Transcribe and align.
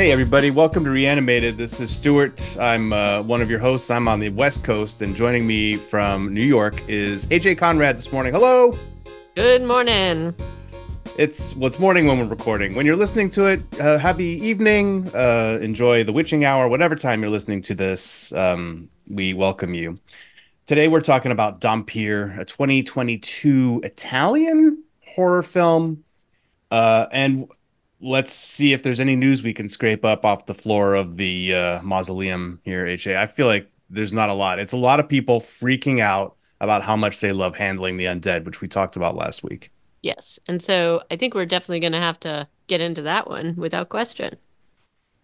Hey, 0.00 0.12
everybody, 0.12 0.50
welcome 0.50 0.82
to 0.84 0.90
Reanimated. 0.90 1.58
This 1.58 1.78
is 1.78 1.94
Stuart. 1.94 2.56
I'm 2.58 2.90
uh, 2.90 3.20
one 3.20 3.42
of 3.42 3.50
your 3.50 3.58
hosts. 3.58 3.90
I'm 3.90 4.08
on 4.08 4.18
the 4.18 4.30
West 4.30 4.64
Coast, 4.64 5.02
and 5.02 5.14
joining 5.14 5.46
me 5.46 5.74
from 5.74 6.32
New 6.32 6.42
York 6.42 6.82
is 6.88 7.26
AJ 7.26 7.58
Conrad 7.58 7.98
this 7.98 8.10
morning. 8.10 8.32
Hello. 8.32 8.74
Good 9.34 9.62
morning. 9.62 10.34
It's 11.18 11.54
what's 11.54 11.78
morning 11.78 12.06
when 12.06 12.18
we're 12.18 12.24
recording. 12.24 12.74
When 12.74 12.86
you're 12.86 12.96
listening 12.96 13.28
to 13.28 13.48
it, 13.48 13.60
uh, 13.78 13.98
happy 13.98 14.24
evening. 14.24 15.06
Uh, 15.14 15.58
enjoy 15.60 16.02
the 16.02 16.14
witching 16.14 16.46
hour, 16.46 16.66
whatever 16.66 16.96
time 16.96 17.20
you're 17.20 17.28
listening 17.28 17.60
to 17.60 17.74
this. 17.74 18.32
Um, 18.32 18.88
we 19.06 19.34
welcome 19.34 19.74
you. 19.74 19.98
Today, 20.64 20.88
we're 20.88 21.02
talking 21.02 21.30
about 21.30 21.60
Dampyr, 21.60 22.40
a 22.40 22.46
2022 22.46 23.82
Italian 23.84 24.82
horror 25.04 25.42
film. 25.42 26.04
Uh, 26.70 27.06
and 27.12 27.50
let's 28.00 28.32
see 28.32 28.72
if 28.72 28.82
there's 28.82 29.00
any 29.00 29.16
news 29.16 29.42
we 29.42 29.52
can 29.52 29.68
scrape 29.68 30.04
up 30.04 30.24
off 30.24 30.46
the 30.46 30.54
floor 30.54 30.94
of 30.94 31.16
the 31.16 31.54
uh, 31.54 31.82
mausoleum 31.82 32.60
here, 32.64 32.86
HA. 32.86 33.16
I 33.16 33.26
feel 33.26 33.46
like 33.46 33.70
there's 33.90 34.12
not 34.12 34.30
a 34.30 34.34
lot. 34.34 34.58
It's 34.58 34.72
a 34.72 34.78
lot 34.78 35.00
of 35.00 35.08
people 35.08 35.40
freaking 35.40 36.00
out 36.00 36.36
about 36.60 36.82
how 36.82 36.96
much 36.96 37.20
they 37.20 37.32
love 37.32 37.56
handling 37.56 37.96
the 37.96 38.04
undead, 38.04 38.44
which 38.44 38.60
we 38.60 38.68
talked 38.68 38.96
about 38.96 39.16
last 39.16 39.42
week. 39.42 39.70
Yes. 40.02 40.38
And 40.46 40.62
so 40.62 41.02
I 41.10 41.16
think 41.16 41.34
we're 41.34 41.46
definitely 41.46 41.80
going 41.80 41.92
to 41.92 41.98
have 41.98 42.20
to 42.20 42.48
get 42.68 42.80
into 42.80 43.02
that 43.02 43.28
one 43.28 43.54
without 43.56 43.88
question. 43.88 44.36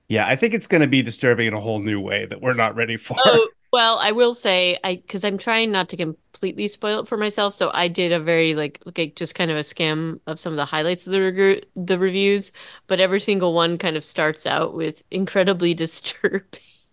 Yeah, 0.09 0.27
I 0.27 0.37
think 0.37 0.55
it's 0.55 0.67
going 0.67 0.83
to 0.83 0.89
be 0.89 1.03
disturbing 1.03 1.49
in 1.49 1.55
a 1.55 1.61
whole 1.61 1.81
new 1.81 2.01
way 2.01 2.27
that 2.27 2.41
we're 2.41 2.55
not 2.55 2.77
ready 2.77 2.97
for. 2.97 3.17
Oh, 3.25 3.49
well, 3.77 3.99
I 3.99 4.13
will 4.13 4.35
say 4.35 4.79
I 4.83 4.97
because 4.97 5.23
I'm 5.23 5.37
trying 5.37 5.71
not 5.71 5.91
to 5.91 5.99
completely 5.99 6.67
spoil 6.67 7.01
it 7.01 7.09
for 7.09 7.19
myself, 7.19 7.53
so 7.53 7.71
I 7.75 7.89
did 7.89 8.11
a 8.11 8.19
very 8.19 8.55
like 8.55 8.83
like 8.97 9.17
just 9.17 9.35
kind 9.35 9.51
of 9.51 9.59
a 9.59 9.63
skim 9.63 10.19
of 10.27 10.41
some 10.41 10.55
of 10.55 10.57
the 10.57 10.65
highlights 10.65 11.07
of 11.07 11.13
the 11.13 11.21
re 11.21 11.63
the 11.77 11.99
reviews, 11.99 12.53
but 12.87 13.01
every 13.01 13.21
single 13.21 13.53
one 13.53 13.77
kind 13.77 13.95
of 13.95 14.03
starts 14.03 14.47
out 14.47 14.75
with 14.75 15.03
incredibly 15.11 15.75
disturbing 15.85 16.49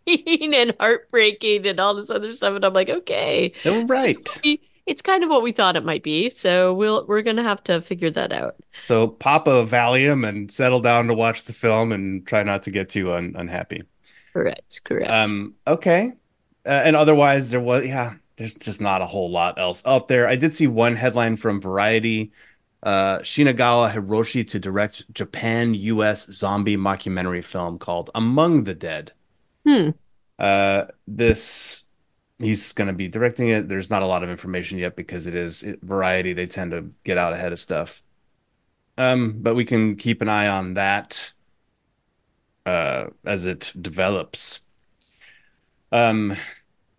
and 0.07 0.75
heartbreaking 0.77 1.65
and 1.65 1.79
all 1.79 1.95
this 1.95 2.09
other 2.09 2.33
stuff, 2.33 2.53
and 2.55 2.65
I'm 2.65 2.73
like, 2.73 2.89
okay, 2.89 3.53
They're 3.63 3.85
right. 3.85 4.27
So 4.27 4.41
it's 4.85 5.01
kind 5.01 5.23
of 5.23 5.29
what 5.29 5.41
we 5.43 5.53
thought 5.53 5.77
it 5.77 5.85
might 5.85 6.03
be. 6.03 6.29
So 6.29 6.73
we'll 6.73 7.05
we're 7.07 7.21
gonna 7.21 7.43
have 7.43 7.63
to 7.65 7.81
figure 7.81 8.11
that 8.11 8.33
out. 8.33 8.57
So 8.83 9.07
pop 9.07 9.47
a 9.47 9.65
Valium 9.65 10.27
and 10.27 10.51
settle 10.51 10.81
down 10.81 11.07
to 11.07 11.13
watch 11.13 11.45
the 11.45 11.53
film 11.53 11.93
and 11.93 12.27
try 12.27 12.43
not 12.43 12.63
to 12.63 12.71
get 12.71 12.89
too 12.89 13.13
un- 13.13 13.35
unhappy. 13.37 13.83
Correct. 14.33 14.81
Correct. 14.83 15.11
Um. 15.11 15.55
Okay. 15.65 16.13
Uh, 16.65 16.81
and 16.85 16.95
otherwise, 16.95 17.51
there 17.51 17.59
was 17.59 17.85
yeah. 17.85 18.15
There's 18.35 18.55
just 18.55 18.81
not 18.81 19.01
a 19.01 19.05
whole 19.05 19.29
lot 19.29 19.59
else 19.59 19.85
out 19.85 20.07
there. 20.07 20.27
I 20.27 20.35
did 20.35 20.53
see 20.53 20.65
one 20.65 20.95
headline 20.95 21.35
from 21.35 21.61
Variety. 21.61 22.31
Uh, 22.81 23.19
Shinagawa 23.19 23.91
Hiroshi 23.91 24.45
to 24.49 24.59
direct 24.59 25.11
Japan 25.13 25.75
U.S. 25.75 26.25
zombie 26.31 26.75
mockumentary 26.75 27.43
film 27.43 27.77
called 27.77 28.09
Among 28.15 28.63
the 28.63 28.73
Dead. 28.73 29.11
Hmm. 29.65 29.91
Uh, 30.39 30.85
this 31.07 31.85
he's 32.39 32.73
going 32.73 32.87
to 32.87 32.93
be 32.93 33.07
directing 33.07 33.49
it. 33.49 33.69
There's 33.69 33.89
not 33.89 34.03
a 34.03 34.07
lot 34.07 34.23
of 34.23 34.29
information 34.29 34.79
yet 34.79 34.95
because 34.95 35.27
it 35.27 35.35
is 35.35 35.63
it, 35.63 35.79
Variety. 35.81 36.33
They 36.33 36.47
tend 36.47 36.71
to 36.71 36.91
get 37.03 37.17
out 37.17 37.33
ahead 37.33 37.53
of 37.53 37.59
stuff. 37.59 38.03
Um, 38.97 39.37
but 39.41 39.55
we 39.55 39.65
can 39.65 39.95
keep 39.95 40.21
an 40.21 40.29
eye 40.29 40.47
on 40.47 40.75
that 40.75 41.33
uh, 42.65 43.05
as 43.25 43.45
it 43.45 43.71
develops. 43.79 44.61
Um, 45.93 46.35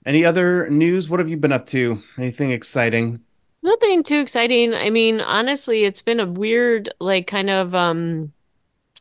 any 0.06 0.24
other 0.24 0.70
news? 0.70 1.10
What 1.10 1.20
have 1.20 1.28
you 1.28 1.36
been 1.36 1.52
up 1.52 1.66
to? 1.68 2.02
Anything 2.16 2.52
exciting? 2.52 3.20
Nothing 3.62 4.02
too 4.02 4.20
exciting. 4.20 4.72
I 4.74 4.90
mean, 4.90 5.20
honestly, 5.20 5.84
it's 5.84 6.02
been 6.02 6.20
a 6.20 6.26
weird, 6.26 6.90
like, 7.00 7.26
kind 7.26 7.50
of, 7.50 7.74
um, 7.74 8.32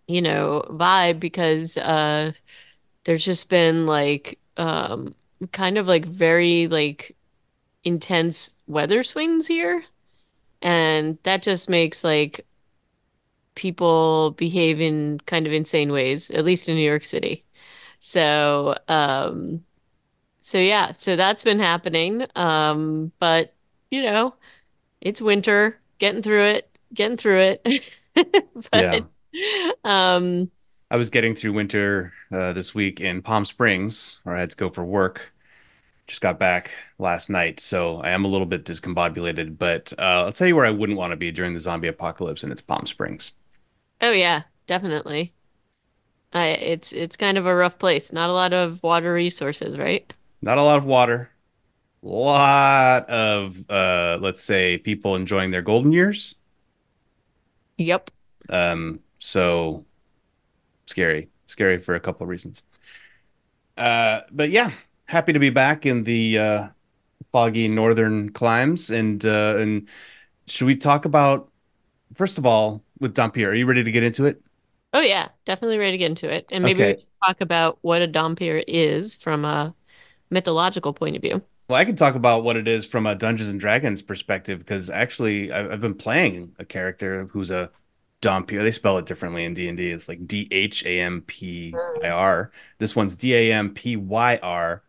you 0.08 0.22
know, 0.22 0.66
vibe 0.70 1.20
because 1.20 1.78
uh 1.78 2.34
there's 3.06 3.26
just 3.26 3.50
been 3.50 3.86
like 3.86 4.40
um 4.58 5.16
kind 5.52 5.78
of 5.78 5.88
like 5.88 6.06
very 6.06 6.68
like 6.68 7.16
intense 7.84 8.54
weather 8.68 9.04
swings 9.04 9.48
here. 9.48 9.84
And 10.62 11.18
that 11.24 11.44
just 11.44 11.70
makes 11.70 12.04
like 12.04 12.46
people 13.56 14.32
behave 14.32 14.82
in 14.82 15.20
kind 15.26 15.48
of 15.48 15.54
insane 15.54 15.92
ways, 15.92 16.32
at 16.32 16.46
least 16.46 16.70
in 16.70 16.76
New 16.76 16.82
York 16.82 17.04
City. 17.04 17.46
So, 18.00 18.76
um, 18.88 19.64
so 20.44 20.58
yeah, 20.58 20.92
so 20.92 21.16
that's 21.16 21.44
been 21.44 21.60
happening. 21.60 22.28
Um, 22.36 23.14
but 23.20 23.56
you 23.92 24.04
know, 24.04 24.36
it's 25.02 25.22
winter, 25.22 25.80
getting 26.00 26.22
through 26.24 26.44
it, 26.46 26.78
getting 26.94 27.18
through 27.18 27.58
it. 27.64 27.94
Yeah. 28.74 29.02
Um, 29.84 30.52
I 30.92 30.98
was 30.98 31.10
getting 31.10 31.36
through 31.36 31.54
winter 31.54 32.14
uh, 32.32 32.54
this 32.54 32.76
week 32.76 33.02
in 33.02 33.22
Palm 33.22 33.46
Springs, 33.46 34.20
where 34.24 34.36
I 34.36 34.40
had 34.40 34.52
to 34.52 34.56
go 34.58 34.70
for 34.70 34.86
work. 34.86 35.34
Just 36.08 36.22
got 36.22 36.40
back 36.40 36.72
last 37.00 37.30
night, 37.30 37.60
so 37.60 37.98
I 38.00 38.12
am 38.12 38.26
a 38.26 38.30
little 38.30 38.48
bit 38.48 38.66
discombobulated. 38.66 39.58
But 39.58 39.94
uh, 40.00 40.26
I'll 40.26 40.34
tell 40.34 40.48
you 40.48 40.56
where 40.56 40.66
I 40.66 40.72
wouldn't 40.72 40.98
want 41.00 41.12
to 41.12 41.18
be 41.18 41.32
during 41.32 41.54
the 41.54 41.60
zombie 41.62 41.88
apocalypse, 41.90 42.44
and 42.44 42.52
it's 42.52 42.62
Palm 42.62 42.88
Springs. 42.88 43.34
oh 44.02 44.12
yeah, 44.12 44.44
definitely. 44.68 45.34
I 46.34 46.48
it's 46.50 46.92
it's 46.94 47.16
kind 47.18 47.38
of 47.38 47.46
a 47.46 47.56
rough 47.56 47.80
place. 47.80 48.12
Not 48.12 48.30
a 48.30 48.34
lot 48.34 48.54
of 48.54 48.82
water 48.84 49.14
resources, 49.14 49.78
right? 49.78 50.14
Not 50.44 50.58
a 50.60 50.64
lot 50.64 50.78
of 50.78 50.86
water, 50.86 51.32
a 52.04 52.08
lot 52.08 53.10
of 53.10 53.70
uh, 53.70 54.20
let's 54.22 54.44
say 54.44 54.78
people 54.80 55.16
enjoying 55.16 55.52
their 55.52 55.62
golden 55.64 55.92
years. 55.94 56.36
Yep. 57.78 58.10
Um, 58.50 59.00
so 59.20 59.86
scary, 60.88 61.30
scary 61.48 61.80
for 61.80 61.96
a 61.96 62.00
couple 62.00 62.24
of 62.24 62.30
reasons. 62.30 62.64
Uh, 63.78 64.22
but 64.32 64.50
yeah, 64.52 64.72
happy 65.06 65.34
to 65.34 65.40
be 65.40 65.50
back 65.50 65.86
in 65.86 66.04
the 66.04 66.38
uh, 66.38 66.68
foggy 67.32 67.68
northern 67.68 68.32
climes, 68.32 68.92
and 68.92 69.26
uh, 69.26 69.58
and 69.60 69.90
should 70.48 70.68
we 70.68 70.76
talk 70.76 71.06
about 71.06 71.52
first 72.16 72.38
of 72.38 72.46
all 72.46 72.84
with 73.00 73.16
Dampyr? 73.16 73.48
Are 73.50 73.56
you 73.56 73.66
ready 73.68 73.84
to 73.84 73.92
get 73.92 74.04
into 74.04 74.26
it? 74.26 74.42
Oh 74.94 75.02
yeah, 75.02 75.30
definitely 75.46 75.78
ready 75.78 75.94
to 75.94 75.98
get 75.98 76.12
into 76.12 76.30
it. 76.32 76.46
And 76.52 76.64
maybe 76.64 76.84
we 76.86 76.88
Okay. 76.88 76.98
should 77.00 77.08
talk 77.26 77.42
about 77.42 77.80
what 77.82 78.02
a 78.02 78.08
Dhampir 78.08 78.64
is 78.68 79.16
from 79.16 79.44
a 79.46 79.76
mythological 80.34 80.94
point 80.94 81.16
of 81.16 81.22
view. 81.22 81.42
Well, 81.70 81.80
I 81.80 81.86
can 81.86 81.96
talk 81.96 82.16
about 82.16 82.44
what 82.44 82.58
it 82.58 82.68
is 82.68 82.86
from 82.86 83.06
a 83.06 83.16
Dungeons 83.16 83.50
and 83.50 83.60
Dragons 83.60 84.02
perspective 84.02 84.60
because 84.60 84.90
actually 84.90 85.52
I've, 85.52 85.72
I've 85.72 85.82
been 85.82 85.96
playing 85.96 86.54
a 86.60 86.66
character 86.66 87.28
who's 87.32 87.52
a 87.52 87.72
Dhampir. 88.22 88.62
They 88.62 88.72
spell 88.72 88.98
it 88.98 89.06
differently 89.06 89.44
in 89.44 89.54
D&D. 89.54 89.92
It's 89.92 90.08
like 90.08 90.26
D-H-A-M-P-I-R. 90.26 90.92
This 92.80 92.96
one's 92.96 93.16
D-A-M-P-Y-R. 93.16 94.84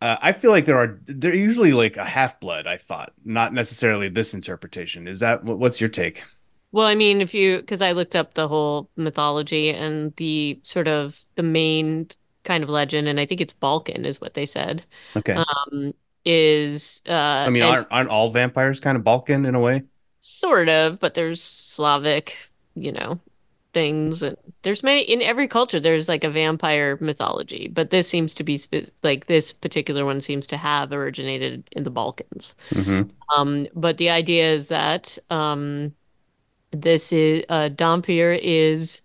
Uh, 0.00 0.16
I 0.20 0.32
feel 0.32 0.50
like 0.50 0.64
there 0.64 0.78
are 0.78 1.00
they're 1.06 1.34
usually 1.34 1.72
like 1.72 1.96
a 1.96 2.04
half-blood, 2.04 2.66
I 2.66 2.76
thought, 2.76 3.12
not 3.24 3.54
necessarily 3.54 4.08
this 4.08 4.34
interpretation. 4.34 5.06
Is 5.06 5.20
that 5.20 5.44
what's 5.44 5.80
your 5.80 5.90
take? 5.90 6.24
Well, 6.72 6.86
I 6.86 6.96
mean, 6.96 7.20
if 7.20 7.34
you, 7.34 7.58
because 7.58 7.82
I 7.82 7.92
looked 7.92 8.16
up 8.16 8.34
the 8.34 8.48
whole 8.48 8.90
mythology 8.96 9.70
and 9.70 10.12
the 10.16 10.58
sort 10.64 10.88
of 10.88 11.22
the 11.36 11.42
main 11.44 12.08
kind 12.44 12.64
of 12.64 12.70
legend, 12.70 13.08
and 13.08 13.20
I 13.20 13.26
think 13.26 13.40
it's 13.40 13.52
Balkan 13.54 14.04
is 14.04 14.20
what 14.20 14.34
they 14.34 14.46
said, 14.46 14.84
Okay. 15.16 15.44
um, 15.72 15.92
is, 16.24 17.02
uh, 17.08 17.12
I 17.44 17.50
mean, 17.50 17.62
and 17.62 17.78
aren't 17.78 17.88
aren't 17.90 18.08
all 18.10 18.30
vampires 18.30 18.80
kind 18.80 18.96
of 18.96 19.04
Balkan 19.04 19.44
in 19.44 19.54
a 19.54 19.60
way? 19.60 19.84
sort 20.20 20.68
of, 20.68 21.00
but 21.00 21.14
there's 21.14 21.42
Slavic, 21.42 22.36
you 22.74 22.92
know, 22.92 23.20
things, 23.74 24.22
and 24.22 24.36
there's 24.62 24.82
many, 24.82 25.02
in 25.02 25.22
every 25.22 25.48
culture, 25.48 25.80
there's 25.80 26.08
like 26.08 26.24
a 26.24 26.30
vampire 26.30 26.98
mythology, 27.00 27.68
but 27.68 27.90
this 27.90 28.08
seems 28.08 28.34
to 28.34 28.44
be, 28.44 28.56
spe 28.56 28.90
like, 29.02 29.26
this 29.26 29.52
particular 29.52 30.04
one 30.04 30.20
seems 30.20 30.46
to 30.48 30.56
have 30.56 30.92
originated 30.92 31.68
in 31.72 31.84
the 31.84 31.90
Balkans. 31.90 32.54
hmm 32.74 33.14
Um, 33.36 33.68
but 33.74 33.98
the 33.98 34.10
idea 34.10 34.52
is 34.52 34.68
that, 34.68 35.18
um, 35.30 35.94
this 36.72 37.12
is, 37.12 37.44
uh, 37.48 37.70
Dhampir 37.70 38.38
is, 38.42 39.02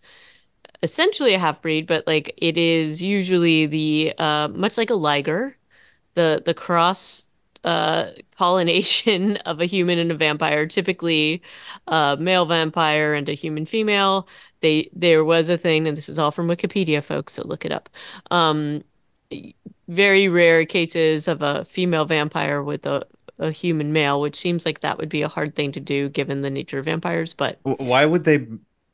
essentially 0.84 1.34
a 1.34 1.40
half 1.40 1.62
breed, 1.62 1.88
but 1.88 2.06
like 2.08 2.34
it 2.38 2.58
is 2.58 3.02
usually 3.02 3.66
the 3.66 4.14
uh 4.20 4.48
much 4.50 4.78
like 4.78 4.90
a 4.90 4.96
liger, 4.96 5.58
the 6.16 6.42
the 6.46 6.54
cross 6.54 7.26
uh 7.64 8.12
pollination 8.38 9.38
of 9.46 9.62
a 9.62 9.66
human 9.66 10.00
and 10.00 10.12
a 10.12 10.16
vampire, 10.16 10.68
typically 10.68 11.42
a 11.88 12.18
male 12.20 12.46
vampire 12.46 13.14
and 13.14 13.30
a 13.30 13.34
human 13.34 13.66
female. 13.66 14.28
They 14.62 14.90
there 14.94 15.24
was 15.26 15.50
a 15.50 15.58
thing, 15.58 15.88
and 15.88 15.98
this 15.98 16.10
is 16.10 16.20
all 16.20 16.32
from 16.32 16.48
Wikipedia, 16.48 17.04
folks, 17.04 17.34
so 17.34 17.44
look 17.48 17.66
it 17.66 17.72
up. 17.72 17.90
Um 18.32 18.84
very 19.88 20.28
rare 20.28 20.66
cases 20.66 21.28
of 21.28 21.42
a 21.42 21.66
female 21.66 22.06
vampire 22.06 22.62
with 22.64 22.86
a 22.86 23.06
a 23.40 23.52
human 23.52 23.94
male, 23.94 24.20
which 24.20 24.36
seems 24.36 24.66
like 24.66 24.80
that 24.80 24.98
would 24.98 25.10
be 25.10 25.22
a 25.22 25.28
hard 25.28 25.56
thing 25.56 25.72
to 25.72 25.80
do 25.80 26.10
given 26.10 26.42
the 26.42 26.50
nature 26.50 26.80
of 26.80 26.86
vampires, 26.86 27.36
but 27.36 27.62
Why 27.64 28.06
would 28.06 28.24
they 28.24 28.48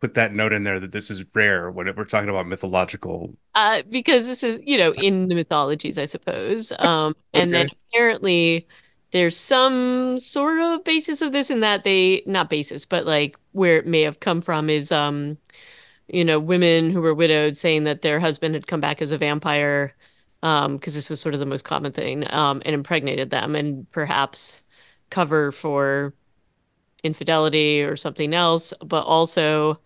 put 0.03 0.15
that 0.15 0.33
note 0.33 0.51
in 0.51 0.65
there 0.65 0.81
that 0.81 0.91
this 0.91 1.09
is 1.09 1.23
rare 1.33 1.71
when 1.71 1.89
we're 1.95 2.03
talking 2.03 2.29
about 2.29 2.45
mythological? 2.45 3.33
Uh, 3.55 3.83
because 3.89 4.27
this 4.27 4.43
is, 4.43 4.59
you 4.61 4.77
know, 4.77 4.93
in 4.95 5.29
the 5.29 5.35
mythologies, 5.35 5.97
I 5.97 6.05
suppose. 6.05 6.73
Um, 6.83 7.15
and 7.33 7.53
then 7.53 7.69
apparently 7.89 8.67
there's 9.11 9.37
some 9.37 10.19
sort 10.19 10.59
of 10.59 10.83
basis 10.83 11.21
of 11.21 11.31
this 11.31 11.49
in 11.49 11.61
that 11.61 11.85
they, 11.85 12.21
not 12.25 12.49
basis, 12.49 12.83
but 12.83 13.05
like 13.05 13.37
where 13.53 13.77
it 13.77 13.87
may 13.87 14.01
have 14.01 14.19
come 14.19 14.41
from 14.41 14.69
is 14.69 14.91
um 14.91 15.37
you 16.09 16.25
know, 16.25 16.37
women 16.37 16.91
who 16.91 17.01
were 17.01 17.13
widowed 17.13 17.55
saying 17.55 17.85
that 17.85 18.01
their 18.01 18.19
husband 18.19 18.55
had 18.55 18.67
come 18.67 18.81
back 18.81 19.01
as 19.01 19.13
a 19.13 19.17
vampire, 19.17 19.95
um, 20.43 20.75
because 20.75 20.95
this 20.95 21.09
was 21.09 21.21
sort 21.21 21.33
of 21.33 21.39
the 21.39 21.45
most 21.45 21.63
common 21.63 21.93
thing, 21.93 22.29
um, 22.33 22.61
and 22.65 22.75
impregnated 22.75 23.29
them, 23.29 23.55
and 23.55 23.89
perhaps 23.91 24.63
cover 25.09 25.53
for 25.53 26.13
infidelity 27.03 27.83
or 27.83 27.95
something 27.97 28.33
else, 28.33 28.73
but 28.85 29.03
also 29.05 29.79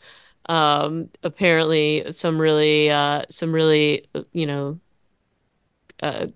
um, 0.47 1.09
apparently 1.23 2.11
some 2.11 2.39
really 2.39 2.89
uh, 2.89 3.23
some 3.29 3.53
really 3.53 4.07
you 4.31 4.45
know 4.45 4.79
uh, 6.01 6.27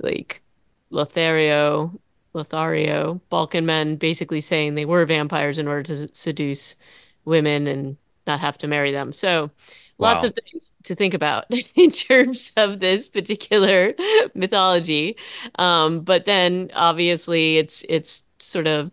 like 0.00 0.42
Lothario 0.90 2.00
Lothario 2.34 3.20
Balkan 3.28 3.66
men 3.66 3.96
basically 3.96 4.40
saying 4.40 4.74
they 4.74 4.84
were 4.84 5.04
vampires 5.06 5.58
in 5.58 5.68
order 5.68 5.82
to 5.84 6.14
seduce 6.14 6.76
women 7.24 7.66
and 7.66 7.96
not 8.26 8.40
have 8.40 8.58
to 8.58 8.68
marry 8.68 8.92
them. 8.92 9.12
So 9.12 9.50
lots 9.98 10.24
of 10.24 10.34
things 10.34 10.74
to 10.84 10.94
think 10.94 11.14
about 11.14 11.46
in 11.74 11.90
terms 11.90 12.52
of 12.56 12.80
this 12.80 13.08
particular 13.08 13.94
mythology. 14.34 15.16
Um, 15.56 16.00
but 16.00 16.24
then 16.24 16.70
obviously 16.74 17.58
it's 17.58 17.84
it's 17.88 18.24
sort 18.38 18.66
of 18.66 18.90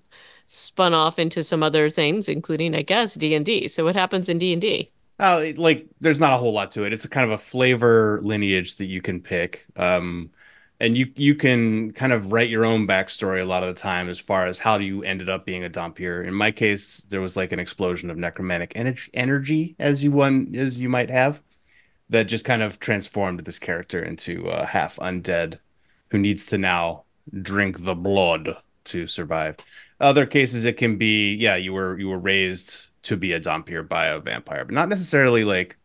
spun 0.50 0.94
off 0.94 1.20
into 1.20 1.44
some 1.44 1.64
other 1.64 1.90
things, 1.90 2.28
including, 2.30 2.76
I 2.76 2.82
guess, 2.82 3.16
D&D. 3.16 3.68
So 3.70 3.86
what 3.86 3.96
happens 3.96 4.30
in 4.30 4.40
D&D? 4.40 4.92
Oh, 5.20 5.52
like 5.58 5.86
there's 6.00 6.20
not 6.20 6.34
a 6.34 6.38
whole 6.38 6.54
lot 6.54 6.72
to 6.72 6.86
it. 6.86 6.94
It's 6.94 7.04
a 7.06 7.10
kind 7.10 7.26
of 7.26 7.32
a 7.32 7.38
flavor 7.38 8.22
lineage 8.24 8.78
that 8.78 8.86
you 8.86 9.02
can 9.02 9.22
pick. 9.22 9.66
Um, 9.76 10.32
and 10.80 10.98
you 10.98 11.12
you 11.16 11.36
can 11.36 11.92
kind 11.92 12.14
of 12.14 12.32
write 12.32 12.50
your 12.50 12.64
own 12.66 12.88
backstory 12.88 13.42
a 13.42 13.46
lot 13.46 13.64
of 13.64 13.68
the 13.70 13.82
time 13.82 14.08
as 14.10 14.18
far 14.20 14.48
as 14.48 14.60
how 14.60 14.78
you 14.78 15.04
ended 15.04 15.28
up 15.30 15.46
being 15.46 15.66
a 15.66 15.70
Dhampir. 15.70 16.26
In 16.26 16.34
my 16.34 16.52
case, 16.52 17.02
there 17.10 17.20
was 17.22 17.36
like 17.36 17.52
an 17.52 17.60
explosion 17.60 18.10
of 18.10 18.18
necromantic 18.18 18.72
energy, 18.76 19.12
energy 19.14 19.76
as 19.80 20.04
you 20.04 20.12
one 20.12 20.56
as 20.56 20.80
you 20.82 20.88
might 20.90 21.10
have. 21.10 21.42
that 22.10 22.26
just 22.26 22.46
kind 22.46 22.62
of 22.64 22.80
transformed 22.80 23.42
this 23.42 23.60
character 23.60 24.04
into 24.04 24.48
a 24.50 24.66
half 24.66 24.98
undead 24.98 25.60
who 26.12 26.18
needs 26.18 26.46
to 26.48 26.58
now 26.58 27.06
drink 27.42 27.84
the 27.86 27.96
blood 27.96 28.58
to 28.86 29.08
survive. 29.08 29.58
Other 30.00 30.26
cases, 30.26 30.64
it 30.66 30.78
can 30.78 30.98
be, 30.98 31.36
yeah, 31.36 31.56
you 31.58 31.74
were 31.74 31.98
you 32.00 32.10
were 32.10 32.20
raised 32.20 32.90
to 33.04 33.18
be 33.18 33.34
a 33.34 33.40
Dhampir 33.40 33.88
by 33.88 34.08
a 34.08 34.20
vampire, 34.20 34.66
but 34.66 34.74
not 34.74 34.90
necessarily 34.90 35.44
like 35.44 35.78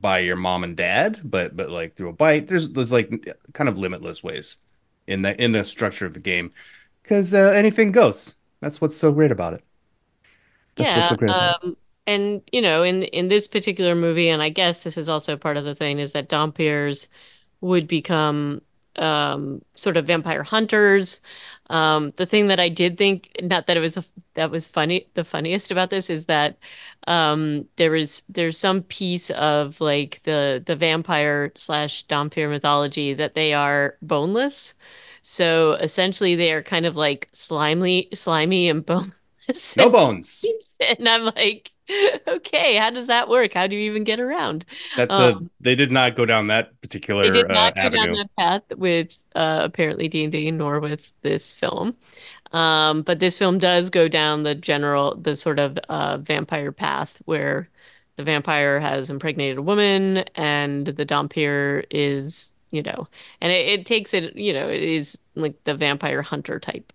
by 0.00 0.20
your 0.20 0.36
mom 0.36 0.64
and 0.64 0.76
dad, 0.76 1.20
but 1.24 1.56
but 1.56 1.70
like 1.70 1.96
through 1.96 2.10
a 2.10 2.12
bite. 2.14 2.48
There's 2.48 2.72
there's 2.72 2.92
like 2.92 3.10
kind 3.54 3.68
of 3.68 3.78
limitless 3.78 4.22
ways 4.22 4.58
in 5.06 5.22
the 5.22 5.40
in 5.42 5.52
the 5.52 5.64
structure 5.64 6.06
of 6.06 6.14
the 6.14 6.20
game 6.20 6.52
because 7.02 7.34
uh, 7.34 7.52
anything 7.56 7.92
goes. 7.92 8.34
That's 8.60 8.80
what's 8.80 8.96
so 8.96 9.12
great 9.12 9.32
about 9.32 9.54
it. 9.54 9.64
That's 10.76 10.94
what's 10.94 11.08
so 11.08 11.14
Yeah, 11.14 11.16
great 11.16 11.32
about 11.32 11.56
um, 11.62 11.76
and 12.06 12.42
you 12.52 12.60
know, 12.62 12.82
in 12.82 13.04
in 13.04 13.28
this 13.28 13.48
particular 13.48 13.94
movie, 13.94 14.28
and 14.28 14.42
I 14.42 14.50
guess 14.50 14.82
this 14.84 14.96
is 14.98 15.08
also 15.08 15.36
part 15.36 15.56
of 15.56 15.64
the 15.64 15.74
thing, 15.74 15.98
is 15.98 16.12
that 16.12 16.28
Dhampirs 16.28 17.08
would 17.60 17.88
become 17.88 18.62
um, 18.98 19.62
sort 19.74 19.96
of 19.96 20.06
vampire 20.06 20.42
hunters. 20.42 21.20
Um, 21.68 22.12
the 22.16 22.26
thing 22.26 22.46
that 22.48 22.60
I 22.60 22.68
did 22.68 22.96
think, 22.96 23.30
not 23.42 23.66
that 23.66 23.76
it 23.76 23.80
was 23.80 23.96
a, 23.96 24.04
that 24.34 24.50
was 24.50 24.66
funny, 24.66 25.08
the 25.14 25.24
funniest 25.24 25.70
about 25.70 25.90
this 25.90 26.08
is 26.10 26.26
that 26.26 26.58
um, 27.06 27.66
there 27.76 27.94
is 27.96 28.22
there's 28.28 28.58
some 28.58 28.82
piece 28.82 29.30
of 29.30 29.80
like 29.80 30.22
the 30.22 30.62
the 30.64 30.76
vampire 30.76 31.52
slash 31.56 32.06
Dhampir 32.06 32.48
mythology 32.48 33.14
that 33.14 33.34
they 33.34 33.52
are 33.54 33.96
boneless. 34.02 34.74
So 35.22 35.72
essentially, 35.74 36.36
they 36.36 36.52
are 36.52 36.62
kind 36.62 36.86
of 36.86 36.96
like 36.96 37.28
slimy, 37.32 38.08
slimy 38.14 38.68
and 38.68 38.86
boneless. 39.48 39.76
No 39.76 39.90
bones. 39.90 40.44
and 40.98 41.08
I'm 41.08 41.24
like, 41.24 41.72
okay, 42.28 42.76
how 42.76 42.90
does 42.90 43.06
that 43.06 43.28
work? 43.28 43.52
How 43.54 43.66
do 43.66 43.76
you 43.76 43.82
even 43.82 44.04
get 44.04 44.20
around? 44.20 44.64
That's 44.94 45.18
a 45.18 45.36
Um, 45.36 45.50
they 45.60 45.74
did 45.74 45.92
not 45.92 46.16
go 46.16 46.26
down 46.26 46.48
that 46.48 46.80
particular 46.80 47.22
they 47.24 47.30
did 47.30 47.50
uh, 47.50 47.54
not 47.54 47.74
go 47.80 47.88
down 47.88 48.12
that 48.12 48.30
path 48.36 48.62
with 48.76 49.16
uh, 49.34 49.60
apparently 49.64 50.08
D&D 50.08 50.50
nor 50.50 50.80
with 50.80 51.12
this 51.22 51.52
film. 51.52 51.96
Um, 52.52 53.02
but 53.02 53.18
this 53.20 53.36
film 53.38 53.58
does 53.58 53.90
go 53.90 54.08
down 54.08 54.42
the 54.42 54.54
general, 54.54 55.16
the 55.16 55.36
sort 55.36 55.58
of 55.58 55.78
uh, 55.88 56.18
vampire 56.18 56.72
path 56.72 57.20
where 57.24 57.68
the 58.16 58.24
vampire 58.24 58.80
has 58.80 59.10
impregnated 59.10 59.58
a 59.58 59.62
woman 59.62 60.18
and 60.34 60.86
the 60.86 61.04
Dhampir 61.06 61.84
is, 61.90 62.52
you 62.70 62.82
know, 62.82 63.08
and 63.40 63.52
it, 63.52 63.80
it 63.80 63.86
takes 63.86 64.14
it, 64.14 64.36
you 64.36 64.52
know, 64.52 64.68
it 64.68 64.82
is 64.82 65.18
like 65.34 65.62
the 65.64 65.74
vampire 65.74 66.22
hunter 66.22 66.58
type 66.58 66.92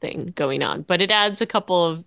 thing 0.00 0.32
going 0.34 0.62
on. 0.62 0.82
But 0.82 1.02
it 1.02 1.10
adds 1.10 1.40
a 1.40 1.46
couple 1.46 1.84
of 1.84 2.04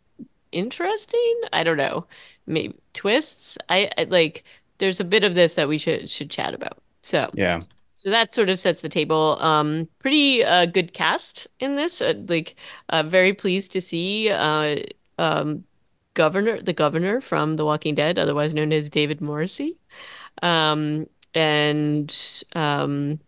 interesting, 0.55 1.41
I 1.53 1.63
don't 1.63 1.77
know, 1.77 2.07
maybe 2.47 2.75
twists. 2.93 3.57
I, 3.69 3.89
I 3.97 4.03
like 4.05 4.43
there's 4.79 4.99
a 4.99 5.03
bit 5.05 5.23
of 5.23 5.33
this 5.35 5.55
that 5.55 5.67
we 5.67 5.77
should 5.77 6.09
should 6.09 6.29
chat 6.31 6.53
about. 6.53 6.79
So, 7.03 7.31
Yeah. 7.33 7.61
so 7.95 8.09
that 8.11 8.33
sort 8.33 8.49
of 8.49 8.59
sets 8.59 8.81
the 8.81 8.89
table. 8.89 9.37
Um, 9.41 9.89
pretty 9.99 10.43
uh, 10.43 10.65
good 10.67 10.93
cast 10.93 11.47
in 11.59 11.75
this. 11.75 12.01
Uh, 12.01 12.13
like, 12.27 12.55
uh, 12.89 13.03
very 13.03 13.33
pleased 13.33 13.71
to 13.73 13.81
see 13.81 14.29
uh, 14.31 14.77
um, 15.17 15.65
Governor, 16.13 16.61
the 16.61 16.73
governor 16.73 17.21
from 17.21 17.57
The 17.57 17.65
Walking 17.65 17.95
Dead, 17.95 18.17
otherwise 18.19 18.53
known 18.53 18.71
as 18.73 18.89
David 18.89 19.21
Morrissey. 19.21 19.77
Um, 20.43 21.07
and 21.33 22.15
um, 22.55 23.19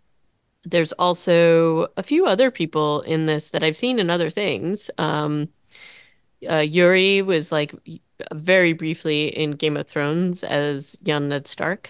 there's 0.64 0.94
also 0.94 1.88
a 1.98 2.04
few 2.04 2.26
other 2.26 2.52
people 2.52 3.02
in 3.02 3.26
this 3.26 3.52
that 3.52 3.64
I've 3.64 3.78
seen 3.78 4.00
in 4.00 4.10
other 4.10 4.30
things. 4.30 4.90
Um, 4.98 5.50
uh, 6.50 6.58
Yuri 6.58 7.22
was 7.22 7.52
like 7.52 7.74
very 8.34 8.74
briefly 8.74 9.28
in 9.30 9.52
Game 9.52 9.78
of 9.78 9.88
Thrones 9.88 10.44
as 10.44 10.98
young 11.04 11.30
Ned 11.30 11.48
Stark. 11.48 11.90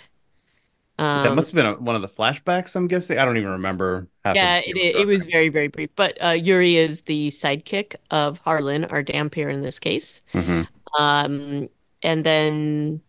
That 1.14 1.30
Um, 1.30 1.36
must 1.36 1.52
have 1.52 1.56
been 1.56 1.66
a, 1.66 1.74
one 1.76 1.96
of 1.96 2.02
the 2.02 2.08
flashbacks, 2.08 2.76
I'm 2.76 2.88
guessing. 2.88 3.18
I 3.18 3.26
don't 3.26 3.38
even 3.38 3.52
remember 3.52 4.08
yeah, 4.34 4.58
of 4.58 4.64
it 4.66 4.96
it 4.96 5.08
was 5.08 5.26
very 5.26 5.50
very 5.50 5.68
brief. 5.68 5.90
But 5.96 6.18
uh, 6.24 6.30
Yuri 6.32 6.76
is 6.76 7.04
the 7.04 7.30
sidekick 7.30 7.96
of 8.12 8.40
Harlan, 8.40 8.86
our 8.86 9.04
Dhampir 9.04 9.52
in 9.52 9.62
this 9.62 9.80
case. 9.80 10.22
hmm 10.34 10.64
Um, 10.98 11.70
and 12.04 12.24
then 12.24 13.02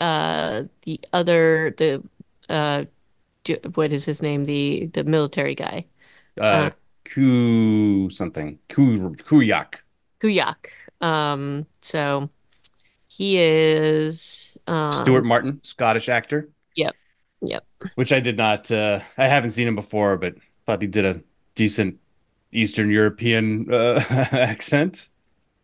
uh, 0.00 0.64
the 0.82 1.00
other 1.12 1.74
the 1.78 2.02
uh, 2.48 2.86
what 3.74 3.92
is 3.92 4.04
his 4.04 4.22
name? 4.22 4.44
The 4.46 4.86
the 4.88 5.04
military 5.04 5.54
guy, 5.54 5.86
uh, 6.50 6.68
Uh, 6.68 6.70
Ku 7.04 8.08
something. 8.10 8.58
Ku 8.68 9.14
Kuyak. 9.16 9.82
Kuyak. 10.22 10.68
Um, 11.00 11.66
so 11.80 12.30
he 13.08 13.38
is 13.38 14.56
Stuart 14.62 15.18
um, 15.20 15.26
Martin, 15.26 15.60
Scottish 15.64 16.08
actor, 16.08 16.48
yep, 16.76 16.94
yep. 17.40 17.64
which 17.96 18.12
I 18.12 18.20
did 18.20 18.36
not 18.36 18.70
uh 18.70 19.00
I 19.18 19.26
haven't 19.26 19.50
seen 19.50 19.66
him 19.66 19.74
before, 19.74 20.16
but 20.16 20.36
thought 20.66 20.80
he 20.80 20.88
did 20.88 21.04
a 21.04 21.20
decent 21.54 21.98
Eastern 22.52 22.90
European 22.90 23.72
uh 23.72 24.04
accent. 24.32 25.08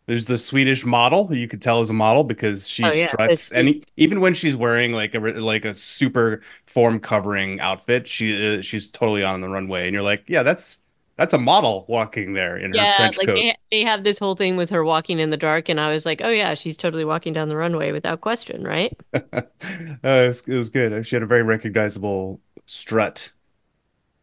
There's 0.07 0.25
the 0.25 0.39
Swedish 0.39 0.87
model 0.87 1.27
who 1.27 1.35
you 1.35 1.47
could 1.47 1.61
tell 1.61 1.81
is 1.83 1.91
a 1.91 1.93
model 1.93 2.25
because 2.25 2.67
she 2.67 2.83
Oh 2.83 2.93
yeah, 2.93 3.09
struts 3.09 3.53
any 3.53 3.83
even 3.97 4.21
when 4.21 4.35
she's 4.35 4.57
wearing 4.57 4.93
like 4.93 5.15
a 5.15 5.21
like 5.21 5.65
a 5.65 5.75
super 5.77 6.41
form 6.67 6.99
covering 6.99 7.61
outfit, 7.61 8.09
she 8.09 8.59
uh, 8.59 8.63
she's 8.63 8.89
totally 8.91 9.23
on 9.23 9.41
the 9.43 9.49
runway, 9.49 9.87
and 9.87 9.95
you're 9.95 10.03
like, 10.03 10.25
yeah, 10.29 10.43
that's 10.43 10.81
that's 11.19 11.35
a 11.35 11.39
model 11.39 11.87
walking 11.89 12.35
there 12.35 12.57
in 12.59 12.73
her 12.73 12.87
Yeah, 12.87 12.89
trench 12.89 13.17
like 13.17 13.31
coat. 13.31 13.35
they 13.35 13.57
they 13.71 13.83
have 13.85 14.05
this 14.05 14.19
whole 14.19 14.35
thing 14.37 14.57
with 14.57 14.69
her 14.71 14.85
walking 14.85 15.19
in 15.21 15.31
the 15.31 15.37
dark, 15.39 15.69
and 15.71 15.81
I 15.81 15.91
was 15.91 16.05
like, 16.05 16.21
oh 16.23 16.29
yeah, 16.29 16.55
she's 16.55 16.77
totally 16.77 17.05
walking 17.05 17.33
down 17.33 17.49
the 17.49 17.57
runway 17.57 17.93
without 17.93 18.21
question, 18.21 18.63
right? 18.65 18.93
Uh, 20.05 20.25
it 20.25 20.27
was, 20.29 20.49
it 20.49 20.57
was 20.57 20.69
good. 20.69 21.05
She 21.07 21.17
had 21.17 21.23
a 21.23 21.27
very 21.27 21.43
recognizable 21.43 22.41
strut. 22.67 23.33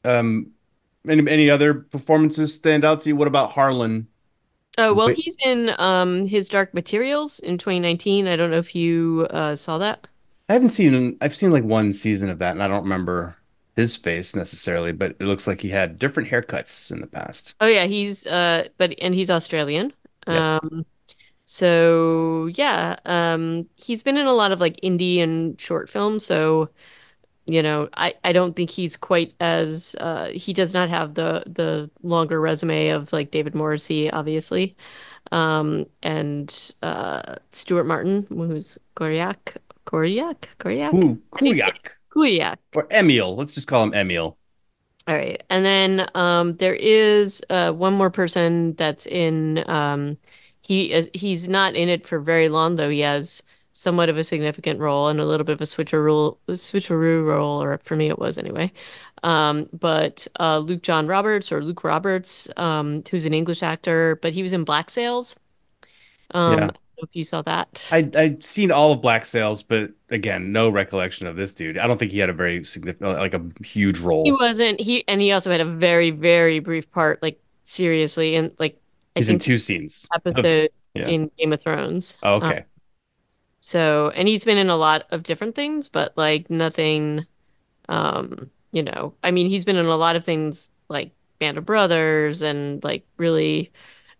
Um, 0.03 0.53
any 1.09 1.29
any 1.31 1.49
other 1.49 1.73
performances 1.75 2.53
stand 2.55 2.85
out 2.85 3.01
to 3.01 3.09
you? 3.09 3.15
What 3.17 3.27
about 3.29 3.51
Harlan? 3.51 4.07
Oh 4.77 4.93
well, 4.93 5.07
Wait, 5.07 5.15
he's 5.15 5.35
in 5.43 5.71
um 5.77 6.27
his 6.27 6.47
Dark 6.49 6.73
Materials 6.73 7.39
in 7.39 7.57
2019. 7.57 8.25
I 8.27 8.35
don't 8.37 8.51
know 8.51 8.57
if 8.57 8.73
you 8.75 9.27
uh 9.29 9.55
saw 9.55 9.77
that. 9.79 10.07
I 10.49 10.53
haven't 10.53 10.69
seen. 10.71 11.17
I've 11.21 11.35
seen 11.35 11.51
like 11.51 11.63
one 11.63 11.93
season 11.93 12.29
of 12.29 12.39
that, 12.39 12.51
and 12.51 12.61
I 12.63 12.67
don't 12.67 12.83
remember 12.83 13.37
his 13.75 13.95
face 13.95 14.35
necessarily, 14.35 14.91
but 14.91 15.11
it 15.19 15.23
looks 15.25 15.47
like 15.47 15.61
he 15.61 15.69
had 15.69 15.99
different 15.99 16.29
haircuts 16.29 16.91
in 16.91 17.01
the 17.01 17.07
past. 17.07 17.55
Oh 17.59 17.67
yeah, 17.67 17.85
he's 17.85 18.25
uh 18.27 18.67
but 18.77 18.93
and 19.01 19.13
he's 19.13 19.29
Australian. 19.29 19.93
Yep. 20.27 20.61
Um 20.63 20.85
so 21.45 22.47
yeah, 22.55 22.97
um 23.05 23.69
he's 23.75 24.03
been 24.03 24.17
in 24.17 24.27
a 24.27 24.33
lot 24.33 24.51
of 24.51 24.61
like 24.61 24.77
indie 24.81 25.19
and 25.21 25.59
short 25.59 25.89
films, 25.89 26.25
so 26.25 26.69
you 27.47 27.61
know, 27.61 27.89
I 27.95 28.15
I 28.23 28.33
don't 28.33 28.55
think 28.55 28.69
he's 28.71 28.97
quite 28.97 29.33
as 29.39 29.95
uh 29.99 30.27
he 30.27 30.53
does 30.53 30.73
not 30.73 30.89
have 30.89 31.13
the 31.15 31.43
the 31.45 31.89
longer 32.03 32.41
resume 32.41 32.89
of 32.89 33.13
like 33.13 33.31
David 33.31 33.55
Morrissey, 33.55 34.11
obviously. 34.11 34.75
Um 35.31 35.85
and 36.03 36.73
uh 36.81 37.35
Stuart 37.51 37.85
Martin, 37.85 38.25
who's 38.29 38.77
Koryak, 38.95 39.57
Koryak, 39.85 40.45
Koryak? 40.59 40.99
Ku 41.31 41.53
How 42.04 42.04
do 42.15 42.21
you? 42.27 42.39
Kuyak 42.39 42.57
Kuyak. 42.57 42.57
or 42.73 42.87
Emil. 42.91 43.35
Let's 43.35 43.53
just 43.53 43.67
call 43.67 43.83
him 43.83 43.93
Emil. 43.93 44.37
All 45.07 45.15
right. 45.15 45.41
And 45.49 45.63
then 45.65 46.09
um 46.15 46.57
there 46.57 46.75
is 46.75 47.43
uh 47.49 47.71
one 47.71 47.93
more 47.93 48.09
person 48.09 48.73
that's 48.75 49.05
in 49.05 49.63
um 49.69 50.17
he 50.61 50.91
is 50.91 51.09
he's 51.13 51.47
not 51.47 51.75
in 51.75 51.89
it 51.89 52.07
for 52.07 52.19
very 52.19 52.49
long 52.49 52.75
though 52.75 52.89
he 52.89 53.01
has 53.01 53.43
somewhat 53.71 54.09
of 54.09 54.17
a 54.17 54.23
significant 54.23 54.79
role 54.79 55.07
and 55.09 55.19
a 55.19 55.25
little 55.25 55.43
bit 55.45 55.53
of 55.53 55.61
a 55.61 55.65
switcheroo 55.65 56.37
switcheroo 56.49 57.25
role, 57.25 57.61
or 57.61 57.77
for 57.83 57.95
me 57.95 58.07
it 58.09 58.17
was 58.17 58.37
anyway. 58.37 58.71
Um, 59.23 59.69
but 59.73 60.27
uh, 60.39 60.59
Luke 60.59 60.81
John 60.81 61.07
Roberts 61.07 61.51
or 61.51 61.61
Luke 61.63 61.83
Roberts, 61.83 62.49
um, 62.57 63.03
who's 63.11 63.25
an 63.25 63.33
English 63.33 63.61
actor, 63.63 64.15
but 64.21 64.33
he 64.33 64.41
was 64.43 64.53
in 64.53 64.63
Black 64.63 64.89
Sails. 64.89 65.37
Um, 66.31 66.53
Yeah. 66.53 66.71
If 66.97 67.09
you 67.13 67.23
saw 67.23 67.41
that. 67.43 67.91
I 67.91 68.09
I'd 68.15 68.43
seen 68.43 68.71
all 68.71 68.93
of 68.93 69.01
Black 69.01 69.25
Sails, 69.25 69.63
but 69.63 69.91
again, 70.09 70.51
no 70.51 70.69
recollection 70.69 71.27
of 71.27 71.35
this 71.35 71.53
dude. 71.53 71.77
I 71.77 71.87
don't 71.87 71.97
think 71.97 72.11
he 72.11 72.19
had 72.19 72.29
a 72.29 72.33
very 72.33 72.63
significant, 72.63 73.17
like 73.17 73.33
a 73.33 73.45
huge 73.63 73.99
role. 73.99 74.23
He 74.23 74.31
wasn't 74.31 74.79
he, 74.81 75.07
and 75.07 75.21
he 75.21 75.31
also 75.31 75.51
had 75.51 75.61
a 75.61 75.65
very, 75.65 76.11
very 76.11 76.59
brief 76.59 76.91
part, 76.91 77.21
like 77.21 77.39
seriously, 77.63 78.35
in 78.35 78.55
like 78.59 78.81
I 79.15 79.19
He's 79.19 79.29
in 79.29 79.39
two 79.39 79.57
scenes 79.57 80.11
of 80.25 80.37
episode 80.37 80.69
yeah. 80.93 81.07
in 81.07 81.31
Game 81.37 81.53
of 81.53 81.61
Thrones. 81.61 82.23
Oh, 82.23 82.37
Um, 82.41 82.53
okay. 82.53 82.65
so, 83.59 84.11
and 84.15 84.27
he's 84.27 84.43
been 84.43 84.57
in 84.57 84.69
a 84.69 84.75
lot 84.77 85.05
of 85.11 85.23
different 85.23 85.55
things, 85.55 85.89
but 85.89 86.15
like 86.17 86.49
nothing, 86.49 87.25
um, 87.89 88.51
you 88.71 88.83
know, 88.83 89.15
I 89.23 89.31
mean, 89.31 89.49
he's 89.49 89.65
been 89.65 89.77
in 89.77 89.85
a 89.87 89.95
lot 89.97 90.15
of 90.15 90.25
things 90.25 90.69
like 90.89 91.13
Band 91.39 91.57
of 91.57 91.65
Brothers 91.65 92.41
and 92.43 92.83
like 92.83 93.05
really, 93.17 93.71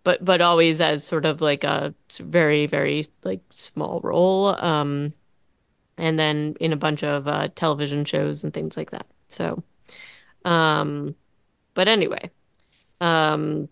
but 0.06 0.26
but 0.26 0.42
always 0.42 0.82
as 0.82 1.04
sort 1.06 1.26
of 1.26 1.42
like 1.42 1.66
a 1.66 1.94
very, 2.22 2.68
very 2.68 3.08
like 3.26 3.42
small 3.52 4.02
role. 4.06 4.50
Um, 4.64 5.14
and 5.98 6.20
then 6.20 6.56
in 6.60 6.74
a 6.74 6.78
bunch 6.78 7.04
of 7.04 7.28
uh, 7.28 7.50
television 7.56 8.06
shows 8.06 8.44
and 8.44 8.54
things 8.54 8.78
like 8.78 8.92
that. 8.92 9.08
So, 9.30 9.64
um, 10.46 11.16
but 11.74 11.88
anyway, 11.88 12.32
um, 13.02 13.70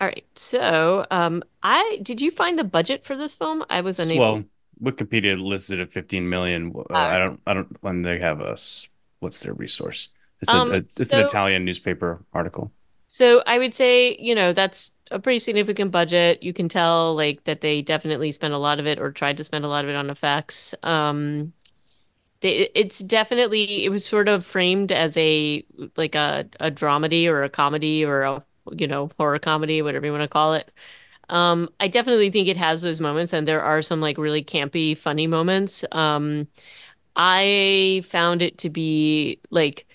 all 0.00 0.08
right. 0.08 0.26
So, 0.34 1.06
um, 1.10 1.42
I 1.62 2.00
did 2.02 2.20
you 2.20 2.30
find 2.30 2.58
the 2.58 2.64
budget 2.64 3.04
for 3.04 3.16
this 3.16 3.34
film? 3.34 3.64
I 3.70 3.80
was 3.80 3.98
unable. 3.98 4.20
Well, 4.20 4.44
Wikipedia 4.82 5.40
listed 5.40 5.80
at 5.80 5.92
15 5.92 6.28
million. 6.28 6.72
Uh, 6.76 6.94
Uh, 6.94 6.96
I 6.96 7.18
don't 7.18 7.40
I 7.46 7.54
don't 7.54 7.82
when 7.82 8.02
they 8.02 8.18
have 8.20 8.40
a 8.40 8.56
what's 9.20 9.40
their 9.40 9.54
resource? 9.54 10.10
It's 10.40 10.52
a, 10.52 10.56
um, 10.56 10.72
a 10.72 10.76
it's 10.76 11.12
an 11.12 11.20
Italian 11.20 11.64
newspaper 11.64 12.24
article. 12.32 12.72
So 13.08 13.42
I 13.46 13.58
would 13.58 13.74
say, 13.74 14.16
you 14.20 14.34
know, 14.36 14.52
that's 14.54 14.92
a 15.12 15.20
pretty 15.20 15.40
significant 15.40 15.92
budget. 15.92 16.42
You 16.44 16.54
can 16.54 16.68
tell 16.70 17.16
like 17.16 17.44
that 17.44 17.62
they 17.62 17.82
definitely 17.82 18.32
spent 18.32 18.54
a 18.54 18.58
lot 18.58 18.80
of 18.80 18.86
it 18.86 19.00
or 19.00 19.12
tried 19.12 19.38
to 19.38 19.44
spend 19.44 19.64
a 19.66 19.68
lot 19.68 19.84
of 19.84 19.90
it 19.90 19.96
on 19.96 20.10
effects. 20.10 20.74
Um, 20.84 21.54
they, 22.40 22.70
it's 22.74 23.00
definitely 23.00 23.84
it 23.84 23.90
was 23.90 24.04
sort 24.06 24.28
of 24.28 24.46
framed 24.46 24.92
as 24.92 25.16
a 25.16 25.64
like 25.96 26.14
a 26.14 26.48
a 26.60 26.70
dramedy 26.70 27.26
or 27.28 27.42
a 27.44 27.48
comedy 27.50 28.04
or 28.04 28.22
a 28.22 28.44
you 28.76 28.86
know 28.88 29.10
horror 29.18 29.38
comedy, 29.40 29.82
whatever 29.82 30.06
you 30.06 30.12
want 30.12 30.22
to 30.24 30.28
call 30.28 30.54
it. 30.54 30.72
Um, 31.30 31.68
I 31.80 31.88
definitely 31.88 32.30
think 32.30 32.48
it 32.48 32.56
has 32.58 32.82
those 32.82 33.00
moments, 33.00 33.32
and 33.34 33.48
there 33.48 33.62
are 33.62 33.82
some 33.82 34.00
like 34.00 34.18
really 34.18 34.44
campy, 34.44 34.96
funny 34.98 35.26
moments. 35.26 35.84
Um, 35.92 36.48
I 37.16 38.02
found 38.06 38.42
it 38.42 38.58
to 38.58 38.70
be 38.70 39.40
like 39.50 39.86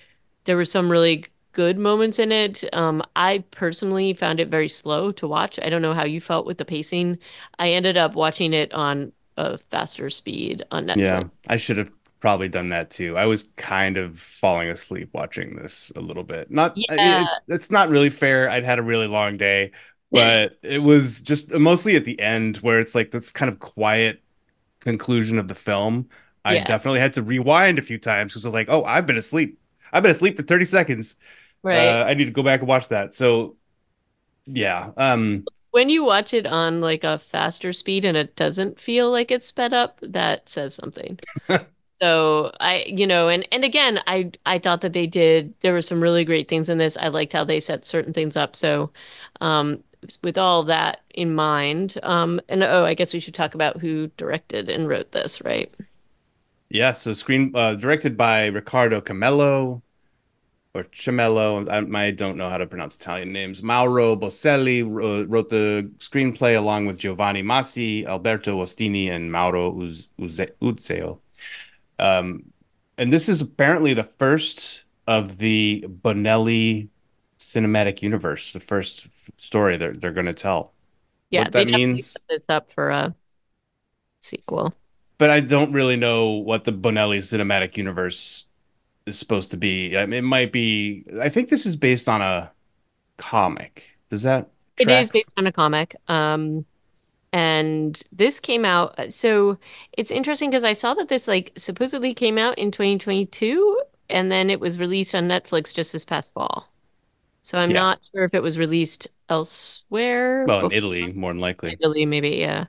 there 0.46 0.58
were 0.58 0.66
some 0.66 0.92
really 0.92 1.26
good 1.54 1.78
moments 1.78 2.20
in 2.20 2.32
it. 2.32 2.64
Um, 2.74 3.04
I 3.16 3.40
personally 3.52 4.14
found 4.14 4.40
it 4.40 4.50
very 4.50 4.70
slow 4.70 5.12
to 5.14 5.28
watch. 5.28 5.60
I 5.62 5.70
don't 5.70 5.82
know 5.82 5.94
how 5.94 6.06
you 6.06 6.22
felt 6.22 6.46
with 6.46 6.58
the 6.58 6.66
pacing. 6.66 7.20
I 7.60 7.72
ended 7.72 7.98
up 7.98 8.16
watching 8.16 8.54
it 8.54 8.74
on 8.74 9.14
a 9.38 9.58
faster 9.58 10.10
speed 10.10 10.64
on 10.72 10.86
Netflix. 10.86 10.90
Yeah, 10.94 11.30
I 11.48 11.56
should 11.56 11.78
have 11.78 11.92
probably 12.20 12.48
done 12.48 12.70
that 12.70 12.90
too. 12.92 13.18
I 13.18 13.26
was 13.26 13.44
kind 13.58 13.98
of 13.98 14.20
falling 14.20 14.70
asleep 14.70 15.10
watching 15.14 15.56
this 15.56 15.92
a 15.96 16.02
little 16.02 16.24
bit. 16.24 16.52
Not 16.52 16.82
Yeah, 16.98 17.24
it- 17.24 17.34
it's 17.48 17.72
not 17.72 17.90
really 17.90 18.10
fair. 18.10 18.50
I'd 18.50 18.64
had 18.64 18.80
a 18.80 18.84
really 18.84 19.08
long 19.08 19.38
day, 19.38 19.72
but 20.12 20.58
it 20.64 20.80
was 20.80 21.22
just 21.22 21.52
mostly 21.54 21.96
at 21.96 22.06
the 22.06 22.20
end 22.20 22.58
where 22.58 22.80
it's 22.80 22.96
like 22.96 23.12
this 23.12 23.32
kind 23.32 23.50
of 23.50 23.60
quiet 23.60 24.22
conclusion 24.82 25.40
of 25.40 25.48
the 25.50 25.56
film. 25.56 26.10
I 26.46 26.58
yeah, 26.58 26.60
definitely 26.60 27.00
had 27.02 27.14
to 27.16 27.24
rewind 27.24 27.80
a 27.80 27.84
few 27.84 27.98
times 28.00 28.34
because 28.34 28.46
I 28.46 28.50
was 28.50 28.54
like, 28.56 28.70
"Oh, 28.70 28.84
I've 28.86 29.08
been 29.08 29.18
asleep. 29.18 29.60
I've 29.94 30.04
been 30.04 30.12
asleep 30.14 30.38
for 30.38 30.44
30 30.44 30.66
seconds. 30.66 31.18
Right. 31.64 31.78
Uh, 31.78 32.06
I 32.08 32.14
need 32.14 32.26
to 32.26 32.32
go 32.32 32.44
back 32.44 32.60
and 32.62 32.70
watch 32.70 32.90
that." 32.90 33.16
So, 33.16 33.58
yeah. 34.46 34.92
Um, 34.98 35.50
When 35.72 35.90
you 35.90 36.04
watch 36.06 36.34
it 36.34 36.46
on 36.46 36.82
like 36.82 37.04
a 37.04 37.18
faster 37.18 37.74
speed 37.74 38.06
and 38.06 38.16
it 38.16 38.36
doesn't 38.36 38.80
feel 38.80 39.12
like 39.12 39.32
it's 39.32 39.48
sped 39.48 39.74
up, 39.74 40.00
that 40.02 40.48
says 40.48 40.76
something. 40.76 41.20
So 42.02 42.52
I, 42.60 42.84
you 42.88 43.08
know, 43.08 43.30
and 43.30 43.48
and 43.52 43.64
again, 43.64 44.00
I 44.08 44.32
I 44.46 44.60
thought 44.60 44.82
that 44.82 44.94
they 44.94 45.08
did. 45.08 45.54
There 45.62 45.74
were 45.74 45.82
some 45.82 46.02
really 46.02 46.26
great 46.26 46.48
things 46.50 46.70
in 46.70 46.78
this. 46.78 46.98
I 46.98 47.08
liked 47.10 47.34
how 47.34 47.44
they 47.44 47.60
set 47.60 47.86
certain 47.86 48.14
things 48.14 48.36
up. 48.36 48.56
So, 48.56 48.92
um, 49.42 49.84
with 50.24 50.38
all 50.38 50.64
that 50.64 51.02
in 51.14 51.34
mind, 51.36 51.98
um, 52.04 52.42
and 52.50 52.64
oh, 52.64 52.86
I 52.86 52.94
guess 52.96 53.14
we 53.14 53.20
should 53.20 53.36
talk 53.36 53.56
about 53.56 53.78
who 53.78 54.08
directed 54.18 54.70
and 54.70 54.88
wrote 54.90 55.12
this, 55.12 55.42
right? 55.44 55.74
yeah, 56.70 56.92
so 56.94 57.14
screen 57.14 57.52
uh, 57.56 57.76
directed 57.76 58.18
by 58.18 58.48
Riccardo 58.48 59.02
Camello. 59.02 59.82
Or 60.76 60.86
Cimello. 60.86 61.70
I, 61.70 62.08
I 62.08 62.12
don't 62.12 62.36
know 62.38 62.50
how 62.50 62.58
to 62.58 62.66
pronounce 62.66 62.96
Italian 62.96 63.32
names. 63.32 63.62
Mauro 63.62 64.16
Boselli 64.16 64.84
wrote, 64.88 65.30
wrote 65.30 65.50
the 65.50 65.92
screenplay 66.00 66.58
along 66.58 66.88
with 66.88 66.98
Giovanni 66.98 67.44
Masi, 67.44 68.06
Alberto 68.08 68.58
Ostini, 68.64 69.10
and 69.12 69.32
Mauro 69.32 69.72
Uz, 69.82 70.08
Uze, 70.20 70.50
Uzeo. 70.62 71.20
Um, 72.00 72.46
and 72.98 73.14
this 73.14 73.30
is 73.30 73.42
apparently 73.42 73.94
the 73.94 74.04
first 74.04 74.86
of 75.08 75.38
the 75.38 75.86
Bonelli 75.88 76.90
cinematic 77.38 78.02
universe, 78.02 78.54
the 78.54 78.60
first 78.60 79.08
story 79.38 79.78
they're 79.78 79.94
they're 79.94 80.14
going 80.14 80.26
to 80.28 80.34
tell. 80.34 80.74
Yeah, 81.30 81.44
What 81.44 81.52
that 81.54 81.68
means, 81.68 82.16
this 82.30 82.50
up 82.50 82.72
for 82.72 82.90
a 82.90 83.16
sequel. 84.22 84.74
but 85.18 85.30
I 85.30 85.40
don't 85.40 85.72
really 85.74 85.96
know 85.96 86.32
what 86.32 86.64
the 86.66 86.72
Bonelli 86.74 87.20
cinematic 87.20 87.78
universe 87.78 88.48
is 89.06 89.20
supposed 89.20 89.52
to 89.52 89.58
be. 89.58 89.98
I 89.98 90.06
mean, 90.06 90.20
it 90.20 90.22
might 90.28 90.52
be. 90.52 91.06
I 91.22 91.30
think 91.30 91.50
this 91.50 91.66
is 91.66 91.76
based 91.76 92.08
on 92.10 92.22
a 92.22 92.52
comic. 93.18 93.98
Does 94.10 94.24
that 94.24 94.50
It 94.78 94.90
is 94.90 95.12
based 95.12 95.32
on 95.38 95.48
a 95.48 95.52
comic. 95.52 95.96
Um, 96.08 96.66
and 97.34 98.02
this 98.12 98.40
came 98.40 98.66
out. 98.66 99.14
So 99.14 99.58
it's 99.94 100.12
interesting 100.12 100.50
because 100.52 100.64
I 100.64 100.74
saw 100.74 100.94
that 100.96 101.10
this 101.10 101.28
like 101.28 101.54
supposedly 101.58 102.14
came 102.14 102.38
out 102.38 102.58
in 102.60 102.72
2022 102.72 103.82
and 104.10 104.32
then 104.32 104.50
it 104.50 104.60
was 104.60 104.80
released 104.80 105.16
on 105.16 105.28
Netflix 105.28 105.74
just 105.76 105.94
this 105.94 106.06
past 106.06 106.34
fall. 106.34 106.70
So 107.44 107.58
I'm 107.60 107.70
Yeah. 107.70 107.74
not 107.74 108.02
sure 108.14 108.26
if 108.26 108.34
it 108.34 108.44
was 108.44 108.60
released 108.60 109.10
elsewhere 109.30 110.46
Well, 110.48 110.66
in 110.68 110.72
Italy, 110.72 111.14
more 111.14 111.32
than 111.32 111.40
likely. 111.42 111.72
Italy, 111.80 112.06
maybe, 112.06 112.30
yeah. 112.32 112.68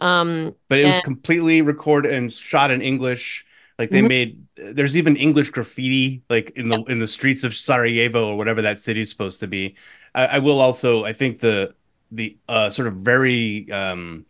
Um, 0.00 0.56
But 0.68 0.78
it 0.80 0.86
was 0.86 0.98
completely 1.00 1.62
recorded 1.62 2.12
and 2.12 2.32
shot 2.32 2.70
in 2.70 2.82
English. 2.82 3.44
Like 3.80 3.92
they 3.92 4.02
mhm, 4.02 4.10
made 4.10 4.46
there's 4.56 4.96
even 4.96 5.16
English 5.16 5.50
graffiti 5.50 6.22
like 6.30 6.52
in 6.56 6.70
yeah, 6.70 6.78
the 6.78 6.84
in 6.84 7.00
the 7.00 7.08
streets 7.08 7.44
of 7.44 7.54
Sarajevo 7.54 8.28
or 8.30 8.38
whatever 8.38 8.62
that 8.62 8.80
city's 8.80 9.10
supposed 9.10 9.40
to 9.40 9.48
be. 9.48 9.76
I, 10.14 10.26
I 10.28 10.40
will 10.40 10.60
also 10.60 11.04
I 11.06 11.14
think 11.14 11.40
the 11.40 11.74
the 12.12 12.38
uh 12.48 12.70
sort 12.70 12.88
of 12.88 12.96
very 12.98 13.70
um 13.72 14.26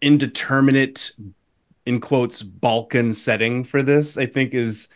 indeterminate 0.00 1.12
in 1.86 2.00
quotes 2.00 2.42
Balkan 2.42 3.14
setting 3.14 3.64
for 3.64 3.82
this 3.82 4.18
I 4.18 4.26
think 4.26 4.54
is 4.54 4.88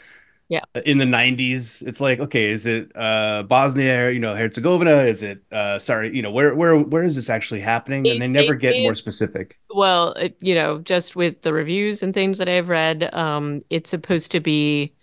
yeah. 0.49 0.65
in 0.85 0.99
the 0.99 1.05
90s 1.05 1.83
it's 1.83 2.00
like 2.00 2.21
okay 2.21 2.50
is 2.50 2.67
it 2.67 2.91
uh 2.95 3.43
Bosnia 3.43 4.11
you 4.11 4.21
know 4.21 4.35
Herzegovina 4.35 5.03
is 5.03 5.23
it 5.23 5.43
uh 5.53 5.79
sorry 5.79 6.15
you 6.15 6.23
know 6.23 6.31
where 6.31 6.55
where 6.55 6.79
where 6.79 7.03
is 7.03 7.15
this 7.17 7.29
actually 7.31 7.61
happening 7.61 8.07
and 8.09 8.21
They 8.21 8.29
never 8.29 8.55
get 8.55 8.81
more 8.83 8.95
specific 8.95 9.59
well, 9.75 10.12
it, 10.12 10.37
you 10.41 10.55
know, 10.55 10.79
just 10.79 11.17
with 11.17 11.43
the 11.43 11.53
reviews 11.53 12.03
and 12.03 12.15
things 12.15 12.38
that 12.38 12.49
I've 12.49 12.69
read, 12.71 13.12
um, 13.15 13.62
it's 13.69 13.91
supposed 13.91 14.31
to 14.33 14.41
be 14.41 14.95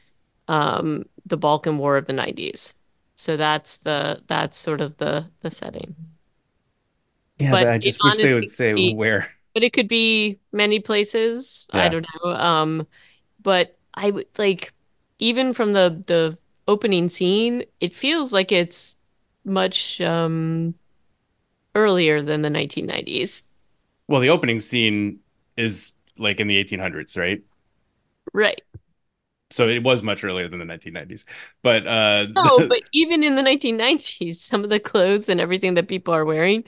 um 0.47 1.05
the 1.25 1.37
Balkan 1.37 1.77
War 1.77 1.97
of 1.97 2.05
the 2.05 2.13
90s. 2.13 2.73
So 3.15 3.37
that's 3.37 3.77
the 3.77 4.23
that's 4.27 4.57
sort 4.57 4.81
of 4.81 4.97
the 4.97 5.29
the 5.41 5.51
setting. 5.51 5.95
yeah 7.39 7.51
but 7.51 7.63
But 7.63 7.67
I 7.67 7.77
just 7.77 8.03
wish 8.03 8.17
they 8.17 8.33
would 8.33 8.49
say 8.49 8.73
be, 8.73 8.93
where 8.93 9.27
but 9.53 9.63
it 9.63 9.73
could 9.73 9.87
be 9.87 10.39
many 10.51 10.79
places. 10.79 11.67
I 11.71 11.89
don't 11.89 12.07
know. 12.23 12.31
Um, 12.31 12.87
but 13.41 13.77
I 13.93 14.11
would 14.11 14.27
like 14.37 14.73
even 15.23 15.53
from 15.53 15.73
the 15.73 16.03
the 16.07 16.37
opening 16.67 17.09
scene, 17.09 17.63
it 17.79 17.95
feels 17.95 18.33
like 18.33 18.51
it's 18.51 18.95
much 19.45 19.99
um 20.01 20.75
earlier 21.75 22.21
than 22.21 22.41
the 22.41 22.49
1990s. 22.49 23.43
well 24.07 24.21
the 24.21 24.29
opening 24.29 24.59
scene 24.59 25.19
is 25.57 25.93
like 26.17 26.39
in 26.39 26.47
the 26.47 26.57
1800s 26.57 27.17
right 27.17 27.41
Right. 28.33 28.61
So 29.53 29.67
it 29.67 29.83
was 29.83 30.03
much 30.03 30.23
earlier 30.23 30.47
than 30.47 30.59
the 30.59 30.65
1990s 30.65 31.25
but 31.61 31.85
uh 31.87 32.27
No, 32.35 32.63
but 32.63 32.79
even 32.91 33.23
in 33.23 33.35
the 33.35 33.41
1990s, 33.43 34.41
some 34.41 34.63
of 34.63 34.69
the 34.69 34.79
clothes 34.79 35.29
and 35.29 35.39
everything 35.39 35.75
that 35.75 35.87
people 35.87 36.13
are 36.13 36.25
wearing 36.25 36.63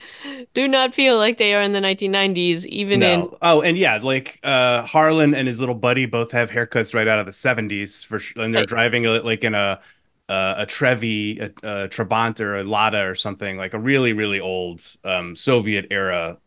do 0.54 0.68
not 0.68 0.94
feel 0.94 1.16
like 1.18 1.38
they 1.38 1.54
are 1.54 1.62
in 1.62 1.72
the 1.72 1.80
1990s, 1.80 2.66
even 2.66 3.02
in 3.02 3.28
Oh, 3.42 3.60
and 3.62 3.76
yeah, 3.76 3.98
like 4.02 4.40
uh 4.42 4.82
Harlan 4.82 5.34
and 5.34 5.46
his 5.48 5.60
little 5.60 5.74
buddy 5.74 6.06
both 6.06 6.32
have 6.32 6.50
haircuts 6.50 6.94
right 6.94 7.08
out 7.08 7.18
of 7.18 7.26
the 7.26 7.32
70s 7.32 8.02
for 8.02 8.18
sure, 8.18 8.42
and 8.42 8.54
they're 8.54 8.62
right, 8.62 8.66
driving 8.66 9.04
like 9.04 9.44
in 9.44 9.54
a 9.54 9.80
uh, 10.28 10.54
a 10.58 10.66
Trevi, 10.66 11.38
a, 11.38 11.44
a 11.62 11.88
Trabant 11.88 12.40
or 12.40 12.56
a 12.56 12.64
Lada 12.64 13.06
or 13.06 13.14
something, 13.14 13.56
like 13.56 13.74
a 13.74 13.78
really 13.78 14.12
really 14.12 14.40
old 14.40 14.82
um 15.04 15.36
Soviet 15.36 15.86
era 15.90 16.38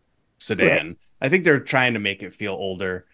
right. 0.59 0.83
sedan. 0.83 0.97
I 1.21 1.29
think 1.29 1.43
they're 1.43 1.59
trying 1.59 1.93
to 1.93 1.99
make 1.99 2.23
it 2.23 2.33
feel 2.33 2.53
older. 2.53 3.05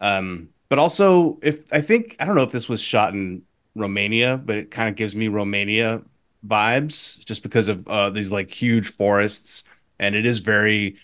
Um, 0.00 0.50
but 0.68 0.78
also, 0.78 1.38
if 1.42 1.60
I 1.72 1.80
think 1.80 2.16
I 2.20 2.24
don't 2.24 2.36
know 2.36 2.42
if 2.42 2.52
this 2.52 2.68
was 2.68 2.80
shot 2.80 3.14
in 3.14 3.42
Romania, 3.74 4.38
but 4.38 4.56
it 4.56 4.70
kind 4.70 4.88
of 4.88 4.96
gives 4.96 5.14
me 5.16 5.28
Romania 5.28 6.02
vibes 6.46 7.24
just 7.24 7.42
because 7.42 7.68
of 7.68 7.86
uh, 7.88 8.10
these 8.10 8.32
like 8.32 8.50
huge 8.50 8.88
forests, 8.92 9.64
and 9.98 10.14
it 10.14 10.26
is 10.26 10.40
very, 10.40 10.96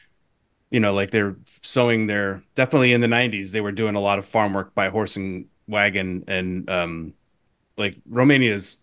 you 0.70 0.80
know, 0.80 0.94
like 0.94 1.10
they're 1.10 1.36
sowing 1.62 2.06
their 2.06 2.42
definitely 2.54 2.92
in 2.92 3.00
the 3.00 3.08
90s 3.08 3.52
they 3.52 3.60
were 3.60 3.72
doing 3.72 3.96
a 3.96 4.00
lot 4.00 4.18
of 4.18 4.26
farm 4.26 4.54
work 4.54 4.74
by 4.74 4.88
horse 4.88 5.16
and 5.16 5.46
wagon, 5.68 6.24
and 6.28 6.68
um, 6.70 7.14
like 7.78 7.96
Romania 8.08 8.54
is 8.54 8.78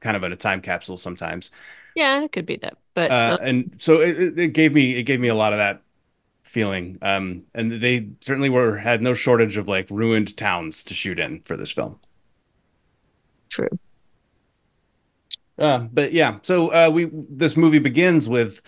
kind 0.00 0.16
of 0.16 0.24
in 0.24 0.32
a 0.32 0.36
time 0.36 0.60
capsule 0.62 0.96
sometimes. 0.96 1.50
Yeah, 1.94 2.22
it 2.22 2.32
could 2.32 2.46
be 2.46 2.56
that. 2.58 2.78
But 2.94 3.18
Uh, 3.26 3.36
uh, 3.36 3.38
and 3.40 3.74
so 3.80 4.00
it, 4.00 4.38
it 4.38 4.48
gave 4.52 4.72
me 4.74 4.96
it 4.96 5.04
gave 5.04 5.20
me 5.20 5.28
a 5.28 5.34
lot 5.34 5.52
of 5.52 5.58
that 5.58 5.82
feeling. 6.48 6.98
Um, 7.02 7.44
and 7.54 7.80
they 7.82 8.10
certainly 8.20 8.50
were 8.50 8.76
had 8.76 9.02
no 9.02 9.14
shortage 9.14 9.56
of 9.56 9.68
like 9.68 9.88
ruined 9.90 10.36
towns 10.36 10.82
to 10.84 10.94
shoot 10.94 11.18
in 11.18 11.40
for 11.42 11.56
this 11.56 11.70
film. 11.70 12.00
true. 13.48 13.68
Uh, 15.58 15.80
but 15.80 16.12
yeah, 16.12 16.38
so 16.42 16.68
uh, 16.68 16.90
we 16.92 17.10
this 17.12 17.56
movie 17.56 17.80
begins 17.80 18.28
with 18.28 18.62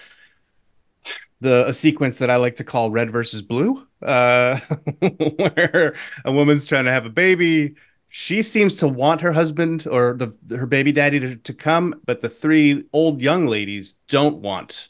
the 1.40 1.66
a 1.68 1.74
sequence 1.74 2.18
that 2.18 2.30
I 2.30 2.36
like 2.36 2.56
to 2.56 2.64
call 2.64 2.90
Red 2.90 3.10
versus 3.10 3.42
Blue, 3.42 3.86
uh, 4.02 4.58
where 4.98 5.94
a 6.24 6.32
woman's 6.32 6.66
trying 6.66 6.84
to 6.86 6.92
have 6.92 7.06
a 7.06 7.10
baby. 7.10 7.76
She 8.08 8.42
seems 8.42 8.74
to 8.76 8.88
want 8.88 9.20
her 9.20 9.30
husband 9.32 9.86
or 9.86 10.14
the 10.14 10.56
her 10.56 10.66
baby 10.66 10.90
daddy 10.90 11.20
to, 11.20 11.36
to 11.36 11.54
come, 11.54 11.94
but 12.06 12.22
the 12.22 12.28
three 12.28 12.84
old 12.92 13.20
young 13.20 13.46
ladies 13.46 13.94
don't 14.08 14.38
want 14.38 14.88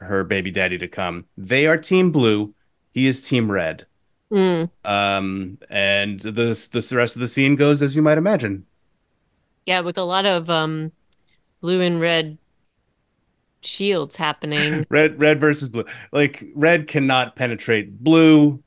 her 0.00 0.24
baby 0.24 0.50
daddy 0.50 0.78
to 0.78 0.88
come. 0.88 1.26
They 1.36 1.66
are 1.66 1.76
Team 1.78 2.12
Blue. 2.12 2.54
He 2.92 3.06
is 3.06 3.22
Team 3.28 3.50
Red. 3.50 3.86
Mm, 4.30 4.70
Um, 4.84 5.58
and 5.70 6.20
this 6.20 6.68
this 6.68 6.88
the 6.90 6.96
rest 6.96 7.16
of 7.16 7.20
the 7.20 7.28
scene 7.28 7.56
goes 7.56 7.82
as 7.82 7.96
you 7.96 8.02
might 8.02 8.18
imagine. 8.18 8.66
yeah, 9.66 9.80
with 9.80 9.98
a 9.98 10.04
lot 10.04 10.26
of 10.26 10.50
um 10.50 10.92
blue 11.60 11.80
and 11.80 12.00
red 12.00 12.38
shields 13.62 14.16
happening. 14.16 14.86
Red 14.90 15.20
red 15.20 15.40
versus 15.40 15.68
blue. 15.68 15.84
Like 16.12 16.44
red 16.54 16.86
cannot 16.88 17.36
penetrate 17.36 18.02
blue. 18.02 18.62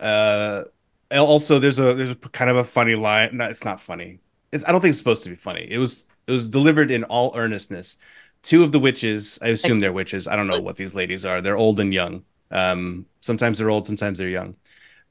Uh, 0.00 0.64
also 1.12 1.58
there's 1.58 1.78
a 1.78 1.94
there's 1.94 2.10
a 2.12 2.16
kind 2.16 2.50
of 2.50 2.56
a 2.56 2.64
funny 2.64 2.94
line. 2.94 3.36
No, 3.36 3.46
it's 3.46 3.64
not 3.64 3.80
funny. 3.80 4.20
It's 4.52 4.64
I 4.64 4.72
don't 4.72 4.80
think 4.80 4.90
it's 4.90 4.98
supposed 4.98 5.24
to 5.24 5.30
be 5.30 5.36
funny. 5.36 5.66
It 5.70 5.78
was 5.78 6.06
it 6.26 6.32
was 6.32 6.48
delivered 6.48 6.90
in 6.90 7.04
all 7.04 7.32
earnestness. 7.36 7.96
Two 8.42 8.62
of 8.64 8.72
the 8.72 8.78
witches, 8.78 9.38
I 9.42 9.48
assume 9.48 9.80
they're 9.80 9.92
witches. 9.92 10.26
I 10.28 10.36
don't 10.36 10.46
know 10.46 10.60
what 10.60 10.76
these 10.76 10.94
ladies 10.94 11.24
are. 11.26 11.40
They're 11.40 11.56
old 11.56 11.80
and 11.80 11.92
young. 11.92 12.24
Um, 12.50 13.06
sometimes 13.20 13.58
they're 13.58 13.70
old, 13.70 13.86
sometimes 13.86 14.18
they're 14.18 14.28
young. 14.28 14.56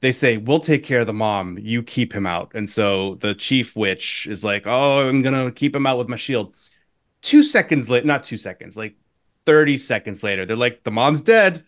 They 0.00 0.12
say, 0.12 0.36
"We'll 0.38 0.60
take 0.60 0.84
care 0.84 1.00
of 1.00 1.06
the 1.06 1.12
mom. 1.12 1.58
You 1.58 1.82
keep 1.82 2.12
him 2.12 2.26
out." 2.26 2.52
And 2.54 2.68
so 2.70 3.16
the 3.16 3.34
chief 3.34 3.76
witch 3.76 4.26
is 4.28 4.44
like, 4.44 4.64
"Oh, 4.66 5.08
I'm 5.08 5.22
gonna 5.22 5.50
keep 5.52 5.74
him 5.74 5.86
out 5.86 5.98
with 5.98 6.08
my 6.08 6.16
shield." 6.16 6.54
Two 7.22 7.42
seconds 7.42 7.90
later, 7.90 8.06
not 8.06 8.24
two 8.24 8.38
seconds, 8.38 8.76
like 8.76 8.96
30 9.46 9.78
seconds 9.78 10.22
later, 10.22 10.46
they're 10.46 10.56
like, 10.56 10.84
"The 10.84 10.90
mom's 10.92 11.22
dead." 11.22 11.64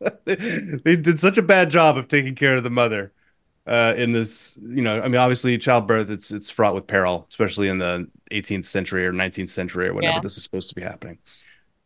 They 0.24 0.96
did 0.96 1.18
such 1.20 1.38
a 1.38 1.42
bad 1.42 1.70
job 1.70 1.98
of 1.98 2.08
taking 2.08 2.34
care 2.34 2.56
of 2.56 2.64
the 2.64 2.70
mother 2.70 3.12
uh, 3.68 3.94
in 3.96 4.12
this. 4.12 4.58
You 4.62 4.82
know, 4.82 5.00
I 5.00 5.08
mean, 5.08 5.16
obviously, 5.16 5.56
childbirth 5.58 6.10
it's 6.10 6.30
it's 6.30 6.50
fraught 6.50 6.74
with 6.74 6.86
peril, 6.86 7.26
especially 7.28 7.68
in 7.68 7.78
the 7.78 8.08
18th 8.30 8.66
century 8.66 9.06
or 9.06 9.12
19th 9.12 9.50
century 9.50 9.88
or 9.88 9.94
whatever 9.94 10.14
yeah. 10.14 10.20
this 10.20 10.36
is 10.36 10.42
supposed 10.42 10.68
to 10.70 10.74
be 10.74 10.82
happening. 10.82 11.18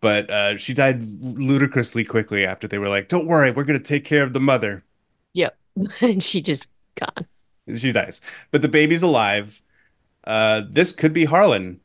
But 0.00 0.30
uh, 0.30 0.56
she 0.56 0.74
died 0.74 1.02
ludicrously 1.02 2.04
quickly 2.04 2.44
after 2.44 2.66
they 2.66 2.78
were 2.78 2.88
like, 2.88 3.09
"Don't 3.09 3.26
worry, 3.26 3.50
we're 3.50 3.64
gonna 3.64 3.78
take 3.78 4.04
care 4.04 4.22
of 4.22 4.33
the 4.33 4.40
mother." 4.40 4.85
Yep. 5.35 5.56
And 6.00 6.22
she 6.22 6.42
just 6.42 6.66
gone. 6.96 7.26
She 7.76 7.92
dies, 7.92 8.20
but 8.50 8.62
the 8.62 8.68
baby's 8.68 9.02
alive. 9.02 9.62
Uh, 10.24 10.62
this 10.68 10.92
could 10.92 11.12
be 11.12 11.24
Harlan. 11.24 11.80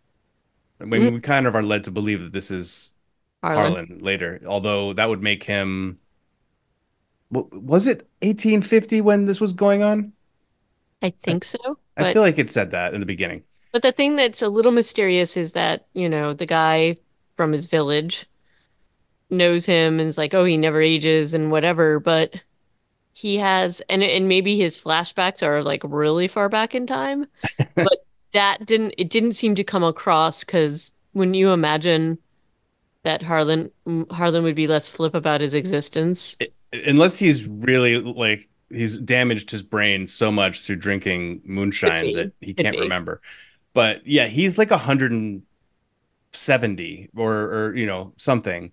I 0.80 0.86
mean, 0.86 1.14
we 1.14 1.20
kind 1.20 1.48
of 1.48 1.56
are 1.56 1.64
led 1.64 1.86
to 1.86 1.92
believe 1.92 2.22
that 2.22 2.34
this 2.34 2.52
is 2.52 2.94
Harlan. 3.44 3.74
Harlan 3.74 4.00
later, 4.00 4.42
although 4.48 4.94
that 4.94 5.10
would 5.10 5.22
make 5.22 5.44
him. 5.44 6.00
Wa- 7.30 7.48
Was 7.52 7.88
it 7.88 8.08
1850 8.22 9.02
when 9.02 9.26
this 9.26 9.40
was 9.40 9.54
going 9.54 9.84
on? 9.84 10.14
I 11.02 11.10
I, 11.28 11.36
think 11.36 11.44
so. 11.46 11.80
I 11.98 12.04
But 12.04 12.14
feel 12.14 12.22
like 12.22 12.40
it 12.40 12.52
said 12.52 12.72
that 12.72 12.94
in 12.94 13.00
the 13.00 13.06
beginning. 13.06 13.46
but 13.72 13.82
the 13.82 13.92
thing 13.92 14.16
that's 14.16 14.42
a 14.42 14.50
little 14.50 14.72
mysterious 14.72 15.38
is 15.38 15.54
that, 15.54 15.88
you 15.94 16.10
know, 16.10 16.34
the 16.34 16.46
guy 16.46 16.98
from 17.36 17.52
his 17.52 17.66
village 17.66 18.26
knows 19.30 19.66
him 19.66 20.00
and 20.00 20.08
is 20.10 20.18
like, 20.18 20.34
oh, 20.34 20.46
he 20.46 20.58
never 20.58 20.82
ages 20.82 21.34
and 21.34 21.52
whatever, 21.52 22.00
but 22.00 22.36
he 23.14 23.38
has 23.38 23.82
and 23.90 24.04
and 24.04 24.28
maybe 24.30 24.58
his 24.60 24.78
flashbacks 24.80 25.44
are 25.46 25.64
like 25.64 25.82
really 25.86 26.28
far 26.28 26.50
back 26.50 26.76
in 26.76 26.88
time, 26.88 27.28
but 27.84 28.00
that 28.34 28.66
didn't 28.66 28.96
it 28.98 29.10
didn't 29.10 29.34
seem 29.34 29.56
to 29.56 29.64
come 29.66 29.84
across 29.84 30.44
because 30.44 30.94
when 31.14 31.34
you 31.36 31.52
imagine 31.52 32.20
that 33.04 33.24
Harlan 33.24 33.72
Harlan 34.12 34.44
would 34.44 34.56
be 34.56 34.68
less 34.68 34.90
flip 34.90 35.16
about 35.16 35.42
his 35.42 35.54
existence. 35.56 36.38
It- 36.40 36.54
unless 36.74 37.18
he's 37.18 37.48
really 37.48 37.98
like 38.00 38.50
he's 38.70 38.98
damaged 38.98 39.52
his 39.52 39.64
brain 39.64 40.08
so 40.08 40.32
much 40.32 40.62
through 40.62 40.76
drinking 40.78 41.42
moonshine 41.46 42.14
that 42.14 42.32
he 42.42 42.54
can't 42.54 42.78
remember. 42.78 43.22
But 43.74 44.06
yeah, 44.08 44.28
he's 44.28 44.58
like 44.58 44.72
170 44.72 45.44
or 47.16 47.34
or 47.34 47.76
you 47.76 47.86
know 47.86 48.14
something 48.18 48.72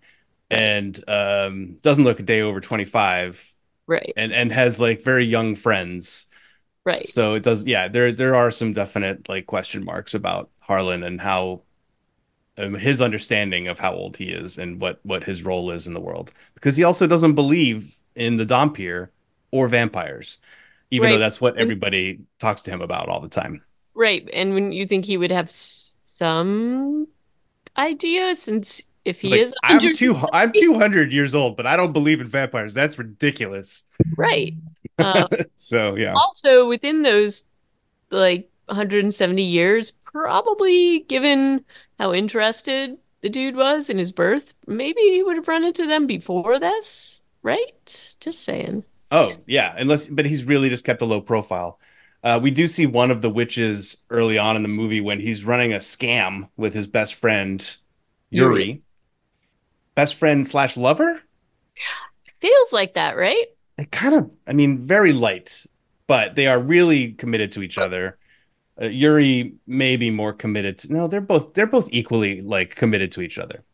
and 0.51 1.03
um 1.09 1.75
doesn't 1.83 2.05
look 2.05 2.21
a 2.21 2.23
day 2.23 2.41
over 2.43 2.61
25 2.61 3.55
Right. 3.87 4.17
and 4.17 4.33
and 4.33 4.53
has 4.53 4.81
like 4.81 5.03
very 5.03 5.25
young 5.25 5.55
friends. 5.55 6.27
Right. 6.85 7.07
So 7.07 7.35
it 7.35 7.43
does 7.43 7.67
yeah, 7.67 7.89
there 7.89 8.13
there 8.13 8.35
are 8.35 8.51
some 8.51 8.73
definite 8.73 9.29
like 9.29 9.47
question 9.47 9.85
marks 9.85 10.15
about 10.15 10.51
Harlan 10.61 11.03
and 11.03 11.21
how 11.21 11.63
um, 12.59 12.75
his 12.75 13.01
understanding 13.01 13.69
of 13.69 13.79
how 13.79 13.93
old 13.93 14.17
he 14.17 14.31
is 14.31 14.59
and 14.59 14.81
what 14.81 15.01
what 15.03 15.25
his 15.25 15.43
role 15.43 15.71
is 15.71 15.87
in 15.87 15.95
the 15.95 16.01
world. 16.01 16.33
Because 16.55 16.77
he 16.77 16.85
also 16.85 17.07
doesn't 17.07 17.35
believe 17.35 18.01
in 18.15 18.37
the 18.37 18.47
Dhampir 18.47 19.09
or 19.51 19.69
vampires 19.69 20.39
even 20.95 21.11
though 21.11 21.19
that's 21.19 21.41
what 21.41 21.57
everybody 21.57 22.21
talks 22.39 22.63
to 22.63 22.71
him 22.71 22.81
about 22.81 23.09
all 23.09 23.21
the 23.21 23.29
time. 23.29 23.63
Right. 23.95 24.29
And 24.33 24.55
when 24.55 24.73
you 24.73 24.87
think 24.87 25.05
he 25.05 25.17
would 25.17 25.31
have 25.31 25.51
some 25.51 27.09
idea 27.77 28.35
since 28.35 28.83
if 29.05 29.21
he 29.21 29.31
like 29.31 29.41
is 29.41 29.55
I'm 29.65 29.95
two 29.95 30.17
I'm 30.33 30.53
200 30.57 31.13
years 31.13 31.35
old 31.35 31.57
but 31.57 31.67
I 31.67 31.77
don't 31.77 31.93
believe 31.93 32.21
in 32.21 32.29
vampires. 32.29 32.75
That's 32.75 32.99
ridiculous. 32.99 33.87
Right. 34.17 34.55
Uh, 34.99 35.27
so 35.57 35.97
yeah. 35.97 36.15
also 36.15 36.69
within 36.69 37.03
those 37.03 37.45
like 38.11 38.49
170 38.67 39.43
years, 39.43 39.91
probably 39.91 41.01
given 41.01 41.65
how 41.99 42.13
interested 42.13 42.99
the 43.21 43.29
dude 43.31 43.57
was 43.57 43.89
in 43.89 43.99
his 43.99 44.13
birth, 44.13 44.55
maybe 44.67 45.01
he 45.01 45.23
would 45.23 45.37
have 45.37 45.49
run 45.49 45.65
into 45.65 45.87
them 45.87 46.07
before 46.07 46.59
this, 46.59 47.23
right? 47.43 48.17
Just 48.21 48.43
saying. 48.45 48.85
oh 49.11 49.33
yeah 49.47 49.75
unless 49.77 50.07
but 50.09 50.25
he's 50.27 50.45
really 50.45 50.69
just 50.71 50.85
kept 50.85 51.03
a 51.03 51.05
low 51.05 51.21
profile 51.21 51.79
uh, 52.25 52.41
we 52.43 52.51
do 52.51 52.67
see 52.67 52.87
one 52.87 53.11
of 53.11 53.21
the 53.21 53.29
witches 53.31 53.99
early 54.11 54.39
on 54.39 54.57
in 54.57 54.63
the 54.63 54.69
movie 54.69 55.01
when 55.03 55.21
he's 55.21 55.45
running 55.45 55.75
a 55.75 55.79
scam 55.79 56.49
with 56.57 56.73
his 56.75 56.87
best 56.87 57.15
friend 57.17 57.77
Yuri. 58.31 58.65
Yuri 58.65 58.83
best 59.95 60.15
friend 60.17 60.47
slash 60.47 60.77
lover 60.77 61.21
Feels 62.41 62.73
like 62.73 62.93
that, 62.95 63.17
right? 63.17 63.47
It 63.79 63.91
kind 63.91 64.15
of, 64.15 64.35
I 64.47 64.53
mean, 64.53 64.79
very 64.79 65.13
light, 65.13 65.65
but 66.07 66.35
they 66.37 66.47
are 66.47 66.61
really 66.61 67.13
committed 67.13 67.53
to 67.53 67.63
each 67.63 67.79
other. 67.79 68.19
Uh, 68.81 68.87
Yuri 68.87 69.55
may 69.67 69.97
be 69.97 70.11
more 70.11 70.33
committed 70.33 70.79
to, 70.79 70.93
no, 70.93 71.07
they're 71.09 71.21
both 71.21 71.55
they're 71.55 71.67
both 71.67 71.89
equally 71.93 72.43
like 72.43 72.75
committed 72.75 73.13
to 73.13 73.23
each 73.23 73.39
other. 73.39 73.65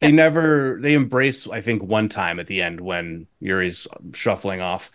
They 0.00 0.10
Yeah. 0.10 0.12
never 0.12 0.78
they 0.82 0.94
embrace, 0.94 1.46
I 1.48 1.60
think, 1.62 1.82
one 1.82 2.08
time 2.08 2.40
at 2.40 2.46
the 2.46 2.62
end 2.62 2.80
when 2.80 3.26
Yuri's 3.40 3.86
shuffling 4.14 4.60
off, 4.60 4.90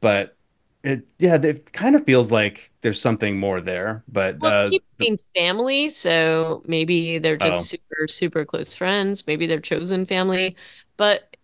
but 0.00 0.36
it 0.84 1.06
yeah, 1.18 1.36
it 1.42 1.72
kind 1.72 1.96
of 1.96 2.04
feels 2.06 2.30
like 2.32 2.72
there's 2.82 3.00
something 3.00 3.38
more 3.38 3.60
there. 3.60 4.04
But 4.08 4.42
Well, 4.42 4.52
uh, 4.52 4.70
keep 4.70 4.84
being 4.98 5.18
family, 5.18 5.88
so 5.88 6.62
maybe 6.66 7.18
they're 7.18 7.36
just 7.38 7.60
oh, 7.60 7.66
super, 7.66 8.06
super 8.08 8.44
close 8.44 8.74
friends. 8.74 9.26
Maybe 9.26 9.46
they're 9.46 9.60
chosen 9.60 10.04
family. 10.04 10.56
But 10.96 11.36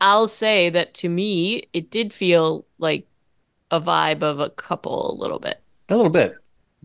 I'll 0.00 0.28
say 0.28 0.70
that 0.70 0.94
to 0.94 1.08
me, 1.08 1.64
it 1.72 1.90
did 1.90 2.12
feel 2.12 2.66
like 2.78 3.06
a 3.70 3.80
vibe 3.80 4.22
of 4.22 4.40
a 4.40 4.50
couple 4.50 5.12
a 5.12 5.16
little 5.20 5.38
bit. 5.40 5.62
a 5.88 5.96
little 5.96 6.10
bit, 6.10 6.34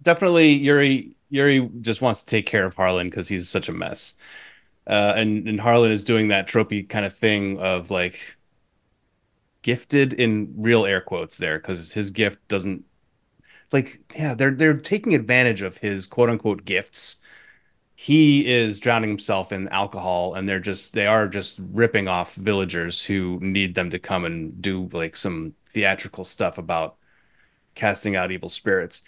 definitely 0.04 0.54
Yuri. 0.54 1.16
Yuri 1.30 1.70
just 1.82 2.02
wants 2.02 2.22
to 2.22 2.28
take 2.28 2.46
care 2.46 2.66
of 2.66 2.76
Harlan 2.76 3.08
because 3.08 3.28
he's 3.28 3.50
such 3.50 3.70
a 3.70 3.74
mess. 3.74 4.16
Uh, 4.88 5.14
and 5.16 5.48
and 5.48 5.60
Harlan 5.60 5.92
is 5.92 6.04
doing 6.04 6.28
that 6.30 6.48
tropey 6.48 6.88
kind 6.88 7.06
of 7.06 7.16
thing 7.16 7.60
of 7.60 7.90
like 7.92 8.38
gifted 9.62 10.14
in 10.14 10.54
real 10.58 10.86
air 10.86 11.02
quotes 11.02 11.38
there 11.38 11.58
because 11.58 11.92
his 11.92 12.12
gift 12.12 12.46
doesn't 12.50 12.84
like 13.72 14.00
yeah 14.16 14.34
they're 14.36 14.52
they're 14.52 14.78
taking 14.78 15.16
advantage 15.16 15.62
of 15.62 15.78
his 15.78 16.08
quote 16.08 16.30
unquote 16.30 16.66
gifts. 16.66 17.18
He 17.96 18.46
is 18.48 18.80
drowning 18.80 19.10
himself 19.10 19.52
in 19.52 19.68
alcohol 19.70 20.36
and 20.36 20.50
they're 20.50 20.60
just 20.60 20.94
they 20.94 21.06
are 21.08 21.28
just 21.28 21.60
ripping 21.72 22.08
off 22.08 22.36
villagers 22.36 23.06
who 23.06 23.40
need 23.42 23.76
them 23.76 23.90
to 23.92 24.00
come 24.00 24.26
and 24.26 24.62
do 24.62 24.90
like 24.94 25.16
some 25.18 25.56
theatrical 25.74 26.24
stuff 26.26 26.58
about 26.58 26.98
casting 27.76 28.16
out 28.16 28.32
evil 28.32 28.50
spirits. 28.50 29.02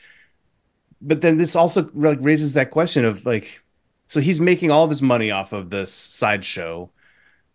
But 1.02 1.22
then 1.22 1.38
this 1.38 1.56
also 1.56 1.90
like 1.94 2.20
raises 2.22 2.54
that 2.54 2.72
question 2.72 3.06
of 3.06 3.26
like, 3.26 3.62
so 4.08 4.20
he's 4.22 4.40
making 4.42 4.72
all 4.72 4.88
this 4.88 5.02
money 5.02 5.32
off 5.32 5.54
of 5.54 5.70
this 5.70 5.94
sideshow, 5.94 6.92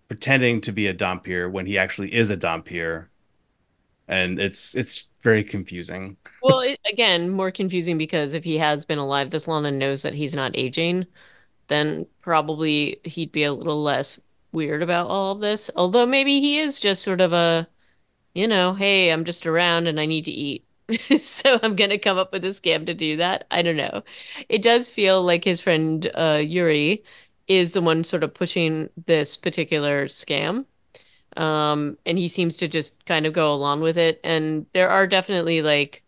pretending 0.08 0.60
to 0.62 0.72
be 0.72 0.86
a 0.88 0.94
Dhampir 0.94 1.50
when 1.50 1.66
he 1.66 1.78
actually 1.78 2.14
is 2.14 2.30
a 2.30 2.36
Dhampir, 2.36 3.08
and 4.08 4.40
it's 4.40 4.74
it's 4.74 5.08
very 5.22 5.44
confusing. 5.44 6.16
Well, 6.42 6.60
it, 6.60 6.80
again, 6.90 7.28
more 7.30 7.50
confusing 7.50 7.98
because 7.98 8.32
if 8.32 8.44
he 8.44 8.56
has 8.58 8.86
been 8.86 8.98
alive 8.98 9.28
this 9.30 9.46
long 9.46 9.66
and 9.66 9.78
knows 9.78 10.02
that 10.02 10.14
he's 10.14 10.34
not 10.34 10.56
aging, 10.56 11.06
then 11.68 12.06
probably 12.22 13.00
he'd 13.04 13.32
be 13.32 13.44
a 13.44 13.52
little 13.52 13.82
less 13.82 14.20
weird 14.52 14.82
about 14.82 15.08
all 15.08 15.32
of 15.32 15.40
this. 15.40 15.70
Although 15.76 16.06
maybe 16.06 16.40
he 16.40 16.58
is 16.58 16.80
just 16.80 17.02
sort 17.02 17.20
of 17.20 17.32
a, 17.34 17.68
you 18.34 18.48
know, 18.48 18.74
hey, 18.74 19.10
I'm 19.12 19.24
just 19.24 19.46
around 19.46 19.86
and 19.88 20.00
I 20.00 20.06
need 20.06 20.26
to 20.26 20.32
eat. 20.32 20.66
So 21.18 21.58
I'm 21.62 21.76
gonna 21.76 21.98
come 21.98 22.18
up 22.18 22.32
with 22.32 22.44
a 22.44 22.48
scam 22.48 22.86
to 22.86 22.94
do 22.94 23.16
that. 23.16 23.46
I 23.50 23.62
don't 23.62 23.76
know. 23.76 24.02
It 24.48 24.62
does 24.62 24.90
feel 24.90 25.22
like 25.22 25.44
his 25.44 25.60
friend 25.60 26.10
uh, 26.14 26.40
Yuri 26.44 27.02
is 27.48 27.72
the 27.72 27.80
one 27.80 28.04
sort 28.04 28.22
of 28.22 28.34
pushing 28.34 28.88
this 29.06 29.36
particular 29.36 30.06
scam. 30.06 30.66
Um, 31.36 31.98
and 32.06 32.18
he 32.18 32.28
seems 32.28 32.56
to 32.56 32.68
just 32.68 33.04
kind 33.06 33.26
of 33.26 33.32
go 33.34 33.54
along 33.54 33.80
with 33.82 33.98
it. 33.98 34.20
And 34.24 34.66
there 34.72 34.90
are 34.90 35.06
definitely 35.06 35.62
like 35.62 36.04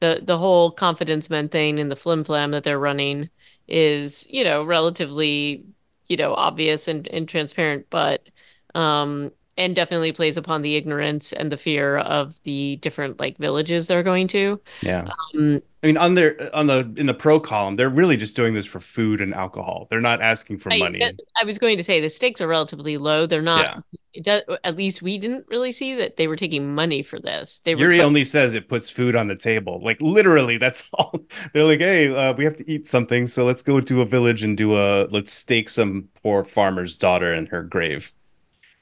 the 0.00 0.20
the 0.24 0.38
whole 0.38 0.70
confidence 0.72 1.30
men 1.30 1.48
thing 1.48 1.78
and 1.80 1.90
the 1.90 1.96
flim 1.96 2.24
flam 2.24 2.50
that 2.52 2.64
they're 2.64 2.78
running 2.78 3.30
is, 3.68 4.28
you 4.30 4.44
know, 4.44 4.64
relatively, 4.64 5.66
you 6.08 6.16
know, 6.16 6.34
obvious 6.34 6.88
and, 6.88 7.06
and 7.08 7.28
transparent, 7.28 7.86
but 7.90 8.30
um 8.74 9.32
and 9.56 9.76
definitely 9.76 10.12
plays 10.12 10.36
upon 10.36 10.62
the 10.62 10.76
ignorance 10.76 11.32
and 11.32 11.52
the 11.52 11.56
fear 11.56 11.98
of 11.98 12.42
the 12.44 12.76
different 12.76 13.20
like 13.20 13.36
villages 13.38 13.86
they're 13.86 14.02
going 14.02 14.28
to. 14.28 14.60
Yeah. 14.80 15.08
Um, 15.34 15.62
I 15.82 15.86
mean, 15.88 15.96
on 15.96 16.14
their 16.14 16.54
on 16.54 16.68
the 16.68 16.92
in 16.96 17.06
the 17.06 17.14
pro 17.14 17.40
column, 17.40 17.76
they're 17.76 17.90
really 17.90 18.16
just 18.16 18.36
doing 18.36 18.54
this 18.54 18.66
for 18.66 18.78
food 18.80 19.20
and 19.20 19.34
alcohol. 19.34 19.88
They're 19.90 20.00
not 20.00 20.22
asking 20.22 20.58
for 20.58 20.72
I, 20.72 20.78
money. 20.78 21.02
I 21.04 21.44
was 21.44 21.58
going 21.58 21.76
to 21.76 21.82
say 21.82 22.00
the 22.00 22.08
stakes 22.08 22.40
are 22.40 22.46
relatively 22.48 22.98
low. 22.98 23.26
They're 23.26 23.42
not, 23.42 23.64
Yeah. 23.64 23.80
it 24.14 24.24
does, 24.24 24.42
at 24.62 24.76
least 24.76 25.02
we 25.02 25.18
didn't 25.18 25.44
really 25.48 25.72
see 25.72 25.96
that 25.96 26.16
they 26.16 26.28
were 26.28 26.36
taking 26.36 26.72
money 26.74 27.02
for 27.02 27.18
this. 27.18 27.58
They 27.64 27.74
were, 27.74 27.80
Yuri 27.82 27.98
but 27.98 28.04
only 28.04 28.24
says 28.24 28.54
it 28.54 28.68
puts 28.68 28.90
food 28.90 29.16
on 29.16 29.26
the 29.26 29.34
table. 29.36 29.80
Like 29.82 30.00
literally, 30.00 30.56
that's 30.56 30.88
all. 30.94 31.18
They're 31.52 31.64
like, 31.64 31.80
hey, 31.80 32.14
uh, 32.14 32.32
we 32.34 32.44
have 32.44 32.56
to 32.56 32.70
eat 32.70 32.86
something, 32.88 33.26
so 33.26 33.44
let's 33.44 33.62
go 33.62 33.80
to 33.80 34.00
a 34.02 34.06
village 34.06 34.44
and 34.44 34.56
do 34.56 34.76
a 34.76 35.06
let's 35.10 35.32
stake 35.32 35.68
some 35.68 36.08
poor 36.22 36.44
farmer's 36.44 36.96
daughter 36.96 37.34
in 37.34 37.46
her 37.46 37.64
grave. 37.64 38.12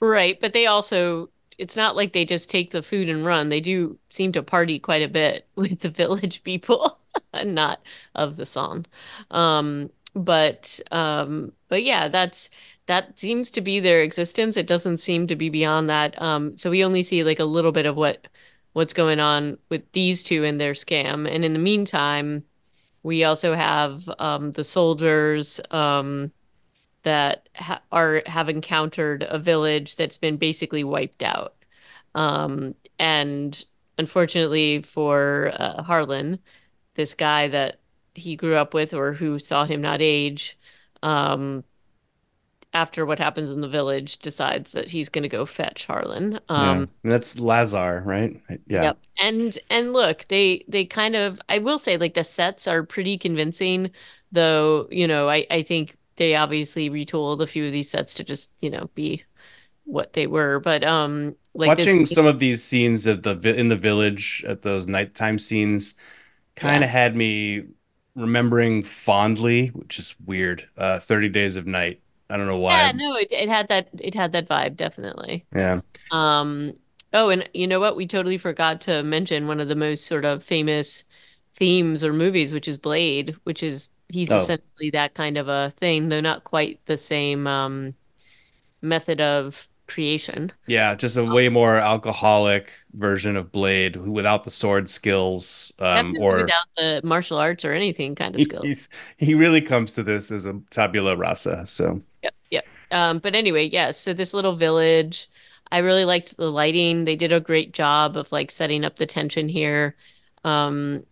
Right. 0.01 0.39
But 0.41 0.53
they 0.53 0.67
also, 0.67 1.31
it's 1.59 1.77
not 1.77 1.97
like 1.97 2.13
they 2.13 2.25
just 2.25 2.51
take 2.51 2.71
the 2.71 2.83
food 2.83 3.09
and 3.09 3.25
run. 3.25 3.49
They 3.49 3.61
do 3.61 3.99
seem 4.09 4.33
to 4.33 4.43
party 4.43 4.79
quite 4.79 5.03
a 5.03 5.09
bit 5.09 5.49
with 5.57 5.81
the 5.81 5.89
village 5.91 6.43
people, 6.43 6.99
and 7.33 7.55
not 7.55 7.81
of 8.15 8.37
the 8.37 8.47
song. 8.47 8.87
Um, 9.31 9.91
but, 10.15 10.81
um, 10.91 11.53
but 11.69 11.85
yeah, 11.85 12.09
that's, 12.09 12.51
that 12.87 13.19
seems 13.21 13.51
to 13.53 13.61
be 13.61 13.79
their 13.81 14.03
existence. 14.03 14.57
It 14.57 14.67
doesn't 14.67 14.97
seem 14.99 15.27
to 15.29 15.37
be 15.37 15.49
beyond 15.51 15.89
that. 15.91 16.21
Um, 16.21 16.57
so 16.59 16.71
we 16.71 16.85
only 16.85 17.03
see 17.05 17.23
like 17.23 17.39
a 17.39 17.45
little 17.45 17.73
bit 17.73 17.87
of 17.87 17.97
what, 17.97 18.27
what's 18.73 18.95
going 18.95 19.21
on 19.21 19.59
with 19.69 19.91
these 19.93 20.23
two 20.23 20.45
and 20.45 20.61
their 20.61 20.73
scam. 20.73 21.33
And 21.33 21.45
in 21.45 21.53
the 21.53 21.59
meantime, 21.61 22.45
We 23.03 23.25
also 23.25 23.55
have 23.55 24.09
um, 24.19 24.53
the 24.53 24.65
soldiers 24.65 25.61
um, 25.71 26.33
that 27.03 27.49
ha 27.57 27.81
are 27.93 28.23
have 28.27 28.49
encountered 28.49 29.25
a 29.29 29.39
village 29.39 29.97
that's 29.97 30.17
been 30.17 30.37
basically 30.37 30.85
wiped 30.85 31.23
out. 31.23 31.55
Um, 32.15 32.75
and 32.99 33.65
unfortunately 33.99 34.83
for 34.83 35.53
uh, 35.55 35.83
Harlan, 35.83 36.41
this 36.95 37.15
guy 37.15 37.49
that 37.49 37.81
he 38.15 38.37
grew 38.37 38.57
up 38.57 38.75
with 38.75 38.95
or 38.95 39.13
who 39.13 39.39
saw 39.39 39.65
him 39.65 39.81
not 39.81 40.03
age, 40.03 40.59
um, 41.03 41.65
after 42.73 43.05
what 43.05 43.19
happens 43.19 43.49
in 43.49 43.61
the 43.61 43.69
village, 43.69 44.19
decides 44.19 44.73
that 44.73 44.91
he's 44.91 45.09
going 45.09 45.23
to 45.23 45.29
go 45.29 45.45
fetch 45.45 45.87
Harlan. 45.87 46.39
Um, 46.49 46.89
and 47.03 47.13
that's 47.13 47.39
Lazar, 47.39 48.03
right? 48.05 48.41
Yeah, 48.69 48.83
Yep. 48.83 48.99
And 49.19 49.59
and 49.71 49.93
look, 49.93 50.29
they 50.29 50.65
they 50.69 50.85
kind 50.85 51.17
of 51.17 51.41
I 51.49 51.59
will 51.59 51.79
say 51.79 51.97
like 51.97 52.15
the 52.15 52.25
sets 52.25 52.69
are 52.69 52.83
pretty 52.85 53.19
convincing, 53.19 53.91
though, 54.31 54.87
you 54.91 55.09
know, 55.09 55.29
I 55.29 55.47
I 55.51 55.63
think 55.63 55.97
they 56.17 56.35
obviously 56.35 56.91
retooled 56.91 57.41
a 57.41 57.47
few 57.47 57.67
of 57.67 57.73
these 57.73 57.91
sets 57.91 58.15
to 58.15 58.25
just, 58.25 58.51
you 58.61 58.71
know, 58.71 58.91
be 58.95 59.25
what 59.85 60.13
they 60.13 60.27
were. 60.27 60.61
But 60.61 60.85
um 60.85 61.35
like 61.55 61.77
this 61.77 61.87
watching 61.87 62.07
some 62.07 62.27
of 62.27 62.39
these 62.39 62.63
scenes 62.63 63.07
of 63.07 63.23
the 63.23 63.37
in 63.59 63.69
the 63.69 63.77
village 63.77 64.45
at 64.47 64.63
those 64.63 64.87
nighttime 64.87 65.39
scenes 65.39 65.95
kind 66.57 66.81
yeah. 66.81 66.87
of 66.87 66.91
had 66.91 67.17
me 67.17 67.65
remembering 68.15 68.83
fondly, 68.83 69.69
which 69.69 69.99
is 69.99 70.15
weird. 70.25 70.69
Uh, 70.77 71.01
Thirty 71.01 71.29
Days 71.29 71.57
of 71.57 71.67
Night. 71.67 72.01
I 72.29 72.37
don't 72.37 72.47
know 72.47 72.59
why. 72.59 72.77
Yeah, 72.77 72.93
no, 72.93 73.17
it 73.17 73.33
it 73.33 73.49
had 73.49 73.69
that 73.69 73.89
it 73.99 74.15
had 74.15 74.33
that 74.33 74.49
vibe 74.49 74.77
definitely. 74.77 75.47
Yeah. 75.55 75.81
Um 76.11 76.75
oh, 77.13 77.31
and 77.31 77.49
you 77.53 77.67
know 77.67 77.81
what? 77.81 77.97
We 77.97 78.07
totally 78.07 78.39
forgot 78.39 78.81
to 78.83 79.03
mention 79.03 79.49
one 79.49 79.61
of 79.61 79.69
the 79.69 79.77
most 79.77 80.07
sort 80.07 80.25
of 80.25 80.45
famous 80.45 81.05
themes 81.57 82.05
or 82.05 82.13
movies, 82.13 82.53
which 82.53 82.69
is 82.69 82.79
Blade, 82.79 83.37
which 83.45 83.63
is 83.63 83.89
he's 84.11 84.31
Oh, 84.31 84.37
essentially 84.37 84.91
that 84.93 85.15
kind 85.15 85.39
of 85.39 85.49
a 85.49 85.71
thing, 85.73 86.09
though 86.09 86.21
not 86.21 86.45
quite 86.45 86.85
the 86.87 86.97
same 86.97 87.47
um 87.47 87.95
method 88.83 89.21
of 89.21 89.69
creation. 89.89 90.53
yeah, 90.67 90.95
just 90.95 91.17
a 91.17 91.25
way 91.25 91.49
more 91.49 91.75
alcoholic 91.77 92.73
version 92.93 93.37
of 93.37 93.51
Blade 93.51 93.97
without 93.97 94.45
the 94.45 94.51
sword 94.51 94.89
skills, 94.89 95.73
um, 95.81 96.15
or 96.17 96.37
without 96.37 96.67
the 96.77 97.01
martial 97.05 97.39
arts 97.39 97.65
or 97.65 97.73
anything 97.73 98.15
kind 98.15 98.35
of 98.35 98.41
skills. 98.43 98.65
he's 98.65 98.89
he 99.17 99.35
really 99.35 99.61
comes 99.61 99.93
to 99.95 100.03
this 100.03 100.31
as 100.31 100.47
a 100.47 100.61
tabula 100.71 101.17
rasa. 101.17 101.67
So 101.67 102.03
Yep, 102.23 102.35
yep. 102.51 102.65
Um, 102.91 103.19
but 103.19 103.35
anyway, 103.35 103.65
yes, 103.69 103.97
so 103.99 104.13
this 104.13 104.35
little 104.35 104.57
village, 104.57 105.29
I 105.73 105.79
really 105.79 106.05
liked 106.05 106.37
the 106.37 106.51
lighting. 106.51 107.05
They 107.05 107.17
did 107.17 107.33
a 107.33 107.41
great 107.41 107.73
job 107.73 108.17
of 108.17 108.31
like 108.33 108.51
setting 108.51 108.85
up 108.85 108.97
the 108.97 109.07
tension 109.07 109.49
here. 109.49 109.97
Um, 110.45 111.05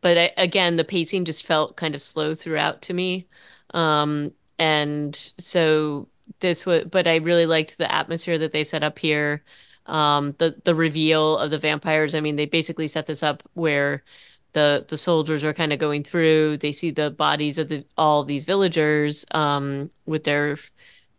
but 0.00 0.18
I, 0.18 0.32
again, 0.36 0.76
the 0.76 0.84
pacing 0.84 1.24
just 1.24 1.46
felt 1.46 1.76
kind 1.76 1.94
of 1.94 2.02
slow 2.02 2.34
throughout 2.34 2.82
to 2.82 2.94
me. 2.94 3.28
Um, 3.74 4.32
and 4.58 5.14
so 5.38 6.08
this 6.40 6.66
was, 6.66 6.84
but 6.84 7.06
I 7.06 7.16
really 7.16 7.46
liked 7.46 7.78
the 7.78 7.92
atmosphere 7.92 8.38
that 8.38 8.52
they 8.52 8.64
set 8.64 8.82
up 8.82 8.98
here. 8.98 9.44
Um, 9.86 10.34
the 10.38 10.60
the 10.64 10.74
reveal 10.74 11.38
of 11.38 11.50
the 11.50 11.58
vampires. 11.58 12.14
I 12.14 12.20
mean, 12.20 12.36
they 12.36 12.46
basically 12.46 12.86
set 12.88 13.06
this 13.06 13.22
up 13.22 13.42
where 13.54 14.04
the 14.52 14.84
the 14.88 14.98
soldiers 14.98 15.44
are 15.44 15.54
kind 15.54 15.72
of 15.72 15.78
going 15.78 16.04
through. 16.04 16.58
They 16.58 16.72
see 16.72 16.90
the 16.90 17.10
bodies 17.10 17.58
of 17.58 17.68
the 17.68 17.84
all 17.96 18.24
these 18.24 18.44
villagers 18.44 19.24
um, 19.32 19.90
with 20.06 20.24
their 20.24 20.56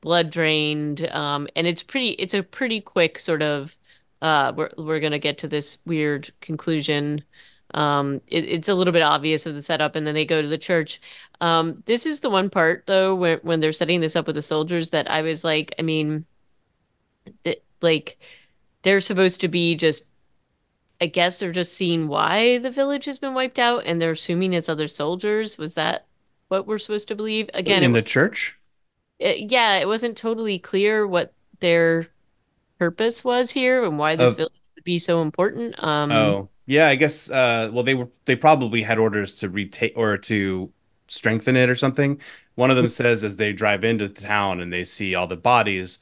blood 0.01 0.29
drained, 0.31 1.07
um, 1.11 1.47
and 1.55 1.67
it's 1.67 1.83
pretty. 1.83 2.11
It's 2.11 2.33
a 2.33 2.43
pretty 2.43 2.81
quick 2.81 3.19
sort 3.19 3.41
of. 3.41 3.77
Uh, 4.21 4.53
we're 4.55 4.69
we're 4.77 4.99
gonna 5.01 5.19
get 5.19 5.37
to 5.39 5.47
this 5.47 5.79
weird 5.85 6.31
conclusion 6.41 7.23
um, 7.73 8.21
it, 8.27 8.45
it's 8.45 8.69
a 8.69 8.75
little 8.75 8.93
bit 8.93 9.01
obvious 9.01 9.45
of 9.45 9.55
the 9.55 9.61
setup, 9.61 9.95
and 9.95 10.05
then 10.07 10.13
they 10.15 10.25
go 10.25 10.41
to 10.41 10.47
the 10.47 10.57
church. 10.57 11.01
Um, 11.41 11.83
this 11.85 12.05
is 12.05 12.19
the 12.21 12.29
one 12.29 12.49
part 12.49 12.85
though 12.87 13.15
when 13.15 13.39
when 13.39 13.59
they're 13.59 13.71
setting 13.73 14.01
this 14.01 14.15
up 14.15 14.27
with 14.27 14.35
the 14.35 14.41
soldiers 14.41 14.91
that 14.91 15.09
I 15.09 15.21
was 15.21 15.43
like, 15.43 15.73
I 15.79 15.81
mean, 15.83 16.25
th 17.43 17.57
like 17.81 18.17
they're 18.83 19.01
supposed 19.01 19.41
to 19.41 19.47
be 19.47 19.75
just, 19.75 20.09
I 21.01 21.07
guess 21.07 21.39
they're 21.39 21.51
just 21.51 21.73
seeing 21.75 22.07
why 22.07 22.57
the 22.59 22.71
village 22.71 23.05
has 23.05 23.19
been 23.19 23.33
wiped 23.33 23.59
out, 23.59 23.85
and 23.85 24.01
they're 24.01 24.11
assuming 24.13 24.53
it's 24.53 24.69
other 24.69 24.87
soldiers. 24.87 25.57
Was 25.57 25.75
that 25.75 26.07
what 26.49 26.67
we're 26.67 26.79
supposed 26.79 27.07
to 27.09 27.15
believe? 27.15 27.49
Again, 27.53 27.83
in 27.83 27.93
the 27.93 28.01
was, 28.01 28.07
church. 28.07 28.57
it, 29.19 29.51
yeah, 29.51 29.75
it 29.77 29.87
wasn't 29.87 30.17
totally 30.17 30.59
clear 30.59 31.07
what 31.07 31.33
their 31.59 32.09
purpose 32.79 33.23
was 33.23 33.51
here 33.51 33.83
and 33.85 33.97
why 33.99 34.15
this 34.15 34.33
of. 34.33 34.37
village 34.37 34.53
would 34.75 34.83
be 34.83 34.99
so 34.99 35.21
important. 35.21 35.81
Um, 35.83 36.11
Oh, 36.11 36.49
yeah, 36.65 36.87
I 36.87 36.95
guess 36.95 37.29
uh 37.29 37.69
well 37.73 37.83
they 37.83 37.95
were 37.95 38.09
they 38.25 38.35
probably 38.35 38.81
had 38.83 38.99
orders 38.99 39.35
to 39.35 39.49
retake 39.49 39.93
or 39.95 40.17
to 40.19 40.71
strengthen 41.07 41.55
it 41.55 41.69
or 41.69 41.75
something. 41.75 42.19
One 42.55 42.69
of 42.71 42.77
them 42.77 42.87
says 42.87 43.23
as 43.23 43.37
they 43.37 43.53
drive 43.53 43.83
into 43.83 44.07
the 44.07 44.21
town 44.21 44.59
and 44.61 44.71
they 44.71 44.83
see 44.85 45.15
all 45.15 45.27
the 45.27 45.35
bodies, 45.37 45.99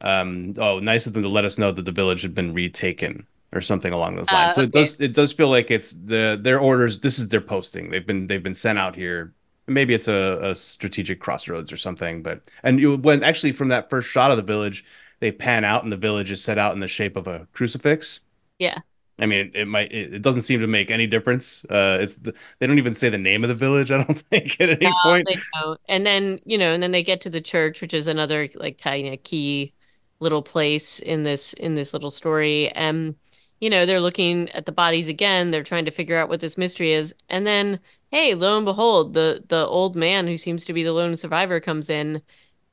um, 0.00 0.54
oh, 0.58 0.80
nice 0.80 1.06
of 1.06 1.12
them 1.14 1.22
to 1.22 1.28
let 1.28 1.44
us 1.44 1.58
know 1.58 1.72
that 1.72 1.84
the 1.84 1.92
village 1.92 2.22
had 2.22 2.34
been 2.34 2.52
retaken 2.52 3.26
or 3.52 3.60
something 3.60 3.92
along 3.92 4.16
those 4.16 4.32
lines. 4.32 4.54
uh, 4.54 4.54
So 4.54 4.62
it 4.62 4.70
okay, 4.70 4.72
does 4.72 5.00
it 5.00 5.14
does 5.14 5.32
feel 5.32 5.48
like 5.48 5.70
it's 5.70 5.92
the 5.92 6.38
their 6.42 6.60
orders, 6.60 7.00
this 7.00 7.18
is 7.18 7.28
their 7.28 7.40
posting. 7.40 7.90
They've 7.90 8.06
been 8.06 8.26
they've 8.26 8.42
been 8.42 8.54
sent 8.54 8.78
out 8.78 8.96
here. 8.96 9.34
Maybe 9.68 9.94
it's 9.94 10.08
a, 10.08 10.40
a 10.42 10.54
strategic 10.56 11.20
crossroads 11.20 11.72
or 11.72 11.76
something, 11.76 12.22
but 12.22 12.50
and 12.64 12.80
you 12.80 12.96
when 12.98 13.22
actually 13.24 13.52
from 13.52 13.68
that 13.68 13.90
first 13.90 14.08
shot 14.10 14.30
of 14.30 14.36
the 14.38 14.42
village, 14.42 14.84
they 15.20 15.32
pan 15.32 15.64
out 15.64 15.84
and 15.84 15.92
the 15.92 15.96
village 15.96 16.30
is 16.30 16.42
set 16.42 16.58
out 16.58 16.74
in 16.74 16.80
the 16.80 16.88
shape 16.88 17.16
of 17.16 17.26
a 17.28 17.46
crucifix. 17.52 18.20
yeah. 18.58 18.80
I 19.18 19.26
mean, 19.26 19.52
it 19.54 19.66
might. 19.68 19.92
It, 19.92 20.22
doesn't 20.22 20.40
seem 20.42 20.60
to 20.60 20.66
make 20.66 20.90
any 20.90 21.06
difference. 21.06 21.64
Uh, 21.66 21.98
it's 22.00 22.16
the, 22.16 22.34
they 22.58 22.66
don't 22.66 22.78
even 22.78 22.94
say 22.94 23.08
the 23.08 23.18
name 23.18 23.44
of 23.44 23.48
the 23.48 23.54
village. 23.54 23.90
I 23.92 24.02
don't 24.02 24.18
think 24.18 24.60
at 24.60 24.70
No, 24.80 24.88
any 24.88 24.94
point. 24.94 25.28
they 25.28 25.44
don't. 25.62 25.80
And 25.88 26.06
then, 26.06 26.40
you 26.44 26.58
know, 26.58 26.72
and 26.72 26.82
then 26.82 26.90
they 26.92 27.02
get 27.02 27.20
to 27.22 27.30
the 27.30 27.40
church, 27.40 27.80
which 27.80 27.94
is 27.94 28.06
another 28.06 28.48
like 28.54 28.78
kind 28.78 29.06
of 29.08 29.22
key 29.22 29.74
little 30.20 30.42
place 30.42 30.98
in 31.00 31.22
this 31.22 31.52
in 31.54 31.74
this 31.74 31.92
little 31.92 32.10
story. 32.10 32.68
And 32.70 33.16
you 33.60 33.70
know, 33.70 33.86
they're 33.86 34.00
looking 34.00 34.48
at 34.50 34.66
the 34.66 34.72
bodies 34.72 35.06
again. 35.08 35.50
They're 35.50 35.62
trying 35.62 35.84
to 35.84 35.90
figure 35.92 36.16
out 36.16 36.28
what 36.28 36.40
this 36.40 36.58
mystery 36.58 36.92
is. 36.92 37.14
And 37.28 37.46
then, 37.46 37.80
hey, 38.10 38.34
lo 38.34 38.56
and 38.56 38.66
behold, 38.66 39.14
the 39.14 39.44
the 39.48 39.66
old 39.66 39.94
man 39.96 40.26
who 40.26 40.36
seems 40.36 40.64
to 40.64 40.72
be 40.72 40.82
the 40.82 40.92
lone 40.92 41.16
survivor 41.16 41.60
comes 41.60 41.88
in 41.90 42.22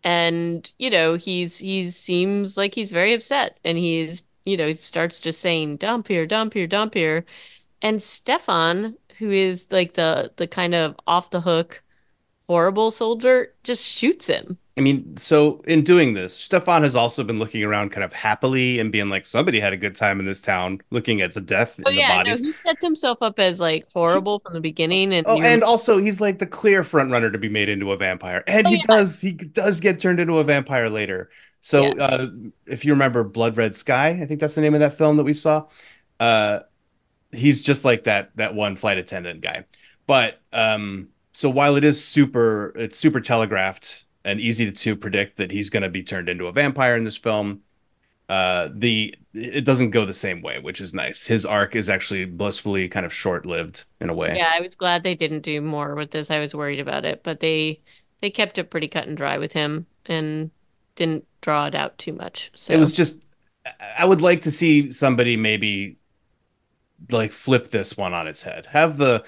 and, 0.04 0.72
you 0.80 0.90
know, 0.90 1.16
he's 1.16 1.60
he 1.60 1.84
seems 1.90 2.58
like 2.58 2.76
he's 2.76 2.92
very 2.92 3.14
upset 3.14 3.60
and 3.66 3.78
he's, 3.78 4.24
you 4.50 4.58
know, 4.58 4.68
he 4.68 4.76
starts 4.76 5.20
just 5.22 5.40
saying 5.42 5.78
dump 5.78 6.08
here, 6.08 6.26
dump 6.28 6.54
here, 6.54 6.68
dump 6.68 6.94
here. 6.94 7.26
And 7.82 8.02
Stefan, 8.04 8.98
who 9.20 9.32
is 9.32 9.72
like 9.72 9.96
the 9.96 10.34
the 10.38 10.48
kind 10.48 10.76
of 10.76 10.98
off 11.08 11.32
the 11.32 11.42
hook 11.42 11.84
horrible 12.48 12.92
soldier, 12.92 13.56
just 13.64 13.86
shoots 13.88 14.28
him. 14.28 14.60
I 14.78 14.82
mean, 14.82 15.18
so 15.18 15.60
in 15.68 15.84
doing 15.84 16.14
this, 16.14 16.34
Stefan 16.34 16.84
has 16.84 16.96
also 16.96 17.24
been 17.24 17.38
looking 17.38 17.64
around 17.64 17.90
kind 17.90 18.04
of 18.04 18.14
happily 18.14 18.80
and 18.80 18.92
being 18.92 19.10
like, 19.10 19.26
somebody 19.26 19.60
had 19.60 19.74
a 19.74 19.78
good 19.78 19.96
time 19.96 20.20
in 20.22 20.26
this 20.26 20.40
town, 20.40 20.80
looking 20.90 21.22
at 21.22 21.34
the 21.34 21.42
death 21.42 21.80
Oh 21.86 21.90
in 21.90 21.96
the 21.96 22.02
yeah, 22.02 22.20
no, 22.24 22.36
bodies. 22.36 22.42
he 22.42 22.54
sets 22.66 22.84
himself 22.84 23.20
up 23.22 23.40
as 23.40 23.60
like 23.60 23.88
horrible 23.94 24.40
from 24.40 24.54
the 24.54 24.60
beginning 24.62 25.14
and 25.14 25.26
oh, 25.26 25.38
you 25.38 25.44
and 25.44 25.64
also 25.64 25.98
he's 25.98 26.22
like 26.22 26.40
the 26.40 26.48
clear 26.48 26.84
front 26.84 27.12
runner 27.12 27.30
to 27.32 27.38
be 27.38 27.50
made 27.50 27.70
into 27.70 27.92
a 27.92 27.98
vampire, 27.98 28.44
and 28.48 28.66
Oh 28.66 28.70
he 28.70 28.78
yeah, 28.78 28.84
does. 28.88 29.20
He 29.22 29.34
does 29.34 29.80
get 29.80 30.00
turned 30.00 30.20
into 30.20 30.38
a 30.38 30.44
vampire 30.44 30.90
later. 30.90 31.30
Yeah. 31.72 31.90
So, 31.92 32.00
uh, 32.00 32.28
if 32.68 32.86
you 32.86 32.94
remember 32.94 33.24
Blood 33.24 33.58
Red 33.58 33.76
Sky, 33.76 34.10
I 34.10 34.26
think 34.26 34.40
that's 34.40 34.56
the 34.56 34.62
name 34.62 34.74
of 34.74 34.80
that 34.80 34.94
film 34.94 35.18
that 35.18 35.24
we 35.24 35.34
saw. 35.34 35.68
Uh, 36.20 36.62
he's 37.32 37.62
just 37.62 37.86
like 37.86 38.06
that 38.06 38.32
that 38.36 38.56
one 38.56 38.76
flight 38.76 38.98
attendant 38.98 39.42
guy. 39.42 39.66
But 40.08 40.42
um, 40.54 41.10
so 41.34 41.50
while 41.50 41.76
it 41.76 41.84
is 41.84 42.04
super, 42.04 42.74
it's 42.76 42.98
super 42.98 43.22
telegraphed 43.22 44.06
and 44.26 44.40
easy 44.40 44.66
to, 44.66 44.72
to 44.72 44.96
predict 44.96 45.38
that 45.38 45.52
he's 45.52 45.70
going 45.70 45.84
to 45.84 45.90
be 45.90 46.04
turned 46.04 46.30
into 46.30 46.48
a 46.48 46.52
vampire 46.52 46.96
in 46.96 47.04
this 47.04 47.18
film. 47.18 47.62
Uh, 48.28 48.70
the 48.74 49.16
it 49.34 49.66
doesn't 49.66 49.90
go 49.92 50.06
the 50.06 50.14
same 50.14 50.42
way, 50.42 50.60
which 50.60 50.82
is 50.82 50.94
nice. 50.94 51.26
His 51.26 51.46
arc 51.46 51.76
is 51.76 51.90
actually 51.90 52.26
blissfully 52.26 52.88
kind 52.88 53.06
of 53.06 53.14
short-lived 53.14 53.86
in 54.02 54.10
a 54.10 54.14
way. 54.14 54.36
Yeah, 54.36 54.52
I 54.54 54.62
was 54.62 54.76
glad 54.76 55.04
they 55.04 55.16
didn't 55.16 55.42
do 55.42 55.62
more 55.62 55.96
with 55.96 56.12
this. 56.12 56.30
I 56.30 56.40
was 56.40 56.54
worried 56.54 56.80
about 56.80 57.06
it, 57.06 57.24
but 57.24 57.40
they 57.40 57.82
they 58.22 58.30
kept 58.30 58.58
it 58.58 58.70
pretty 58.70 58.88
cut 58.88 59.08
and 59.08 59.18
dry 59.18 59.38
with 59.38 59.54
him 59.54 59.88
and 60.06 60.52
didn't 60.96 61.26
draw 61.42 61.66
it 61.66 61.76
out 61.76 61.98
too 61.98 62.14
much. 62.14 62.52
It 62.70 62.78
was 62.78 62.94
just 62.94 63.26
I 63.98 64.06
would 64.06 64.22
like 64.22 64.42
to 64.44 64.52
see 64.52 64.92
somebody 64.92 65.38
maybe 65.38 65.98
like 67.12 67.34
flip 67.34 67.70
this 67.72 67.98
one 67.98 68.14
on 68.14 68.28
its 68.28 68.42
head. 68.42 68.66
Have 68.68 68.98
the 68.98 69.24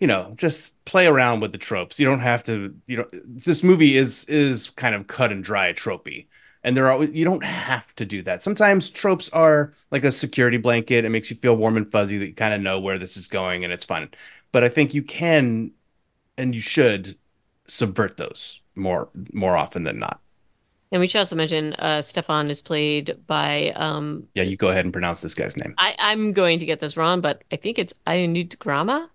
you 0.00 0.06
know, 0.08 0.34
just 0.36 0.84
play 0.84 1.06
around 1.06 1.40
with 1.40 1.52
the 1.52 1.58
tropes. 1.58 1.98
You 2.00 2.06
don't 2.06 2.20
have 2.20 2.44
to, 2.44 2.74
you 2.86 2.98
know, 2.98 3.06
this 3.24 3.62
movie 3.62 3.96
is 3.96 4.24
is 4.26 4.70
kind 4.70 4.94
of 4.94 5.06
cut 5.06 5.32
and 5.32 5.42
dry 5.42 5.72
tropey. 5.72 6.26
And 6.64 6.76
there 6.76 6.90
are 6.90 7.04
you 7.04 7.24
don't 7.24 7.44
have 7.44 7.94
to 7.96 8.04
do 8.06 8.22
that. 8.22 8.42
Sometimes 8.42 8.90
tropes 8.90 9.28
are 9.30 9.74
like 9.90 10.04
a 10.04 10.12
security 10.12 10.58
blanket. 10.58 11.04
It 11.04 11.10
makes 11.10 11.30
you 11.30 11.36
feel 11.36 11.56
warm 11.56 11.76
and 11.76 11.90
fuzzy 11.90 12.18
that 12.18 12.26
you 12.26 12.34
kind 12.34 12.54
of 12.54 12.60
know 12.60 12.80
where 12.80 12.98
this 12.98 13.16
is 13.16 13.28
going 13.28 13.64
and 13.64 13.72
it's 13.72 13.84
fun. 13.84 14.10
But 14.52 14.64
I 14.64 14.68
think 14.68 14.94
you 14.94 15.02
can 15.02 15.72
and 16.38 16.54
you 16.54 16.60
should 16.60 17.18
subvert 17.66 18.16
those 18.16 18.60
more 18.74 19.10
more 19.32 19.56
often 19.56 19.84
than 19.84 19.98
not. 19.98 20.20
And 20.94 21.00
we 21.00 21.08
should 21.08 21.18
also 21.18 21.36
mention 21.36 21.74
uh 21.74 22.00
Stefan 22.00 22.48
is 22.48 22.62
played 22.62 23.16
by 23.26 23.72
um 23.72 24.28
Yeah, 24.34 24.44
you 24.44 24.56
go 24.56 24.68
ahead 24.68 24.84
and 24.86 24.92
pronounce 24.92 25.20
this 25.20 25.34
guy's 25.34 25.56
name. 25.56 25.74
I 25.76 25.94
I'm 25.98 26.32
going 26.32 26.60
to 26.60 26.66
get 26.66 26.78
this 26.80 26.96
wrong, 26.96 27.20
but 27.20 27.42
I 27.52 27.56
think 27.56 27.78
it's 27.78 27.92
Ionut 28.06 28.58
Grama. 28.58 29.10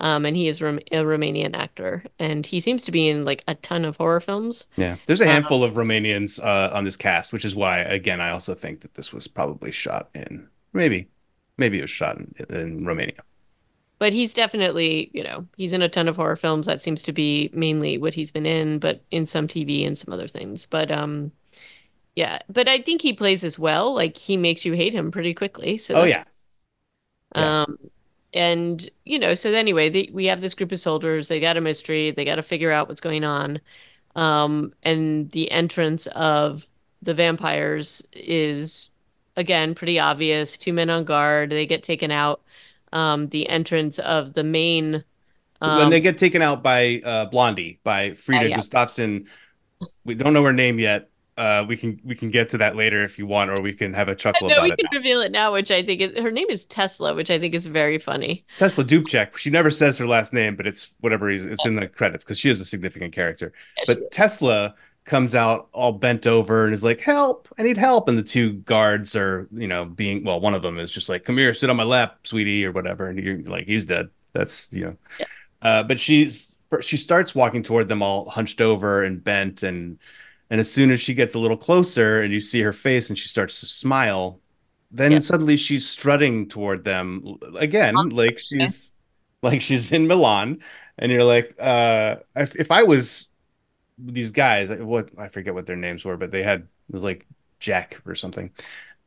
Um, 0.00 0.26
and 0.26 0.36
he 0.36 0.48
is 0.48 0.60
Rom 0.60 0.80
a 0.90 1.04
Romanian 1.04 1.54
actor, 1.54 2.02
and 2.18 2.44
he 2.44 2.58
seems 2.58 2.82
to 2.82 2.90
be 2.90 3.08
in 3.08 3.24
like 3.24 3.44
a 3.46 3.54
ton 3.54 3.84
of 3.84 3.96
horror 3.96 4.20
films. 4.20 4.66
Yeah, 4.76 4.96
there's 5.06 5.20
a 5.20 5.24
Uh, 5.24 5.28
handful 5.34 5.62
of 5.62 5.74
Romanians 5.74 6.40
uh, 6.42 6.74
on 6.74 6.84
this 6.84 6.96
cast, 6.96 7.32
which 7.32 7.44
is 7.44 7.54
why, 7.54 7.78
again, 7.78 8.20
I 8.20 8.30
also 8.30 8.54
think 8.54 8.80
that 8.80 8.94
this 8.94 9.12
was 9.12 9.28
probably 9.28 9.70
shot 9.70 10.10
in 10.12 10.48
maybe, 10.72 11.06
maybe 11.58 11.78
it 11.78 11.82
was 11.82 11.90
shot 11.90 12.18
in, 12.18 12.34
in 12.50 12.84
Romania. 12.84 13.22
But 14.04 14.12
he's 14.12 14.34
definitely, 14.34 15.10
you 15.14 15.24
know, 15.24 15.46
he's 15.56 15.72
in 15.72 15.80
a 15.80 15.88
ton 15.88 16.08
of 16.08 16.16
horror 16.16 16.36
films. 16.36 16.66
That 16.66 16.82
seems 16.82 17.00
to 17.04 17.10
be 17.10 17.48
mainly 17.54 17.96
what 17.96 18.12
he's 18.12 18.30
been 18.30 18.44
in, 18.44 18.78
but 18.78 19.02
in 19.10 19.24
some 19.24 19.48
TV 19.48 19.86
and 19.86 19.96
some 19.96 20.12
other 20.12 20.28
things. 20.28 20.66
But 20.66 20.92
um, 20.92 21.32
yeah, 22.16 22.40
but 22.48 22.68
I 22.68 22.82
think 22.82 23.02
he 23.02 23.14
plays 23.14 23.44
as 23.44 23.58
well. 23.58 23.94
Like 23.94 24.16
he 24.16 24.36
makes 24.36 24.64
you 24.64 24.74
hate 24.74 24.94
him 24.94 25.10
pretty 25.10 25.34
quickly. 25.34 25.78
So 25.78 25.94
Oh 25.94 26.04
yeah, 26.04 26.24
yeah. 27.34 27.54
um, 27.62 27.78
and 28.32 28.88
you 29.04 29.18
know, 29.18 29.34
so 29.34 29.52
anyway, 29.52 29.88
they, 29.88 30.10
we 30.12 30.26
have 30.26 30.40
this 30.40 30.54
group 30.54 30.72
of 30.72 30.80
soldiers. 30.80 31.28
They 31.28 31.40
got 31.40 31.56
a 31.56 31.60
mystery. 31.60 32.10
They 32.10 32.24
got 32.24 32.36
to 32.36 32.42
figure 32.42 32.72
out 32.72 32.88
what's 32.88 33.00
going 33.00 33.24
on. 33.24 33.60
Um, 34.16 34.74
and 34.82 35.30
the 35.32 35.50
entrance 35.50 36.06
of 36.08 36.66
the 37.02 37.14
vampires 37.14 38.06
is 38.12 38.90
again 39.36 39.74
pretty 39.74 39.98
obvious. 39.98 40.58
Two 40.58 40.72
men 40.72 40.90
on 40.90 41.04
guard. 41.04 41.50
They 41.50 41.66
get 41.66 41.82
taken 41.82 42.10
out. 42.10 42.42
Um, 42.94 43.28
the 43.28 43.48
entrance 43.48 43.98
of 43.98 44.34
the 44.34 44.44
main 44.44 45.04
When 45.58 45.70
um, 45.70 45.90
they 45.90 46.00
get 46.00 46.16
taken 46.16 46.42
out 46.42 46.62
by 46.62 47.02
uh, 47.04 47.26
Blondie 47.26 47.80
by 47.84 48.04
yeah, 48.04 48.14
Frida 48.14 48.48
yeah. 48.50 48.58
Gustafsson, 48.58 49.26
we 50.04 50.14
don't 50.14 50.32
know 50.32 50.44
her 50.44 50.52
name 50.52 50.78
yet. 50.78 51.10
Uh, 51.36 51.64
we 51.66 51.76
can 51.76 52.00
we 52.04 52.14
can 52.14 52.30
get 52.30 52.48
to 52.50 52.58
that 52.58 52.76
later 52.76 53.02
if 53.02 53.18
you 53.18 53.26
want, 53.26 53.50
or 53.50 53.60
we 53.60 53.72
can 53.72 53.92
have 53.92 54.08
a 54.08 54.14
chuckle 54.14 54.48
No, 54.48 54.62
we 54.62 54.70
can 54.70 54.86
now. 54.92 54.98
reveal 54.98 55.20
it 55.20 55.32
now, 55.32 55.52
which 55.52 55.72
I 55.72 55.82
think 55.82 56.00
is, 56.00 56.22
her 56.22 56.30
name 56.30 56.46
is 56.48 56.64
Tesla, 56.64 57.12
which 57.12 57.28
I 57.28 57.40
think 57.40 57.54
is 57.54 57.66
very 57.66 57.98
funny. 57.98 58.44
Tesla 58.56 58.84
Dubček. 58.84 59.36
She 59.36 59.50
never 59.50 59.68
says 59.70 59.98
her 59.98 60.06
last 60.06 60.32
name, 60.32 60.54
but 60.54 60.64
it's 60.64 60.94
whatever 61.00 61.28
it's 61.30 61.66
in 61.66 61.74
the 61.74 61.88
credits 61.88 62.22
because 62.22 62.38
she 62.38 62.50
is 62.50 62.60
a 62.60 62.64
significant 62.64 63.12
character. 63.12 63.52
Yeah, 63.78 63.84
But 63.88 64.12
Tesla 64.12 64.76
comes 65.04 65.34
out 65.34 65.68
all 65.72 65.92
bent 65.92 66.26
over 66.26 66.64
and 66.64 66.74
is 66.74 66.84
like, 66.84 67.00
"Help! 67.00 67.48
I 67.58 67.62
need 67.62 67.76
help!" 67.76 68.08
And 68.08 68.16
the 68.18 68.22
two 68.22 68.54
guards 68.54 69.14
are, 69.16 69.48
you 69.52 69.68
know, 69.68 69.84
being 69.84 70.24
well. 70.24 70.40
One 70.40 70.54
of 70.54 70.62
them 70.62 70.78
is 70.78 70.92
just 70.92 71.08
like, 71.08 71.24
"Come 71.24 71.38
here, 71.38 71.54
sit 71.54 71.70
on 71.70 71.76
my 71.76 71.84
lap, 71.84 72.26
sweetie," 72.26 72.64
or 72.66 72.72
whatever, 72.72 73.08
and 73.08 73.18
you're 73.18 73.38
like, 73.42 73.66
"He's 73.66 73.86
dead." 73.86 74.08
That's 74.32 74.72
you 74.72 74.84
know. 74.86 74.96
Yeah. 75.18 75.26
Uh, 75.62 75.82
but 75.82 76.00
she's 76.00 76.54
she 76.80 76.96
starts 76.96 77.34
walking 77.34 77.62
toward 77.62 77.88
them 77.88 78.02
all 78.02 78.28
hunched 78.28 78.60
over 78.60 79.04
and 79.04 79.22
bent 79.22 79.62
and 79.62 79.98
and 80.50 80.60
as 80.60 80.70
soon 80.72 80.90
as 80.90 81.00
she 81.00 81.14
gets 81.14 81.34
a 81.34 81.38
little 81.38 81.56
closer 81.56 82.22
and 82.22 82.32
you 82.32 82.40
see 82.40 82.60
her 82.62 82.72
face 82.72 83.08
and 83.08 83.18
she 83.18 83.28
starts 83.28 83.60
to 83.60 83.66
smile, 83.66 84.40
then 84.90 85.12
yeah. 85.12 85.20
suddenly 85.20 85.56
she's 85.56 85.88
strutting 85.88 86.48
toward 86.48 86.84
them 86.84 87.38
again, 87.56 88.08
like 88.10 88.38
Okay. 88.52 88.68
she's 88.68 88.92
like 89.42 89.60
she's 89.62 89.92
in 89.92 90.06
Milan, 90.06 90.60
and 90.98 91.12
you're 91.12 91.24
like, 91.24 91.54
uh, 91.60 92.16
if, 92.36 92.56
if 92.56 92.70
I 92.70 92.82
was 92.84 93.28
these 93.98 94.30
guys, 94.30 94.70
what 94.70 95.10
I 95.18 95.28
forget 95.28 95.54
what 95.54 95.66
their 95.66 95.76
names 95.76 96.04
were, 96.04 96.16
but 96.16 96.30
they 96.30 96.42
had 96.42 96.60
it 96.60 96.92
was 96.92 97.04
like 97.04 97.26
Jack 97.60 98.00
or 98.06 98.14
something. 98.14 98.50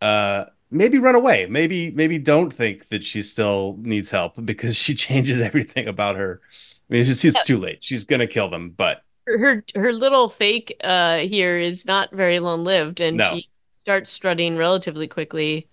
Uh, 0.01 0.45
maybe 0.71 0.97
run 0.97 1.15
away. 1.15 1.45
Maybe 1.47 1.91
maybe 1.91 2.17
don't 2.17 2.51
think 2.51 2.89
that 2.89 3.03
she 3.03 3.21
still 3.21 3.77
needs 3.79 4.11
help 4.11 4.33
because 4.45 4.75
she 4.75 4.95
changes 4.95 5.41
everything 5.41 5.87
about 5.87 6.15
her. 6.15 6.41
I 6.89 6.93
mean, 6.93 7.01
it's 7.01 7.09
just 7.09 7.25
it's 7.25 7.45
too 7.45 7.57
late. 7.57 7.83
She's 7.83 8.05
gonna 8.05 8.27
kill 8.27 8.49
them, 8.49 8.71
but 8.71 9.03
her 9.27 9.63
her 9.75 9.91
little 9.91 10.29
fake 10.29 10.75
uh 10.83 11.17
here 11.17 11.57
is 11.57 11.85
not 11.85 12.11
very 12.11 12.39
long 12.39 12.63
lived 12.63 13.01
and 13.01 13.17
no. 13.17 13.33
she 13.33 13.49
starts 13.83 14.09
strutting 14.09 14.55
relatively 14.55 15.07
quickly 15.07 15.67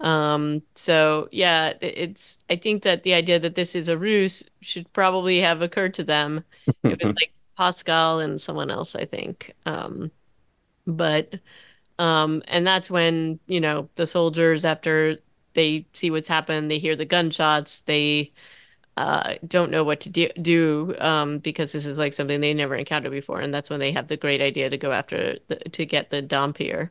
um 0.00 0.60
so 0.74 1.28
yeah 1.30 1.72
it's 1.80 2.38
I 2.50 2.56
think 2.56 2.82
that 2.82 3.04
the 3.04 3.14
idea 3.14 3.38
that 3.38 3.54
this 3.54 3.74
is 3.74 3.88
a 3.88 3.96
ruse 3.96 4.50
should 4.60 4.92
probably 4.92 5.40
have 5.40 5.62
occurred 5.62 5.94
to 5.94 6.04
them 6.04 6.44
it 6.82 7.00
was 7.00 7.14
like 7.20 7.32
Pascal 7.56 8.20
and 8.20 8.40
someone 8.40 8.70
else 8.70 8.94
I 8.96 9.04
think 9.04 9.52
um 9.66 10.10
but 10.86 11.34
um 11.98 12.42
and 12.48 12.66
that's 12.66 12.90
when 12.90 13.40
you 13.46 13.60
know 13.60 13.88
the 13.96 14.06
soldiers 14.06 14.64
after 14.64 15.18
they 15.54 15.86
see 15.94 16.10
what's 16.10 16.28
happened 16.28 16.70
they 16.70 16.78
hear 16.78 16.96
the 16.96 17.04
gunshots 17.04 17.80
they 17.80 18.32
uh, 18.96 19.34
don't 19.46 19.70
know 19.70 19.84
what 19.84 20.00
to 20.00 20.08
do, 20.08 20.28
do 20.40 20.94
um, 20.98 21.38
because 21.38 21.72
this 21.72 21.84
is 21.84 21.98
like 21.98 22.12
something 22.12 22.40
they 22.40 22.54
never 22.54 22.74
encountered 22.74 23.12
before, 23.12 23.40
and 23.40 23.52
that's 23.52 23.68
when 23.68 23.80
they 23.80 23.92
have 23.92 24.08
the 24.08 24.16
great 24.16 24.40
idea 24.40 24.70
to 24.70 24.78
go 24.78 24.90
after 24.90 25.36
the, 25.48 25.56
to 25.56 25.84
get 25.84 26.10
the 26.10 26.22
Dhampir. 26.22 26.90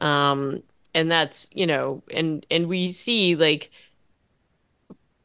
Um, 0.00 0.62
and 0.94 1.10
that's 1.10 1.48
you 1.52 1.66
know, 1.66 2.02
and 2.12 2.44
and 2.50 2.66
we 2.68 2.92
see 2.92 3.36
like 3.36 3.70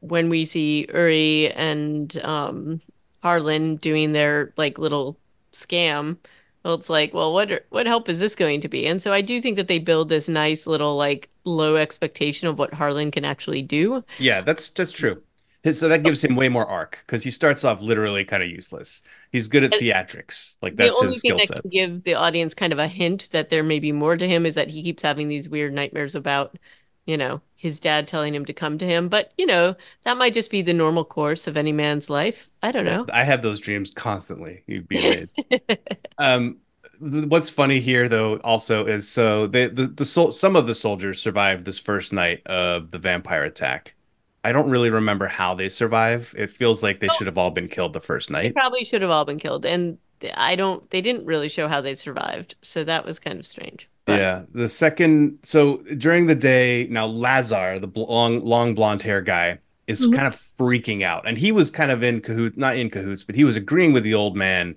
when 0.01 0.29
we 0.29 0.45
see 0.45 0.86
Yuri 0.88 1.51
and 1.53 2.15
um, 2.23 2.81
Harlan 3.23 3.77
doing 3.77 4.12
their 4.12 4.53
like 4.57 4.77
little 4.77 5.17
scam. 5.53 6.17
Well, 6.65 6.73
it's 6.73 6.89
like, 6.89 7.13
well, 7.13 7.33
what 7.33 7.65
what 7.69 7.88
help 7.88 8.09
is 8.09 8.19
this 8.19 8.36
going 8.36 8.59
to 8.62 8.67
be? 8.67 8.86
And 8.86 9.01
so 9.01 9.13
I 9.13 9.21
do 9.21 9.41
think 9.41 9.55
that 9.55 9.69
they 9.69 9.79
build 9.79 10.09
this 10.09 10.27
nice 10.27 10.67
little 10.67 10.97
like 10.97 11.29
low 11.45 11.77
expectation 11.77 12.49
of 12.49 12.59
what 12.59 12.73
Harlan 12.73 13.12
can 13.12 13.23
actually 13.23 13.62
do. 13.62 14.03
Yeah, 14.19 14.41
that's 14.41 14.69
that's 14.69 14.91
true. 14.91 15.23
So 15.71 15.88
that 15.88 16.03
gives 16.03 16.21
him 16.21 16.36
way 16.36 16.49
more 16.49 16.67
arc 16.67 17.01
because 17.05 17.23
he 17.23 17.31
starts 17.31 17.63
off 17.63 17.81
literally 17.81 18.25
kind 18.25 18.43
of 18.43 18.49
useless. 18.49 19.01
He's 19.31 19.47
good 19.47 19.63
at 19.63 19.71
theatrics, 19.71 20.57
like 20.62 20.75
that's 20.75 21.01
his 21.01 21.19
skill 21.19 21.39
set. 21.39 21.63
give 21.69 22.03
the 22.03 22.15
audience 22.15 22.53
kind 22.53 22.73
of 22.73 22.79
a 22.79 22.88
hint 22.89 23.29
that 23.31 23.47
there 23.47 23.63
may 23.63 23.79
be 23.79 23.93
more 23.93 24.17
to 24.17 24.27
him 24.27 24.45
is 24.45 24.55
that 24.55 24.69
he 24.69 24.83
keeps 24.83 25.01
having 25.01 25.29
these 25.29 25.47
weird 25.47 25.71
nightmares 25.71 26.15
about, 26.15 26.57
you 27.05 27.17
know, 27.17 27.41
his 27.55 27.79
dad 27.79 28.07
telling 28.07 28.33
him 28.35 28.45
to 28.45 28.53
come 28.53 28.77
to 28.77 28.85
him. 28.85 29.09
But, 29.09 29.33
you 29.37 29.45
know, 29.45 29.75
that 30.03 30.17
might 30.17 30.33
just 30.33 30.51
be 30.51 30.61
the 30.61 30.73
normal 30.73 31.05
course 31.05 31.47
of 31.47 31.57
any 31.57 31.71
man's 31.71 32.09
life. 32.09 32.49
I 32.61 32.71
don't 32.71 32.85
know. 32.85 33.11
I 33.11 33.23
have 33.23 33.41
those 33.41 33.59
dreams 33.59 33.91
constantly. 33.91 34.63
You'd 34.67 34.87
be 34.87 34.99
amazed. 34.99 35.39
Um, 36.17 36.59
what's 36.99 37.49
funny 37.49 37.79
here 37.79 38.07
though 38.07 38.37
also 38.37 38.85
is 38.85 39.09
so 39.09 39.47
they 39.47 39.67
the, 39.67 39.87
the 39.87 40.05
sol 40.05 40.31
some 40.31 40.55
of 40.55 40.67
the 40.67 40.75
soldiers 40.75 41.21
survived 41.21 41.65
this 41.65 41.79
first 41.79 42.13
night 42.13 42.41
of 42.45 42.91
the 42.91 42.99
vampire 42.99 43.43
attack. 43.43 43.95
I 44.43 44.51
don't 44.51 44.69
really 44.69 44.89
remember 44.89 45.27
how 45.27 45.55
they 45.55 45.69
survive. 45.69 46.33
It 46.37 46.49
feels 46.49 46.83
like 46.83 46.99
they 46.99 47.09
Oh, 47.09 47.13
should 47.17 47.27
have 47.27 47.37
all 47.37 47.51
been 47.51 47.67
killed 47.69 47.93
the 47.93 48.01
first 48.01 48.29
they 48.41 48.49
night. 48.49 48.51
probably 48.51 48.85
should 48.85 49.01
have 49.01 49.11
all 49.11 49.25
been 49.25 49.39
killed, 49.39 49.65
and 49.65 49.97
I 50.35 50.55
don't. 50.55 50.87
They 50.91 51.01
didn't 51.01 51.25
really 51.25 51.49
show 51.49 51.67
how 51.67 51.81
they 51.81 51.95
survived, 51.95 52.55
so 52.61 52.83
that 52.83 53.05
was 53.05 53.19
kind 53.19 53.39
of 53.39 53.45
strange. 53.45 53.89
But 54.05 54.19
Yeah, 54.19 54.43
the 54.53 54.67
second 54.69 55.39
so 55.43 55.77
during 55.97 56.27
the 56.27 56.35
day 56.35 56.87
now 56.89 57.05
Lazar, 57.05 57.79
the 57.79 57.87
bl 57.87 58.03
long 58.03 58.39
long 58.41 58.73
blonde 58.75 59.01
hair 59.01 59.21
guy, 59.21 59.59
is 59.87 60.07
Mhm. 60.07 60.13
kind 60.13 60.27
of 60.27 60.35
freaking 60.59 61.03
out, 61.03 61.27
and 61.27 61.37
he 61.37 61.51
was 61.51 61.71
kind 61.71 61.91
of 61.91 62.03
in 62.03 62.21
cahoots, 62.21 62.57
not 62.57 62.77
in 62.77 62.89
cahoots, 62.89 63.23
but 63.23 63.35
he 63.35 63.43
was 63.43 63.55
agreeing 63.55 63.93
with 63.93 64.03
the 64.03 64.13
old 64.13 64.35
man. 64.35 64.75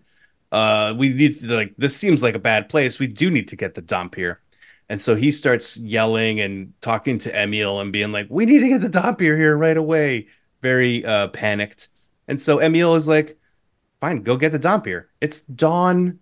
Uh, 0.52 0.94
we 0.96 1.08
need 1.12 1.38
to, 1.40 1.46
like 1.54 1.74
this 1.76 1.96
seems 1.96 2.22
like 2.22 2.34
a 2.34 2.38
bad 2.40 2.68
place. 2.68 2.98
We 2.98 3.06
do 3.08 3.30
need 3.30 3.48
to 3.48 3.56
get 3.56 3.74
the 3.74 3.82
Dhampir, 3.82 4.36
and 4.88 5.00
so 5.02 5.14
he 5.16 5.30
starts 5.32 5.76
yelling 5.78 6.40
and 6.40 6.72
talking 6.80 7.18
to 7.18 7.30
Emil 7.42 7.80
and 7.80 7.92
being 7.92 8.12
like, 8.12 8.26
"We 8.30 8.46
need 8.46 8.60
to 8.60 8.68
get 8.68 8.80
the 8.80 8.88
Dhampir 8.88 9.36
here 9.36 9.56
right 9.56 9.76
away." 9.76 10.26
Very 10.62 11.04
uh 11.04 11.28
panicked, 11.28 11.88
and 12.28 12.40
so 12.40 12.60
Emil 12.60 12.94
is 12.94 13.08
like, 13.08 13.36
"Fine, 14.00 14.22
go 14.22 14.36
get 14.36 14.52
the 14.52 14.58
Dhampir. 14.60 15.06
It's 15.20 15.40
dawn." 15.40 16.20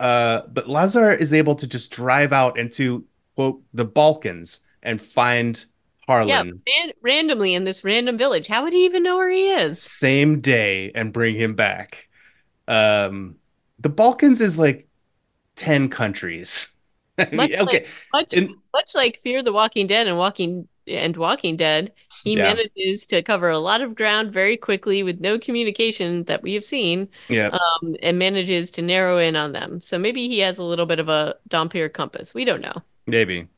Uh, 0.00 0.42
but 0.48 0.68
Lazar 0.68 1.12
is 1.12 1.32
able 1.32 1.54
to 1.56 1.66
just 1.66 1.90
drive 1.90 2.32
out 2.32 2.58
into 2.58 3.04
quote 3.34 3.62
the 3.72 3.84
Balkans 3.84 4.60
and 4.82 5.00
find 5.00 5.64
yeah, 6.08 6.14
Harlan 6.14 6.62
ran 6.66 6.92
randomly 7.02 7.54
in 7.54 7.64
this 7.64 7.84
random 7.84 8.16
village. 8.16 8.46
How 8.46 8.64
would 8.64 8.72
he 8.72 8.84
even 8.84 9.02
know 9.02 9.16
where 9.16 9.30
he 9.30 9.50
is? 9.50 9.82
same 9.82 10.40
day 10.40 10.92
and 10.94 11.12
bring 11.12 11.34
him 11.36 11.54
back. 11.54 12.08
Um, 12.66 13.36
the 13.78 13.88
Balkans 13.88 14.40
is 14.40 14.58
like 14.58 14.88
10 15.56 15.88
countries. 15.88 16.74
Much 17.18 17.50
mean, 17.50 17.58
like 17.58 17.60
okay. 17.60 17.86
much 18.12 18.32
And 18.34 18.50
much 18.72 18.94
like 18.94 19.18
Fear 19.18 19.42
the 19.42 19.52
Walking 19.52 19.88
Dead 19.88 20.06
and 20.06 20.16
Walking 20.16 20.68
and 20.88 21.16
Walking 21.16 21.56
Dead, 21.56 21.92
he 22.24 22.36
yeah, 22.36 22.54
manages 22.54 23.06
to 23.06 23.22
cover 23.22 23.48
a 23.50 23.58
lot 23.58 23.80
of 23.80 23.94
ground 23.94 24.32
very 24.32 24.56
quickly 24.56 25.02
with 25.02 25.20
no 25.20 25.38
communication 25.38 26.24
that 26.24 26.42
we 26.42 26.54
have 26.54 26.64
seen, 26.64 27.08
yeah, 27.28 27.50
um, 27.52 27.96
and 28.02 28.18
manages 28.18 28.70
to 28.72 28.82
narrow 28.82 29.18
in 29.18 29.36
on 29.36 29.52
them. 29.52 29.80
So 29.80 29.98
maybe 29.98 30.28
he 30.28 30.38
has 30.40 30.58
a 30.58 30.64
little 30.64 30.86
bit 30.86 30.98
of 31.00 31.08
a 31.08 31.36
Dhampir 31.48 31.92
compass. 31.92 32.34
We 32.34 32.44
don't 32.44 32.60
know. 32.62 32.82
maybe. 33.06 33.48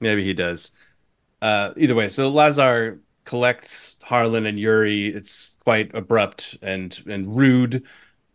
Maybe 0.00 0.22
he 0.24 0.34
does. 0.34 0.70
Uh, 1.42 1.72
either 1.76 1.94
way, 1.94 2.08
so 2.08 2.28
Lazar 2.28 3.00
collects 3.24 3.96
Harlan 4.02 4.46
and 4.46 4.58
Yuri. 4.58 5.08
It's 5.08 5.56
quite 5.64 5.94
abrupt 5.94 6.56
and 6.62 6.98
and 7.06 7.36
rude. 7.36 7.84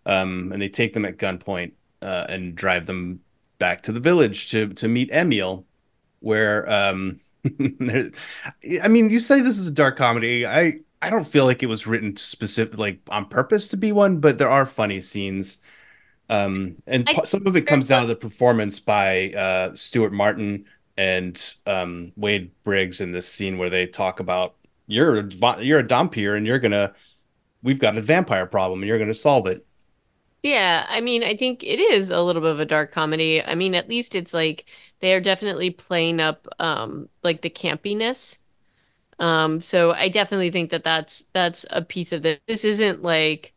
Um, 0.06 0.52
and 0.52 0.62
they 0.62 0.70
take 0.70 0.94
them 0.94 1.06
at 1.06 1.18
gunpoint 1.18 1.74
uh, 2.02 2.26
and 2.30 2.56
drive 2.56 2.86
them 2.86 3.22
back 3.60 3.84
to 3.84 3.92
the 3.94 4.00
village 4.02 4.52
to 4.52 4.70
to 4.76 4.88
meet 4.88 5.12
Emil, 5.12 5.66
where 6.20 6.70
um, 6.70 7.20
I 7.46 8.88
mean, 8.88 9.10
you 9.10 9.20
say 9.20 9.42
this 9.42 9.58
is 9.60 9.68
a 9.68 9.72
dark 9.72 9.98
comedy. 9.98 10.46
I 10.46 10.80
I 11.02 11.10
don't 11.10 11.28
feel 11.28 11.46
like 11.46 11.64
it 11.64 11.68
was 11.68 11.86
written 11.86 12.16
specific 12.16 12.78
like 12.78 13.00
on 13.10 13.26
purpose 13.28 13.68
to 13.70 13.78
be 13.78 13.92
one, 13.92 14.20
but 14.20 14.38
there 14.38 14.50
are 14.50 14.66
funny 14.66 15.02
scenes. 15.02 15.60
Um, 16.30 16.78
and 16.88 17.10
I 17.10 17.24
some 17.26 17.46
of 17.48 17.56
it 17.58 17.64
comes 17.68 17.88
down 17.88 18.02
to 18.02 18.08
the 18.08 18.16
performance 18.16 18.80
by 18.80 19.34
uh, 19.34 19.76
Stuart 19.76 20.14
Martin 20.14 20.66
and 20.98 21.56
um, 21.66 22.14
Wade 22.16 22.52
Briggs 22.64 23.02
in 23.02 23.12
this 23.12 23.28
scene 23.28 23.58
where 23.58 23.70
they 23.70 23.88
talk 23.88 24.20
about 24.20 24.56
you're 24.88 25.20
a, 25.20 25.64
you're 25.64 25.80
a 25.80 25.84
Dhampir 25.88 26.38
and 26.38 26.48
you're 26.48 26.60
gonna 26.60 26.94
we've 27.64 27.80
got 27.80 27.98
a 27.98 28.02
vampire 28.02 28.46
problem 28.46 28.82
and 28.82 28.88
you're 28.88 29.00
gonna 29.00 29.14
solve 29.14 29.48
it. 29.48 29.66
Yeah, 30.44 30.86
I 30.90 31.00
mean, 31.00 31.24
I 31.24 31.38
think 31.38 31.64
it 31.64 31.80
is 31.80 32.10
a 32.12 32.22
little 32.22 32.42
bit 32.42 32.52
of 32.52 32.60
a 32.60 32.66
dark 32.66 32.92
comedy. 32.92 33.42
I 33.42 33.56
mean, 33.56 33.74
at 33.76 33.88
least 33.88 34.14
it's 34.14 34.34
like 34.34 34.66
they 35.04 35.14
are 35.16 35.22
definitely 35.22 35.72
playing 35.72 36.22
up 36.22 36.48
um 36.60 37.10
like 37.24 37.44
the 37.44 37.52
campiness. 37.52 38.40
Um, 39.20 39.62
so 39.62 39.94
I 39.94 40.10
definitely 40.10 40.50
think 40.52 40.72
that 40.72 40.84
that's 40.84 41.26
that's 41.34 41.66
a 41.72 41.82
piece 41.82 42.12
of 42.12 42.22
this. 42.24 42.40
This 42.48 42.66
isn't 42.66 43.04
like 43.04 43.54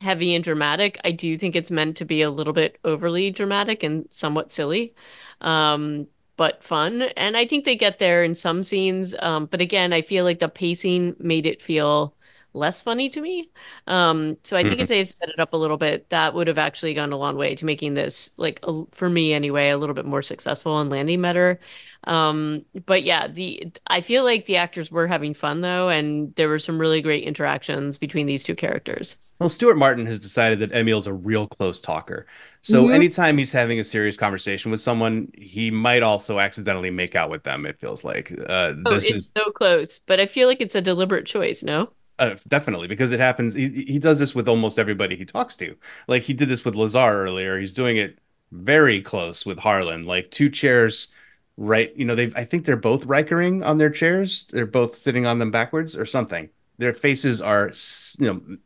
heavy 0.00 0.34
and 0.34 0.44
dramatic. 0.44 1.00
I 1.04 1.12
do 1.12 1.36
think 1.38 1.56
it's 1.56 1.70
meant 1.70 1.96
to 1.98 2.04
be 2.04 2.22
a 2.22 2.30
little 2.30 2.52
bit 2.52 2.78
overly 2.84 3.30
dramatic 3.30 3.82
and 3.82 4.06
somewhat 4.10 4.52
silly, 4.52 4.94
um, 5.40 6.08
but 6.36 6.62
fun. 6.64 7.02
And 7.16 7.36
I 7.36 7.46
think 7.46 7.64
they 7.64 7.76
get 7.76 7.98
there 7.98 8.24
in 8.24 8.34
some 8.34 8.64
scenes. 8.64 9.14
Um, 9.20 9.46
but 9.46 9.60
again, 9.60 9.92
I 9.92 10.02
feel 10.02 10.24
like 10.24 10.40
the 10.40 10.48
pacing 10.48 11.16
made 11.18 11.46
it 11.46 11.62
feel 11.62 12.14
less 12.54 12.80
funny 12.82 13.08
to 13.10 13.20
me. 13.20 13.50
Um, 13.86 14.36
so 14.44 14.56
I 14.56 14.64
think 14.64 14.80
Mhm. 14.80 14.82
if 14.82 14.88
they 14.88 15.04
sped 15.04 15.28
it 15.30 15.40
up 15.40 15.52
a 15.52 15.56
little 15.56 15.76
bit, 15.76 16.08
that 16.10 16.34
would 16.34 16.46
have 16.48 16.58
actually 16.58 16.94
gone 16.94 17.12
a 17.12 17.16
long 17.16 17.36
way 17.36 17.54
to 17.56 17.64
making 17.64 17.94
this, 17.94 18.30
like, 18.38 18.60
a, 18.64 18.84
for 18.92 19.08
me 19.10 19.32
anyway, 19.34 19.70
a 19.70 19.78
little 19.78 19.94
bit 19.94 20.06
more 20.06 20.22
successful 20.22 20.80
and 20.80 20.90
landing 20.90 21.20
better. 21.22 21.60
Um, 22.04 22.64
but 22.86 23.02
yeah, 23.04 23.28
the 23.28 23.72
I 23.86 24.00
feel 24.00 24.24
like 24.24 24.46
the 24.46 24.56
actors 24.56 24.90
were 24.90 25.06
having 25.06 25.34
fun 25.34 25.60
though, 25.62 25.88
and 25.88 26.34
there 26.36 26.48
were 26.48 26.58
some 26.58 26.78
really 26.80 27.02
great 27.02 27.24
interactions 27.24 27.98
between 27.98 28.26
these 28.26 28.42
two 28.44 28.54
characters. 28.54 29.18
Well, 29.40 29.48
Stuart 29.48 29.76
Martin 29.76 30.06
has 30.06 30.20
decided 30.20 30.60
that 30.60 30.72
Emil's 30.72 31.06
a 31.06 31.12
real 31.12 31.46
close 31.48 31.80
talker. 31.80 32.26
So 32.62 32.88
hmm 32.88 32.88
anytime 32.88 33.36
he's 33.36 33.52
having 33.52 33.80
a 33.80 33.84
serious 33.84 34.16
conversation 34.16 34.70
with 34.70 34.80
someone, 34.80 35.30
he 35.34 35.70
might 35.70 36.02
also 36.02 36.38
accidentally 36.38 36.90
make 36.90 37.14
out 37.14 37.30
with 37.30 37.42
them, 37.42 37.66
it 37.66 37.78
feels 37.80 38.04
like. 38.04 38.32
Uh, 38.48 38.72
Oh, 38.86 38.96
this 38.96 39.02
it's 39.02 39.24
is 39.24 39.32
so 39.36 39.50
close, 39.52 39.98
but 39.98 40.20
I 40.20 40.26
feel 40.26 40.46
like 40.48 40.60
it's 40.60 40.74
a 40.74 40.80
deliberate 40.82 41.26
choice, 41.26 41.62
no? 41.62 41.92
Uh, 42.18 42.36
definitely 42.48 42.88
because 42.88 43.12
it 43.12 43.20
happens. 43.20 43.54
He, 43.54 43.68
he 43.68 43.98
does 43.98 44.18
this 44.18 44.34
with 44.34 44.48
almost 44.48 44.78
everybody 44.78 45.16
he 45.16 45.24
talks 45.24 45.56
to. 45.56 45.76
Like 46.08 46.22
he 46.22 46.32
did 46.32 46.48
this 46.48 46.64
with 46.64 46.74
Lazar 46.74 47.24
earlier. 47.24 47.58
He's 47.58 47.72
doing 47.72 47.96
it 47.96 48.18
very 48.52 49.02
close 49.02 49.44
with 49.44 49.58
Harlan, 49.58 50.06
like 50.06 50.30
two 50.30 50.48
chairs 50.50 51.12
right. 51.56 51.94
You 51.96 52.04
know, 52.04 52.14
they've, 52.14 52.34
I 52.36 52.44
think 52.44 52.64
they're 52.64 52.76
both 52.76 53.06
Rikering 53.06 53.64
on 53.64 53.78
their 53.78 53.90
chairs. 53.90 54.44
They're 54.44 54.66
both 54.66 54.96
sitting 54.96 55.26
on 55.26 55.38
them 55.38 55.50
backwards 55.50 55.96
or 55.96 56.06
something. 56.06 56.48
Their 56.78 56.92
faces 56.92 57.40
are, 57.40 57.72
you 58.18 58.26
know, 58.26 58.56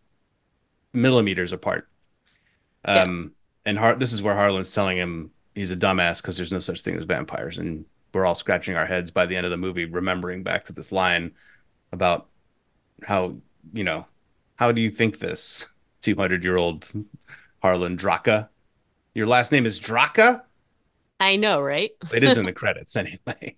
millimeters 0.93 1.53
apart. 1.53 1.89
Yeah. 2.87 3.03
Um, 3.03 3.33
and 3.65 3.79
Har 3.79 3.97
this 3.97 4.13
is 4.13 4.23
where 4.23 4.35
Harlan's 4.35 4.73
telling 4.73 4.97
him 4.97 5.31
he's 5.55 5.71
a 5.71 5.77
dumbass 5.77 6.23
because 6.23 6.37
there's 6.37 6.53
no 6.53 6.61
such 6.61 6.83
thing 6.83 6.97
as 6.97 7.05
vampires, 7.05 7.59
and 7.59 7.85
we're 8.15 8.25
all 8.25 8.35
scratching 8.35 8.77
our 8.77 8.87
heads 8.87 9.11
by 9.11 9.27
the 9.27 9.37
end 9.37 9.45
of 9.45 9.51
the 9.51 9.59
movie, 9.59 9.85
remembering 9.85 10.43
back 10.43 10.65
to 10.67 10.73
this 10.73 10.91
line 10.91 11.33
about 11.93 12.29
how, 13.03 13.37
you 13.73 13.85
know, 13.85 14.07
how 14.57 14.73
do 14.73 14.81
you 14.81 14.91
think 14.91 15.19
this 15.19 15.67
200 16.03 16.45
year 16.45 16.57
old 16.57 16.91
Harlan 17.63 17.97
Draka? 17.97 18.49
Your 19.15 19.27
last 19.27 19.53
name 19.53 19.67
is 19.67 19.81
Draka? 19.81 20.43
I 21.21 21.37
know, 21.37 21.61
right? 21.61 21.91
It 22.13 22.25
is 22.25 22.37
in 22.37 22.45
the 22.45 22.53
credits 22.63 22.97
anyway. 22.97 23.57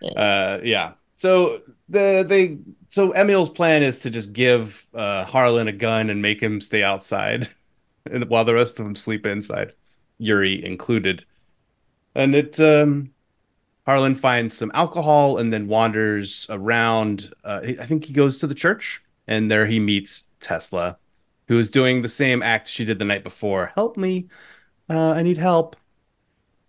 Yeah. 0.00 0.10
Uh, 0.10 0.60
yeah. 0.62 0.92
So 1.16 1.62
the 1.88 2.24
they 2.26 2.58
so 2.88 3.12
Emil's 3.12 3.48
plan 3.48 3.82
is 3.82 4.00
to 4.00 4.10
just 4.10 4.32
give 4.32 4.86
uh, 4.94 5.24
Harlan 5.24 5.68
a 5.68 5.72
gun 5.72 6.10
and 6.10 6.20
make 6.20 6.42
him 6.42 6.60
stay 6.60 6.82
outside, 6.82 7.48
while 8.28 8.44
the 8.44 8.54
rest 8.54 8.78
of 8.78 8.84
them 8.84 8.94
sleep 8.94 9.26
inside, 9.26 9.72
Yuri 10.18 10.64
included. 10.64 11.24
And 12.14 12.34
it 12.34 12.60
um, 12.60 13.13
Harlan 13.86 14.14
finds 14.14 14.54
some 14.56 14.70
alcohol 14.74 15.38
and 15.38 15.52
then 15.52 15.68
wanders 15.68 16.46
around. 16.50 17.32
Uh, 17.44 17.60
I 17.80 17.86
think 17.86 18.04
he 18.06 18.12
goes 18.12 18.38
to 18.38 18.46
the 18.46 18.54
church, 18.54 19.02
and 19.26 19.50
there 19.50 19.66
he 19.66 19.78
meets 19.80 20.24
Tesla, 20.40 20.98
who 21.48 21.58
is 21.58 21.70
doing 21.70 22.02
the 22.02 22.08
same 22.08 22.42
act 22.42 22.68
she 22.68 22.84
did 22.84 22.98
the 22.98 23.04
night 23.04 23.22
before. 23.24 23.72
Help 23.74 23.96
me! 23.96 24.28
Uh, 24.90 25.12
I 25.12 25.22
need 25.22 25.38
help 25.38 25.76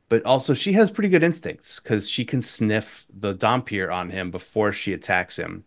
but 0.10 0.24
also 0.26 0.54
she 0.54 0.74
has 0.74 0.92
pretty 0.92 1.10
good 1.10 1.24
instincts 1.24 1.80
because 1.80 2.10
she 2.10 2.26
can 2.26 2.42
sniff 2.42 3.06
the 3.14 3.34
Dhampir 3.36 3.92
on 3.92 4.10
him 4.10 4.32
before 4.32 4.72
she 4.72 4.94
attacks 4.94 5.38
him. 5.38 5.66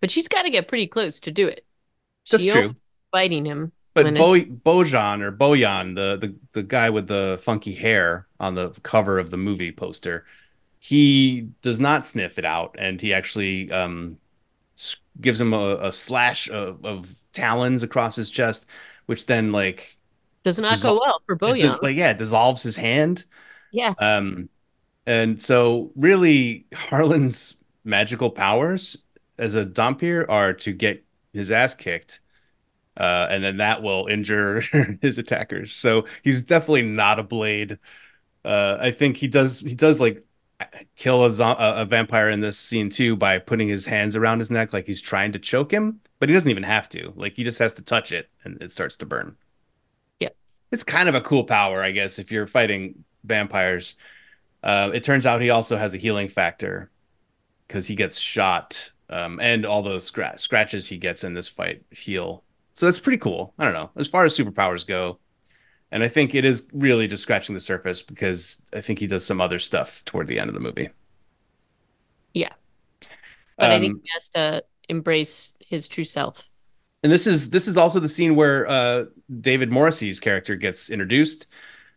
But 0.00 0.10
she's 0.10 0.28
got 0.28 0.42
to 0.42 0.50
get 0.50 0.68
pretty 0.68 0.86
close 0.86 1.20
to 1.20 1.30
do 1.32 1.48
it. 1.48 1.64
That's 2.30 2.44
She 2.44 2.50
true. 2.52 2.76
biting 3.12 3.46
him 3.46 3.72
But 3.94 4.06
when 4.06 4.16
it, 4.16 4.32
Bo 4.32 4.40
Bojan 4.40 5.22
or 5.22 5.30
Bojan, 5.30 5.94
the, 5.94 6.16
the 6.16 6.36
the 6.52 6.62
guy 6.64 6.90
with 6.90 7.06
the 7.06 7.38
funky 7.40 7.74
hair 7.74 8.26
on 8.40 8.54
the 8.56 8.70
cover 8.82 9.18
of 9.18 9.30
the 9.30 9.36
movie 9.36 9.70
poster, 9.72 10.26
he 10.84 11.48
does 11.62 11.80
not 11.80 12.04
sniff 12.04 12.38
it 12.38 12.44
out, 12.44 12.76
and 12.78 13.00
he 13.00 13.14
actually 13.14 13.72
um, 13.72 14.18
gives 15.18 15.40
him 15.40 15.54
a, 15.54 15.78
a 15.80 15.90
slash 15.90 16.50
of, 16.50 16.84
of 16.84 17.10
talons 17.32 17.82
across 17.82 18.14
his 18.14 18.30
chest, 18.30 18.66
which 19.06 19.24
then 19.24 19.50
like 19.50 19.96
does 20.42 20.58
not 20.58 20.82
go 20.82 21.00
well 21.00 21.22
for 21.24 21.38
Boyan. 21.38 21.80
like 21.80 21.96
yeah, 21.96 22.12
dissolves 22.12 22.62
his 22.62 22.76
hand. 22.76 23.24
Yeah. 23.72 23.94
Um, 23.98 24.50
and 25.06 25.40
so 25.40 25.90
really 25.96 26.66
Harlan's 26.74 27.64
magical 27.84 28.28
powers 28.28 29.04
as 29.38 29.54
a 29.54 29.64
Dhampir 29.64 30.28
are 30.28 30.52
to 30.52 30.72
get 30.72 31.02
his 31.32 31.50
ass 31.50 31.74
kicked. 31.74 32.20
Uh, 32.94 33.26
and 33.30 33.42
then 33.42 33.56
that 33.56 33.82
will 33.82 34.06
injure 34.06 34.60
his 35.00 35.16
attackers. 35.16 35.72
So 35.72 36.04
he's 36.22 36.44
definitely 36.44 36.82
not 36.82 37.18
a 37.18 37.22
blade. 37.22 37.78
Uh, 38.44 38.76
I 38.78 38.90
think 38.90 39.16
he 39.16 39.28
does 39.28 39.60
he 39.60 39.74
does 39.74 39.98
like 39.98 40.22
kill 40.96 41.24
a, 41.24 41.54
a 41.56 41.84
vampire 41.84 42.28
in 42.30 42.40
this 42.40 42.58
scene 42.58 42.90
too 42.90 43.16
by 43.16 43.38
putting 43.38 43.68
his 43.68 43.86
hands 43.86 44.16
around 44.16 44.38
his 44.38 44.50
neck 44.50 44.72
like 44.72 44.86
he's 44.86 45.02
trying 45.02 45.32
to 45.32 45.38
choke 45.38 45.72
him, 45.72 46.00
but 46.18 46.28
he 46.28 46.34
doesn't 46.34 46.50
even 46.50 46.62
have 46.62 46.88
to. 46.90 47.12
Like 47.16 47.34
he 47.34 47.44
just 47.44 47.58
has 47.58 47.74
to 47.74 47.82
touch 47.82 48.12
it 48.12 48.28
and 48.44 48.60
it 48.62 48.70
starts 48.72 48.96
to 48.98 49.06
burn. 49.06 49.36
Yeah. 50.20 50.30
it's 50.72 50.84
kind 50.84 51.08
of 51.08 51.14
a 51.14 51.20
cool 51.20 51.44
power, 51.44 51.82
I 51.82 51.90
guess, 51.92 52.18
if 52.18 52.30
you're 52.32 52.46
fighting 52.46 53.04
vampires. 53.24 53.96
Uh, 54.62 54.90
it 54.94 55.04
turns 55.04 55.26
out 55.26 55.40
he 55.40 55.50
also 55.50 55.76
has 55.76 55.94
a 55.94 55.98
healing 55.98 56.28
factor 56.28 56.90
because 57.68 57.86
he 57.86 57.94
gets 57.94 58.18
shot, 58.18 58.90
um, 59.10 59.38
and 59.40 59.66
all 59.66 59.82
those 59.82 60.10
scra- 60.10 60.38
scratches 60.38 60.88
he 60.88 60.96
gets 60.98 61.24
in 61.24 61.34
this 61.34 61.48
fight 61.48 61.84
heal. 61.90 62.44
So 62.76 62.86
that's 62.86 62.98
pretty 62.98 63.18
cool. 63.18 63.54
I 63.58 63.64
don't 63.64 63.74
know. 63.74 63.90
As 63.96 64.08
far 64.08 64.24
as 64.24 64.36
superpowers 64.36 64.86
go, 64.86 65.18
and 65.94 66.04
I 66.04 66.08
think 66.08 66.36
it 66.36 66.44
is 66.46 66.68
really 66.74 67.08
just 67.08 67.24
scratching 67.24 67.56
the 67.56 67.62
surface 67.62 68.02
because 68.02 68.62
I 68.74 68.82
think 68.82 69.00
he 69.00 69.08
does 69.08 69.26
some 69.26 69.40
other 69.42 69.60
stuff 69.60 70.04
toward 70.06 70.28
the 70.28 70.40
end 70.40 70.50
of 70.50 70.54
the 70.54 70.60
movie. 70.60 70.90
Yeah. 72.34 72.54
But 73.58 73.70
I 73.72 73.78
think 73.80 73.92
Um, 73.92 74.02
he 74.02 74.10
has 74.14 74.28
to 74.30 74.64
embrace 74.88 75.54
his 75.60 75.88
true 75.88 76.04
self. 76.04 76.48
and 77.02 77.12
this 77.12 77.26
is 77.26 77.50
this 77.50 77.68
is 77.68 77.76
also 77.76 78.00
the 78.00 78.08
scene 78.08 78.34
where 78.34 78.68
uh, 78.68 79.04
David 79.40 79.70
Morrissey's 79.70 80.20
character 80.20 80.56
gets 80.56 80.90
introduced 80.90 81.46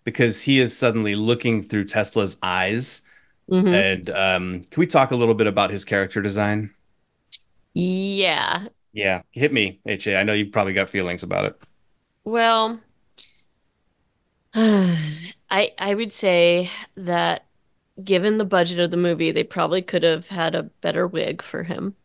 because 0.05 0.41
he 0.41 0.59
is 0.59 0.77
suddenly 0.77 1.15
looking 1.15 1.63
through 1.63 1.85
Tesla's 1.85 2.37
eyes. 2.43 3.03
hmm 3.49 3.79
And 3.81 4.09
um, 4.11 4.63
can 4.71 4.81
we 4.81 4.87
talk 4.87 5.11
a 5.11 5.15
little 5.15 5.35
bit 5.35 5.47
about 5.47 5.71
his 5.71 5.85
character 5.85 6.21
design? 6.21 6.71
Yeah. 7.73 8.67
Yeah, 8.93 9.21
hit 9.31 9.53
me, 9.53 9.79
HA. 9.85 10.15
I 10.17 10.23
know 10.23 10.33
you've 10.33 10.51
probably 10.51 10.73
got 10.73 10.89
feelings 10.89 11.23
about 11.23 11.45
it. 11.45 11.61
Well, 12.25 12.83
I 15.49 15.73
I 15.77 15.93
would 15.95 16.11
say 16.11 16.69
that 16.95 17.47
given 18.03 18.37
the 18.37 18.45
budget 18.45 18.79
of 18.79 18.91
the 18.91 18.97
movie, 18.97 19.31
they 19.31 19.43
probably 19.43 19.81
could 19.83 20.03
have 20.03 20.29
had 20.29 20.55
a 20.55 20.63
better 20.63 21.07
wig 21.07 21.41
for 21.41 21.63
him. 21.63 21.95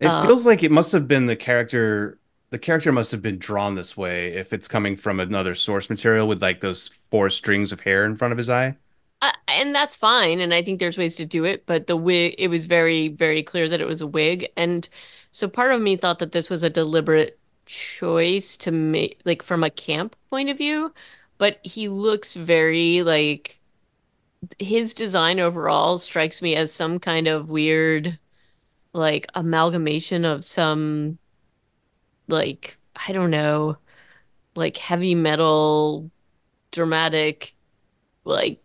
It 0.00 0.10
Uh, 0.10 0.20
feels 0.20 0.46
like 0.46 0.62
it 0.62 0.70
must 0.70 0.92
have 0.92 1.08
been 1.08 1.26
the 1.26 1.36
character. 1.36 2.18
The 2.50 2.58
character 2.58 2.92
must 2.92 3.10
have 3.12 3.22
been 3.22 3.38
drawn 3.38 3.74
this 3.74 3.96
way 3.96 4.32
if 4.34 4.52
it's 4.52 4.68
coming 4.68 4.96
from 4.96 5.20
another 5.20 5.54
source 5.54 5.90
material 5.90 6.26
with 6.28 6.40
like 6.42 6.60
those 6.60 6.88
four 6.88 7.30
strings 7.30 7.72
of 7.72 7.80
hair 7.80 8.04
in 8.04 8.16
front 8.16 8.32
of 8.32 8.38
his 8.38 8.48
eye. 8.48 8.76
I, 9.20 9.34
and 9.48 9.74
that's 9.74 9.96
fine, 9.96 10.40
and 10.40 10.54
I 10.54 10.62
think 10.62 10.78
there's 10.78 10.98
ways 10.98 11.14
to 11.16 11.26
do 11.26 11.44
it, 11.44 11.66
but 11.66 11.86
the 11.86 11.96
wig, 11.96 12.34
it 12.38 12.48
was 12.48 12.64
very, 12.66 13.08
very 13.08 13.42
clear 13.42 13.68
that 13.68 13.80
it 13.80 13.86
was 13.86 14.00
a 14.00 14.06
wig. 14.06 14.48
And 14.56 14.88
so 15.32 15.48
part 15.48 15.72
of 15.72 15.80
me 15.80 15.96
thought 15.96 16.20
that 16.20 16.32
this 16.32 16.48
was 16.50 16.62
a 16.62 16.70
deliberate 16.70 17.38
choice 17.66 18.56
to 18.58 18.70
make, 18.70 19.20
like 19.24 19.42
from 19.42 19.64
a 19.64 19.70
camp 19.70 20.14
point 20.30 20.50
of 20.50 20.56
view, 20.58 20.94
but 21.38 21.60
he 21.64 21.88
looks 21.88 22.34
very 22.34 23.02
like 23.02 23.60
his 24.58 24.94
design 24.94 25.40
overall 25.40 25.98
strikes 25.98 26.40
me 26.42 26.54
as 26.56 26.72
some 26.72 26.98
kind 27.00 27.26
of 27.28 27.50
weird, 27.50 28.18
like 28.94 29.26
amalgamation 29.34 30.24
of 30.26 30.44
some, 30.44 31.18
like, 32.28 32.78
I 33.08 33.12
don't 33.12 33.30
know, 33.30 33.78
like 34.56 34.76
heavy 34.78 35.14
metal, 35.14 36.10
dramatic, 36.72 37.56
like 38.24 38.62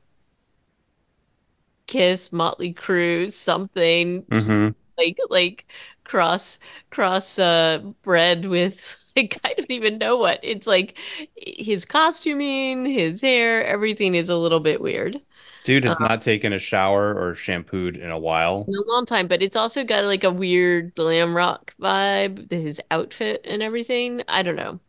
Kiss, 1.88 2.32
Motley 2.32 2.74
Crue, 2.74 3.32
something 3.32 4.26
just 4.32 4.63
hmm 4.63 4.76
like 4.97 5.17
like 5.30 5.65
cross 6.03 6.59
cross 6.91 7.39
uh 7.39 7.80
bred 8.03 8.45
with 8.45 8.97
like 9.18 9.39
I 9.43 9.53
don't 9.53 9.72
even 9.72 9.97
know 9.97 10.18
what. 10.18 10.39
It's 10.43 10.68
like 10.68 10.97
his 11.36 11.86
costuming, 11.86 12.86
his 12.86 13.22
hair, 13.22 13.66
everything 13.66 14.16
is 14.16 14.30
a 14.30 14.36
little 14.38 14.59
bit 14.59 14.82
weird. 14.82 15.22
Dude 15.64 15.86
has 15.86 15.99
not 15.99 16.22
taken 16.22 16.51
a 16.53 16.59
shower 16.59 17.14
or 17.18 17.36
shampooed 17.36 17.95
in 17.97 18.11
a 18.11 18.20
while. 18.20 18.66
in 18.68 18.76
a 18.76 18.91
long 18.91 19.05
time, 19.05 19.28
but 19.28 19.41
it's 19.41 19.55
also 19.55 19.84
got 19.84 20.05
like 20.05 20.24
a 20.24 20.32
weird 20.32 20.95
glam 20.95 21.36
rock 21.36 21.76
vibe, 21.82 22.49
his 22.51 22.82
outfit 22.91 23.41
and 23.45 23.61
everything. 23.61 24.24
I 24.28 24.43
don't 24.43 24.55
know. 24.55 24.80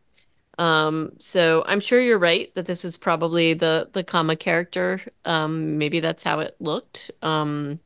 Um, 0.59 1.13
so 1.19 1.65
I'm 1.67 1.81
sure 1.81 2.01
you're 2.01 2.19
right 2.19 2.55
that 2.55 2.67
this 2.67 2.85
is 2.85 2.97
probably 2.99 3.55
the 3.55 3.91
the 3.93 4.05
comic 4.05 4.41
character. 4.41 5.01
Um, 5.25 5.79
maybe 5.79 6.01
that's 6.01 6.23
how 6.25 6.41
it 6.41 6.57
looked. 6.61 7.11
Um, 7.23 7.81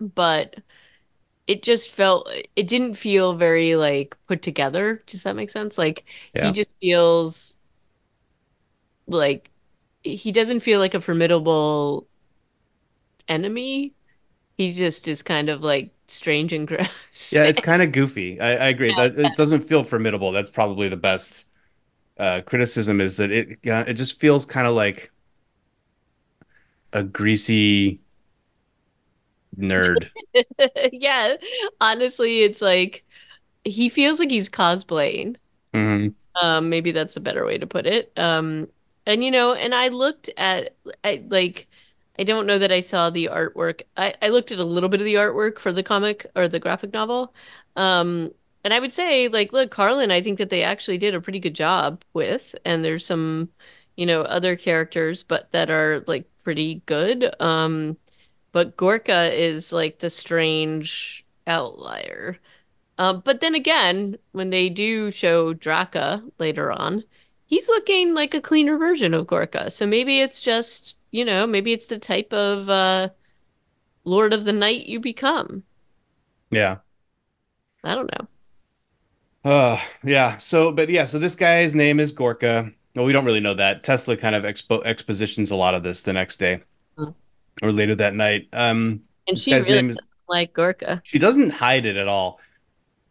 but 0.00 0.56
it 1.48 1.62
just 1.64 1.90
felt 1.90 2.30
it 2.56 2.68
didn't 2.68 2.94
feel 2.96 3.34
very 3.36 3.76
like 3.76 4.16
put 4.28 4.42
together. 4.42 5.02
Does 5.08 5.24
that 5.24 5.36
make 5.36 5.50
sense? 5.50 5.78
Like 5.78 6.06
he 6.36 6.52
just 6.52 6.72
feels 6.80 7.58
like 9.06 9.50
he 10.02 10.32
doesn't 10.32 10.60
feel 10.60 10.78
like 10.80 10.94
a 10.94 11.00
formidable 11.00 12.08
enemy. 13.28 13.94
He 14.56 14.72
just 14.72 15.08
is 15.08 15.22
kind 15.22 15.48
of 15.48 15.62
like 15.62 15.94
strange 16.08 16.52
and 16.52 16.68
gross. 16.68 16.88
Yeah, 17.30 17.44
it's 17.44 17.60
kind 17.60 17.82
of 17.82 17.92
goofy. 17.92 18.40
I, 18.40 18.52
I 18.52 18.68
agree 18.68 18.92
that 18.92 19.18
it 19.18 19.34
doesn't 19.34 19.62
feel 19.62 19.84
formidable. 19.84 20.32
That's 20.32 20.50
probably 20.50 20.88
the 20.88 20.96
best 20.96 21.46
uh, 22.18 22.42
criticism 22.42 23.00
is 23.00 23.16
that 23.18 23.30
it 23.32 23.58
it 23.64 23.94
just 23.94 24.20
feels 24.20 24.46
kind 24.46 24.66
of 24.66 24.74
like 24.74 25.12
a 26.92 27.02
greasy 27.02 28.00
nerd. 29.58 30.10
Yeah, 30.92 31.36
honestly, 31.80 32.42
it's 32.42 32.62
like 32.62 33.04
he 33.64 33.88
feels 33.88 34.18
like 34.20 34.30
he's 34.30 34.48
cosplaying. 34.50 35.36
hmm 35.74 36.14
Um, 36.40 36.68
maybe 36.70 36.92
that's 36.92 37.16
a 37.16 37.20
better 37.20 37.44
way 37.44 37.58
to 37.58 37.66
put 37.66 37.86
it. 37.86 38.12
Um, 38.16 38.68
and 39.06 39.24
you 39.24 39.30
know, 39.30 39.54
and 39.54 39.74
I 39.74 39.88
looked 39.88 40.30
at 40.36 40.76
I 41.04 41.24
like 41.28 41.68
I 42.18 42.24
don't 42.24 42.46
know 42.46 42.58
that 42.58 42.72
I 42.72 42.80
saw 42.80 43.10
the 43.10 43.26
artwork. 43.26 43.82
I, 43.96 44.14
I 44.22 44.28
looked 44.30 44.52
at 44.52 44.58
a 44.58 44.64
little 44.64 44.88
bit 44.88 45.00
of 45.00 45.04
the 45.06 45.14
artwork 45.14 45.58
for 45.58 45.72
the 45.72 45.82
comic 45.84 46.26
or 46.36 46.48
the 46.48 46.58
graphic 46.60 46.92
novel. 46.92 47.34
Um, 47.76 48.32
and 48.64 48.74
I 48.74 48.80
would 48.80 48.92
say, 48.92 49.28
like, 49.28 49.52
look, 49.52 49.70
Carlin, 49.70 50.10
I 50.10 50.20
think 50.20 50.38
that 50.38 50.50
they 50.50 50.62
actually 50.64 50.98
did 50.98 51.14
a 51.14 51.20
pretty 51.20 51.38
good 51.40 51.54
job 51.54 52.02
with, 52.14 52.54
and 52.64 52.84
there's 52.84 53.06
some, 53.06 53.50
you 53.96 54.04
know, 54.06 54.22
other 54.22 54.56
characters, 54.56 55.22
but 55.22 55.50
that 55.52 55.70
are 55.70 56.02
like 56.08 56.28
pretty 56.44 56.82
good. 56.86 57.32
Um, 57.40 57.96
but 58.52 58.76
Gorka 58.76 59.32
is 59.32 59.72
like 59.72 59.98
the 59.98 60.10
strange 60.10 61.24
outlier. 61.46 62.38
Um, 62.98 63.22
but 63.24 63.40
then 63.40 63.54
again, 63.54 64.18
when 64.32 64.50
they 64.50 64.68
do 64.68 65.10
show 65.10 65.54
Draka 65.54 66.22
later 66.38 66.72
on, 66.72 67.04
he's 67.46 67.68
looking 67.68 68.14
like 68.14 68.34
a 68.34 68.40
cleaner 68.40 68.76
version 68.76 69.14
of 69.14 69.26
Gorka. 69.26 69.70
So 69.70 69.86
maybe 69.86 70.20
it's 70.20 70.40
just, 70.40 70.96
you 71.10 71.24
know, 71.24 71.46
maybe 71.46 71.72
it's 71.72 71.86
the 71.86 71.98
type 71.98 72.32
of 72.32 72.68
uh, 72.68 73.10
Lord 74.04 74.32
of 74.32 74.44
the 74.44 74.52
Night 74.52 74.86
you 74.86 74.98
become. 75.00 75.62
Yeah. 76.50 76.78
I 77.84 77.94
don't 77.94 78.10
know. 78.12 78.28
Uh, 79.50 79.80
yeah. 80.02 80.36
So, 80.36 80.72
but 80.72 80.88
yeah, 80.88 81.04
so 81.04 81.18
this 81.18 81.36
guy's 81.36 81.74
name 81.74 82.00
is 82.00 82.10
Gorka. 82.12 82.72
Well, 82.94 83.04
we 83.04 83.12
don't 83.12 83.24
really 83.24 83.40
know 83.40 83.54
that. 83.54 83.84
Tesla 83.84 84.16
kind 84.16 84.34
of 84.34 84.42
expo 84.42 84.84
expositions 84.84 85.50
a 85.50 85.56
lot 85.56 85.74
of 85.74 85.84
this 85.84 86.02
the 86.02 86.12
next 86.12 86.38
day. 86.38 86.62
Or 87.62 87.72
later 87.72 87.94
that 87.96 88.14
night. 88.14 88.48
Um, 88.52 89.02
And 89.26 89.38
she 89.38 89.52
really 89.54 89.82
name 89.82 89.90
is, 89.90 89.98
like 90.28 90.52
Gorka. 90.52 91.02
she 91.02 91.18
doesn't 91.18 91.50
hide 91.50 91.86
it 91.86 91.96
at 91.96 92.08
all. 92.08 92.40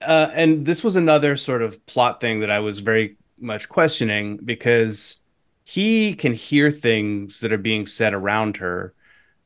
Uh, 0.01 0.29
and 0.33 0.65
this 0.65 0.83
was 0.83 0.95
another 0.95 1.35
sort 1.37 1.61
of 1.61 1.85
plot 1.87 2.21
thing 2.21 2.41
that 2.41 2.51
I 2.51 2.59
was 2.59 2.79
very 2.79 3.17
much 3.39 3.69
questioning 3.69 4.37
because 4.37 5.19
he 5.65 6.13
can 6.15 6.33
hear 6.33 6.71
things 6.71 7.39
that 7.41 7.51
are 7.53 7.57
being 7.57 7.87
said 7.87 8.13
around 8.13 8.57
her. 8.57 8.93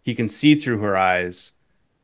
He 0.03 0.15
can 0.15 0.27
see 0.27 0.55
through 0.55 0.79
her 0.79 0.97
eyes, 0.97 1.53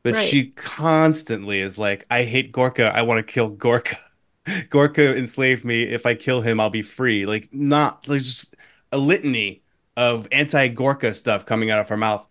but 0.02 0.14
Right. 0.14 0.28
she 0.30 0.50
constantly 0.52 1.60
is 1.60 1.78
like, 1.78 2.06
I 2.10 2.24
hate 2.24 2.52
Gorka. 2.52 2.92
I 2.94 3.02
want 3.02 3.26
to 3.26 3.32
kill 3.32 3.50
Gorka. 3.50 3.98
Gorka 4.70 5.16
enslaved 5.16 5.64
me. 5.64 5.82
If 5.84 6.06
I 6.06 6.14
kill 6.14 6.40
him, 6.40 6.60
I'll 6.60 6.70
be 6.70 6.82
free. 6.82 7.26
Like, 7.26 7.48
not 7.52 8.08
like 8.08 8.22
just 8.22 8.54
a 8.92 8.98
litany 8.98 9.62
of 9.96 10.28
anti-Gorka 10.32 11.14
stuff 11.14 11.44
coming 11.46 11.70
out 11.70 11.80
of 11.80 11.88
her 11.90 11.96
mouth. 11.96 12.26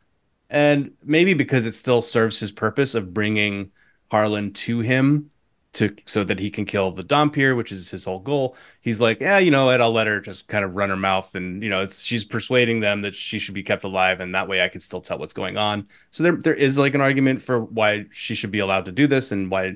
And 0.50 0.94
maybe 1.04 1.34
because 1.34 1.66
it 1.66 1.76
still 1.76 2.02
serves 2.02 2.40
his 2.40 2.52
purpose 2.52 2.96
of 2.96 3.14
bringing 3.14 3.72
Harlan 4.10 4.54
to 4.54 4.80
him 4.80 5.32
to 5.74 5.94
so 6.06 6.24
that 6.24 6.40
he 6.40 6.50
can 6.50 6.66
kill 6.66 6.92
the 6.92 7.04
Dhampir, 7.04 7.56
which 7.56 7.72
is 7.72 7.90
his 7.90 8.06
whole 8.06 8.20
goal. 8.20 8.56
He's 8.82 9.00
like, 9.02 9.20
yeah, 9.20 9.38
you 9.38 9.52
know 9.52 9.66
what? 9.66 9.82
I'll 9.82 9.92
let 9.92 10.08
her 10.08 10.20
just 10.22 10.48
kind 10.48 10.64
of 10.64 10.76
run 10.76 10.90
her 10.90 10.96
mouth, 10.96 11.36
and 11.36 11.62
you 11.62 11.70
know, 11.70 11.82
it's 11.82 12.02
she's 12.02 12.24
persuading 12.24 12.80
them 12.80 13.02
that 13.02 13.14
she 13.14 13.40
should 13.40 13.54
be 13.54 13.64
kept 13.64 13.84
alive, 13.84 14.20
and 14.20 14.34
that 14.34 14.48
way 14.48 14.62
I 14.62 14.70
can 14.70 14.82
still 14.82 15.02
tell 15.02 15.20
what's 15.20 15.34
going 15.34 15.58
on. 15.58 15.88
So 16.12 16.24
there, 16.24 16.38
there 16.38 16.56
is 16.56 16.78
like 16.78 16.96
an 16.96 17.02
argument 17.02 17.42
for 17.42 17.60
why 17.62 18.06
she 18.12 18.34
should 18.34 18.52
be 18.52 18.60
allowed 18.60 18.86
to 18.86 18.92
do 18.92 19.08
this, 19.08 19.32
and 19.32 19.52
why 19.52 19.76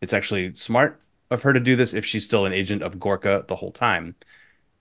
it's 0.00 0.12
actually 0.12 0.54
smart 0.54 1.00
of 1.30 1.42
her 1.42 1.52
to 1.52 1.60
do 1.60 1.76
this 1.76 1.94
if 1.94 2.04
she's 2.04 2.24
still 2.24 2.46
an 2.46 2.52
agent 2.52 2.82
of 2.82 2.98
Gorka 2.98 3.44
the 3.48 3.56
whole 3.56 3.72
time. 3.72 4.14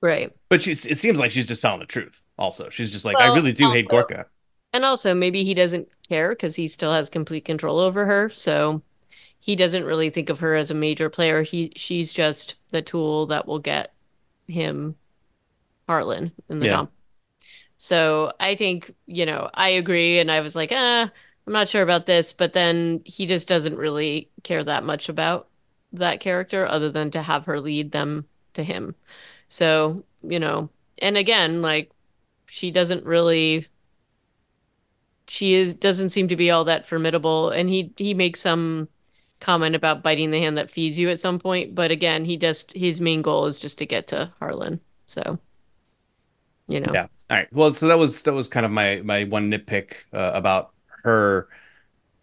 Right. 0.02 0.32
But 0.50 0.62
she's, 0.62 0.86
it 0.86 0.98
seems 0.98 1.20
like 1.20 1.32
she's 1.32 1.48
just 1.48 1.62
telling 1.62 1.80
the 1.80 1.86
truth. 1.86 2.22
Also, 2.38 2.70
she's 2.70 2.92
just 2.92 3.04
like, 3.04 3.18
I 3.18 3.28
really 3.28 3.52
do 3.52 3.72
hate 3.72 3.88
Gorka. 3.88 4.28
And 4.78 4.86
also 4.86 5.16
maybe 5.16 5.44
he 5.46 5.56
doesn't 5.56 5.90
care 6.10 6.32
because 6.32 6.56
he 6.58 6.68
still 6.70 6.94
has 6.94 7.10
complete 7.10 7.46
control 7.46 7.80
over 7.80 8.06
her. 8.08 8.30
So 8.30 8.84
he 9.40 9.56
doesn't 9.58 9.86
really 9.86 10.10
think 10.12 10.30
of 10.30 10.40
her 10.42 10.56
as 10.56 10.72
a 10.72 10.76
major 10.76 11.10
player. 11.10 11.44
He 11.44 11.74
she's 11.78 12.14
just 12.14 12.58
the 12.72 12.82
tool 12.84 13.28
that 13.28 13.48
will 13.48 13.60
get 13.60 13.96
him 14.48 14.98
Harlan 15.88 16.34
in 16.50 16.60
the 16.60 16.68
Yeah, 16.68 16.70
dump. 16.70 16.92
So 17.78 18.34
I 18.40 18.56
think, 18.56 18.96
you 19.06 19.26
know, 19.26 19.50
I 19.54 19.70
agree. 19.70 20.20
And 20.20 20.32
I 20.32 20.42
was 20.42 20.56
like, 20.56 20.72
ah, 20.74 21.12
I'm 21.48 21.54
not 21.54 21.70
sure 21.70 21.82
about 21.84 22.06
this. 22.06 22.34
But 22.34 22.54
then 22.54 23.02
he 23.06 23.26
just 23.26 23.48
doesn't 23.48 23.78
really 23.78 24.32
care 24.44 24.64
that 24.64 24.84
much 24.84 25.10
about 25.10 25.50
that 25.94 26.20
character 26.20 26.68
other 26.68 26.92
than 26.92 27.12
to 27.12 27.22
have 27.22 27.46
her 27.46 27.60
lead 27.60 27.92
them 27.92 28.28
to 28.54 28.64
him. 28.64 28.96
So, 29.50 30.04
you 30.24 30.40
know, 30.40 30.70
and 31.00 31.18
again, 31.18 31.62
like 31.62 31.92
she 32.48 32.72
doesn't 32.72 33.06
really 33.06 33.68
she 35.28 35.54
is 35.54 35.76
doesn't 35.76 36.10
seem 36.12 36.28
to 36.28 36.36
be 36.36 36.52
all 36.52 36.64
that 36.66 36.86
formidable 36.86 37.50
and 37.50 37.70
he 37.70 37.94
he 37.98 38.14
makes 38.14 38.42
some 38.42 38.88
comment 39.40 39.76
about 39.76 40.04
biting 40.04 40.32
the 40.32 40.40
hand 40.40 40.58
that 40.58 40.70
feeds 40.70 40.98
you 40.98 41.10
at 41.10 41.20
some 41.20 41.40
point, 41.40 41.76
but 41.76 41.92
again, 41.92 42.26
he 42.26 42.38
just 42.38 42.72
his 42.74 43.02
main 43.02 43.22
goal 43.22 43.46
is 43.46 43.60
just 43.60 43.78
to 43.78 43.86
get 43.86 44.08
to 44.08 44.34
Harlan. 44.40 44.80
So, 45.06 45.40
you 46.68 46.80
know. 46.80 46.92
Yeah. 46.94 47.08
All 47.30 47.38
right. 47.38 47.48
Well, 47.54 47.72
so 47.74 47.88
that 47.88 47.98
was 47.98 48.24
that 48.24 48.34
was 48.34 48.48
kind 48.48 48.66
of 48.66 48.72
my 48.72 49.02
my 49.04 49.26
one 49.26 49.52
nitpick 49.52 50.06
uh, 50.14 50.32
about 50.34 50.72
her. 51.04 51.50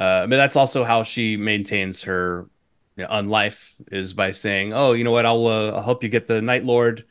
Uh, 0.01 0.27
but 0.27 0.37
that's 0.37 0.57
also 0.57 0.83
how 0.85 1.03
she 1.03 1.37
maintains 1.37 2.03
her 2.03 2.49
you 2.97 3.05
know, 3.05 3.11
on 3.11 3.29
life 3.29 3.77
is 3.93 4.13
by 4.13 4.33
saying, 4.33 4.73
"Oh, 4.73 4.93
you 4.93 5.05
know 5.05 5.13
what? 5.13 5.27
I'll 5.27 5.47
uh, 5.47 5.73
I'll 5.73 5.83
help 5.83 6.03
you 6.03 6.09
get 6.09 6.27
the 6.27 6.43
Night 6.43 6.65
Lord." 6.65 7.05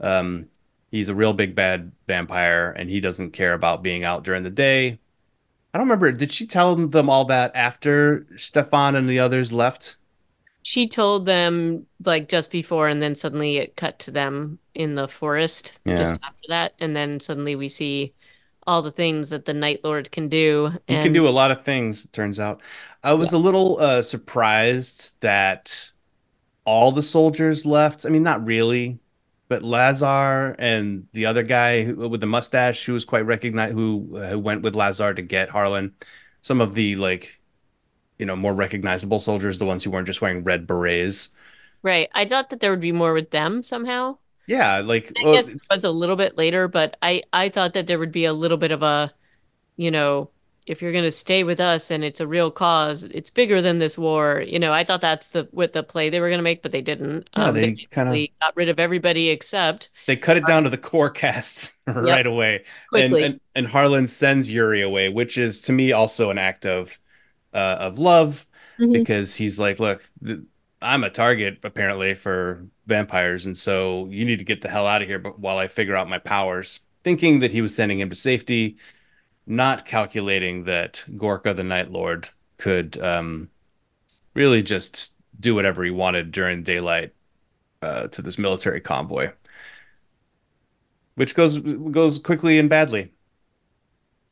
Um, 0.00 0.48
he's 0.90 1.08
a 1.08 1.14
real 1.14 1.32
big 1.32 1.54
bad 1.54 1.92
vampire, 2.06 2.72
and 2.72 2.90
he 2.90 3.00
doesn't 3.00 3.32
care 3.32 3.54
about 3.54 3.82
being 3.82 4.04
out 4.04 4.24
during 4.24 4.42
the 4.42 4.50
day. 4.50 4.98
I 5.74 5.78
don't 5.78 5.86
remember. 5.86 6.12
Did 6.12 6.32
she 6.32 6.46
tell 6.46 6.76
them 6.76 7.08
all 7.10 7.24
that 7.26 7.54
after 7.56 8.26
Stefan 8.36 8.94
and 8.96 9.08
the 9.08 9.18
others 9.18 9.52
left? 9.52 9.96
She 10.62 10.88
told 10.88 11.26
them 11.26 11.86
like 12.04 12.28
just 12.28 12.50
before, 12.50 12.88
and 12.88 13.02
then 13.02 13.14
suddenly 13.14 13.56
it 13.58 13.76
cut 13.76 13.98
to 14.00 14.10
them 14.10 14.60
in 14.74 14.94
the 14.94 15.08
forest 15.08 15.78
just 15.96 16.14
Yeah. 16.14 16.18
after 16.22 16.38
that, 16.48 16.74
and 16.78 16.94
then 16.96 17.20
suddenly 17.20 17.56
we 17.56 17.68
see 17.68 18.14
all 18.66 18.82
the 18.82 18.92
things 18.92 19.30
that 19.30 19.44
the 19.44 19.54
Night 19.54 19.80
Lord 19.84 20.10
can 20.12 20.28
do, 20.28 20.72
He 20.86 20.98
can 20.98 21.12
do 21.12 21.26
a 21.28 21.30
lot 21.30 21.50
of 21.50 21.64
things, 21.64 22.04
it 22.04 22.12
turns 22.12 22.38
out. 22.38 22.60
I 23.02 23.14
was 23.14 23.32
yeah, 23.32 23.32
a 23.32 23.38
little 23.38 23.78
uh, 23.78 24.02
surprised 24.02 25.14
that 25.20 25.90
all 26.66 26.92
the 26.92 27.04
soldiers 27.04 27.66
left. 27.66 28.06
I 28.06 28.10
mean, 28.10 28.24
not 28.24 28.44
really, 28.46 29.00
but 29.52 29.62
Lazar 29.62 30.56
and 30.58 31.06
the 31.12 31.26
other 31.26 31.42
guy 31.42 31.84
who, 31.84 32.08
with 32.08 32.22
the 32.22 32.26
mustache 32.26 32.86
who 32.86 32.94
was 32.94 33.04
quite 33.04 33.26
recognized, 33.26 33.74
who, 33.74 34.16
uh, 34.16 34.30
who 34.30 34.38
went 34.38 34.62
with 34.62 34.74
Lazar 34.74 35.12
to 35.12 35.20
get 35.22 35.50
Harlan. 35.50 35.94
Some 36.40 36.60
of 36.62 36.72
the 36.74 36.96
like, 36.96 37.38
you 38.18 38.26
know, 38.26 38.36
more 38.36 38.54
recognizable 38.54 39.20
soldiers, 39.20 39.58
the 39.58 39.66
ones 39.66 39.84
who 39.84 39.90
weren't 39.90 40.06
just 40.06 40.22
wearing 40.22 40.44
red 40.44 40.66
berets. 40.66 41.30
right. 41.82 42.08
I 42.14 42.26
thought 42.26 42.50
that 42.50 42.60
there 42.60 42.70
would 42.70 42.80
be 42.80 42.92
more 42.92 43.12
with 43.12 43.30
them 43.30 43.62
somehow. 43.62 44.18
Yeah, 44.46 44.80
like, 44.80 45.12
I 45.16 45.24
well, 45.24 45.34
guess 45.34 45.52
it 45.54 45.60
was 45.70 45.84
a 45.84 45.90
little 45.90 46.16
bit 46.16 46.36
later, 46.36 46.68
but 46.68 46.96
I 47.02 47.22
I 47.32 47.48
thought 47.48 47.74
that 47.74 47.86
there 47.86 47.98
would 47.98 48.12
be 48.12 48.24
a 48.24 48.32
little 48.32 48.56
bit 48.58 48.72
of 48.72 48.82
a, 48.82 49.14
you 49.76 49.92
know, 49.92 50.31
if 50.66 50.80
you're 50.82 50.92
going 50.92 51.04
to 51.04 51.10
stay 51.12 51.44
with 51.44 51.60
us 51.60 51.90
and 51.90 52.04
it's 52.04 52.20
a 52.20 52.26
real 52.26 52.50
cause, 52.50 53.04
it's 53.04 53.30
bigger 53.30 53.60
than 53.62 53.78
this 53.78 53.98
war. 53.98 54.42
You 54.46 54.58
know, 54.58 54.72
I 54.72 54.84
thought 54.84 55.00
that's 55.00 55.30
the 55.30 55.48
what 55.52 55.72
the 55.72 55.82
play 55.82 56.10
they 56.10 56.20
were 56.20 56.28
going 56.28 56.38
to 56.38 56.42
make, 56.42 56.62
but 56.62 56.72
they 56.72 56.82
didn't. 56.82 57.28
yeah, 57.34 57.50
Um, 57.50 57.60
they 57.60 57.78
they 57.78 57.88
kind 57.90 58.08
of 58.08 58.26
got 58.40 58.56
rid 58.56 58.68
of 58.68 58.78
everybody 58.80 59.28
except, 59.30 59.90
they 60.06 60.16
cut 60.16 60.36
it 60.36 60.44
down 60.46 60.64
to 60.64 60.70
the 60.70 60.78
core 60.78 61.10
cast 61.10 61.72
yep, 62.00 62.20
right 62.20 62.26
away, 62.26 62.64
and 62.94 63.16
quickly. 63.16 63.20
and 63.20 63.40
and 63.54 63.66
Harlan 63.66 64.06
sends 64.06 64.50
Yuri 64.50 64.82
away, 64.82 65.08
which 65.08 65.38
is 65.38 65.60
to 65.62 65.72
me 65.72 65.92
also 65.92 66.30
an 66.30 66.38
act 66.38 66.66
of 66.66 66.98
uh, 67.54 67.58
of 67.80 67.98
love 67.98 68.48
hmm 68.78 69.04
because 69.10 69.34
he's 69.36 69.58
like, 69.58 69.80
look, 69.80 70.08
th- 70.24 70.40
I'm 70.82 71.04
a 71.04 71.10
target 71.10 71.60
apparently 71.64 72.14
for 72.14 72.66
vampires, 72.86 73.46
and 73.46 73.56
so 73.58 74.06
you 74.10 74.24
need 74.24 74.40
to 74.40 74.44
get 74.46 74.62
the 74.62 74.68
hell 74.70 74.86
out 74.86 75.02
of 75.02 75.08
here. 75.08 75.18
But 75.18 75.38
while 75.40 75.58
I 75.58 75.68
figure 75.68 75.96
out 75.96 76.08
my 76.08 76.18
powers, 76.20 76.80
thinking 77.04 77.40
that 77.40 77.52
he 77.52 77.62
was 77.62 77.74
sending 77.76 78.00
him 78.00 78.10
to 78.10 78.16
safety, 78.16 78.78
not 79.46 79.84
calculating 79.84 80.64
that 80.64 81.04
Gorka 81.16 81.54
the 81.54 81.64
Night 81.64 81.90
Lord 81.90 82.28
could 82.58 83.00
um, 83.02 83.50
really 84.34 84.62
just 84.62 85.14
do 85.40 85.54
whatever 85.54 85.84
he 85.84 85.90
wanted 85.90 86.32
during 86.32 86.62
daylight 86.62 87.14
uh, 87.82 88.08
to 88.08 88.22
this 88.22 88.38
military 88.38 88.80
convoy, 88.80 89.32
which 91.14 91.34
goes 91.34 91.58
goes 91.58 92.18
quickly 92.18 92.58
and 92.58 92.68
badly. 92.68 93.12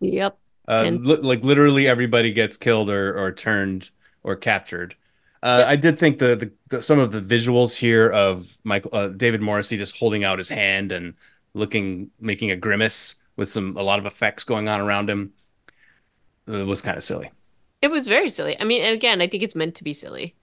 Yep. 0.00 0.38
Uh, 0.68 0.84
And 0.86 1.06
li 1.06 1.16
like 1.16 1.42
literally 1.42 1.86
everybody 1.88 2.32
gets 2.32 2.56
killed 2.56 2.90
or 2.90 3.16
or 3.18 3.32
turned 3.32 3.90
or 4.22 4.36
captured. 4.36 4.96
Uh, 5.42 5.58
yep. 5.58 5.68
I 5.68 5.76
did 5.76 5.98
think 5.98 6.18
the, 6.18 6.36
the, 6.36 6.52
the 6.68 6.82
some 6.82 6.98
of 6.98 7.12
the 7.12 7.20
visuals 7.20 7.74
here 7.76 8.10
of 8.10 8.58
Michael 8.64 8.90
uh, 8.94 9.08
David 9.08 9.40
Morrissey 9.40 9.76
just 9.78 9.96
holding 9.98 10.24
out 10.24 10.38
his 10.38 10.48
hand 10.50 10.92
and 10.92 11.14
looking, 11.54 12.10
making 12.20 12.50
a 12.50 12.56
grimace 12.56 13.16
with 13.40 13.50
some 13.50 13.76
a 13.76 13.82
lot 13.82 13.98
of 13.98 14.06
effects 14.06 14.44
going 14.44 14.68
on 14.68 14.80
around 14.80 15.10
him 15.10 15.34
uh, 16.48 16.64
was 16.64 16.82
kind 16.82 16.96
of 16.96 17.04
silly. 17.04 17.30
It 17.82 17.90
was 17.90 18.06
very 18.06 18.28
silly. 18.30 18.58
I 18.60 18.64
mean, 18.64 18.84
again, 18.84 19.20
I 19.22 19.26
think 19.26 19.42
it's 19.42 19.54
meant 19.54 19.74
to 19.76 19.84
be 19.84 19.92
silly. 19.94 20.36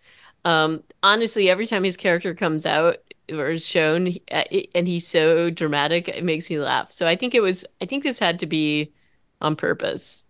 Um, 0.46 0.84
honestly, 1.04 1.50
every 1.50 1.68
time 1.68 1.84
his 1.84 1.98
character 1.98 2.34
comes 2.34 2.66
out 2.66 2.98
or 3.32 3.52
is 3.52 3.66
shown 3.66 4.08
uh, 4.32 4.44
it- 4.52 4.70
and 4.74 4.88
he's 4.88 5.08
so 5.08 5.50
dramatic, 5.50 6.08
it 6.08 6.24
makes 6.24 6.50
me 6.50 6.60
laugh. 6.60 6.92
So 6.92 7.08
I 7.08 7.16
think 7.16 7.36
it 7.36 7.42
was, 7.42 7.66
I 7.82 7.86
think 7.86 8.04
this 8.04 8.20
had 8.20 8.40
to 8.40 8.46
be 8.48 8.94
on 9.42 9.56
purpose. 9.56 10.24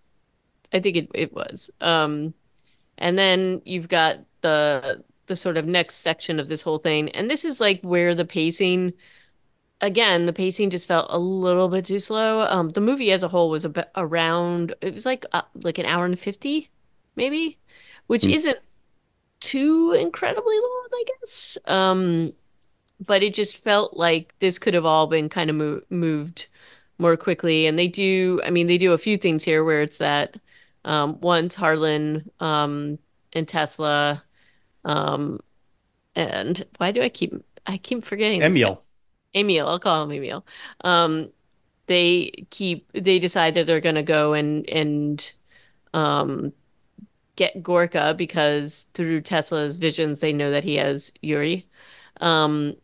I 0.74 0.80
think 0.82 0.97
it, 0.97 1.11
it 1.15 1.34
was. 1.34 1.72
Um, 1.82 2.34
and 2.97 3.18
then 3.20 3.61
you've 3.65 3.89
got 3.89 4.20
the 4.41 5.03
the 5.28 5.36
sort 5.36 5.57
of 5.57 5.65
next 5.68 5.95
section 5.97 6.39
of 6.39 6.47
this 6.49 6.61
whole 6.61 6.80
thing. 6.80 7.09
And 7.11 7.30
this 7.32 7.45
is 7.45 7.61
like 7.61 7.82
where 7.82 8.15
the 8.15 8.26
pacing, 8.26 8.93
again, 9.82 10.26
the 10.26 10.34
pacing 10.34 10.70
just 10.70 10.88
felt 10.88 11.08
a 11.10 11.20
little 11.20 11.70
bit 11.70 11.86
too 11.86 12.00
slow. 12.00 12.42
Um, 12.42 12.70
the 12.70 12.82
movie 12.82 13.12
as 13.12 13.24
a 13.24 13.28
whole 13.28 13.50
was 13.50 13.66
about 13.66 13.88
around, 13.96 14.74
it 14.82 14.94
was 14.94 15.06
like 15.06 15.26
uh, 15.34 15.44
like 15.56 15.78
an 15.78 15.86
hour 15.86 16.06
and 16.06 16.20
50, 16.20 16.70
maybe, 17.16 17.60
which 18.08 18.26
Hmm. 18.26 18.32
isn't 18.32 18.60
too 19.42 19.94
incredibly 19.94 20.56
long, 20.60 20.88
I 20.94 21.04
guess. 21.22 21.58
Um, 21.66 22.34
but 23.06 23.24
it 23.24 23.34
just 23.36 23.58
felt 23.58 23.98
like 23.98 24.34
this 24.40 24.60
could 24.60 24.74
have 24.76 24.86
all 24.86 25.08
been 25.08 25.30
kind 25.30 25.50
of 25.50 25.56
mo 25.58 25.82
moved 25.90 26.48
more 27.00 27.18
quickly. 27.18 27.68
And 27.68 27.80
they 27.80 27.88
do, 27.90 28.42
I 28.46 28.52
mean, 28.52 28.68
they 28.68 28.78
do 28.78 28.94
a 28.94 28.98
few 29.00 29.18
things 29.18 29.44
here 29.44 29.64
where 29.64 29.82
it's 29.84 30.00
that 30.00 30.38
um, 30.86 31.20
once 31.22 31.56
Harlan 31.56 32.32
um, 32.40 33.00
and 33.34 33.48
Tesla, 33.48 34.24
um, 34.86 35.40
and 36.16 36.66
why 36.78 36.92
do 36.92 37.02
I 37.02 37.10
keep 37.10 37.34
I 37.68 37.78
keep 37.78 38.06
forgetting? 38.06 38.48
Emil, 38.48 38.84
Emil, 39.38 39.68
I'll 39.68 39.80
call 39.80 40.04
him 40.04 40.12
Emil. 40.12 40.46
Um, 40.84 41.32
they 41.88 42.32
keep 42.50 42.92
they 42.94 43.20
decide 43.20 43.54
that 43.56 43.66
they're 43.66 43.80
gonna 43.82 44.04
go 44.04 44.34
and 44.34 44.70
and 44.70 45.34
um 45.94 46.54
get 47.36 47.64
Gorka 47.64 48.16
because 48.18 48.88
through 48.94 49.22
Tesla's 49.22 49.78
visions 49.78 50.20
they 50.20 50.34
know 50.34 50.52
that 50.52 50.64
he 50.64 50.76
has 50.76 51.14
Yuri. 51.22 51.68
Um, 52.22 52.76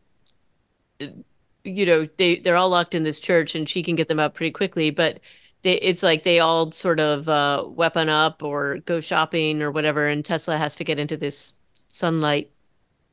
you 1.63 1.85
know, 1.85 2.07
they 2.17 2.37
they're 2.39 2.55
all 2.55 2.69
locked 2.69 2.95
in 2.95 3.03
this 3.03 3.19
church 3.19 3.55
and 3.55 3.67
she 3.67 3.83
can 3.83 3.95
get 3.95 4.07
them 4.07 4.19
out 4.19 4.33
pretty 4.35 4.51
quickly, 4.51 4.89
but 4.89 5.19
they 5.63 5.75
it's 5.75 6.03
like 6.03 6.23
they 6.23 6.39
all 6.39 6.71
sort 6.71 6.99
of 6.99 7.27
uh 7.29 7.63
weapon 7.67 8.09
up 8.09 8.43
or 8.43 8.77
go 8.85 9.01
shopping 9.01 9.61
or 9.61 9.71
whatever, 9.71 10.07
and 10.07 10.25
Tesla 10.25 10.57
has 10.57 10.75
to 10.77 10.83
get 10.83 10.99
into 10.99 11.17
this 11.17 11.53
sunlight 11.89 12.51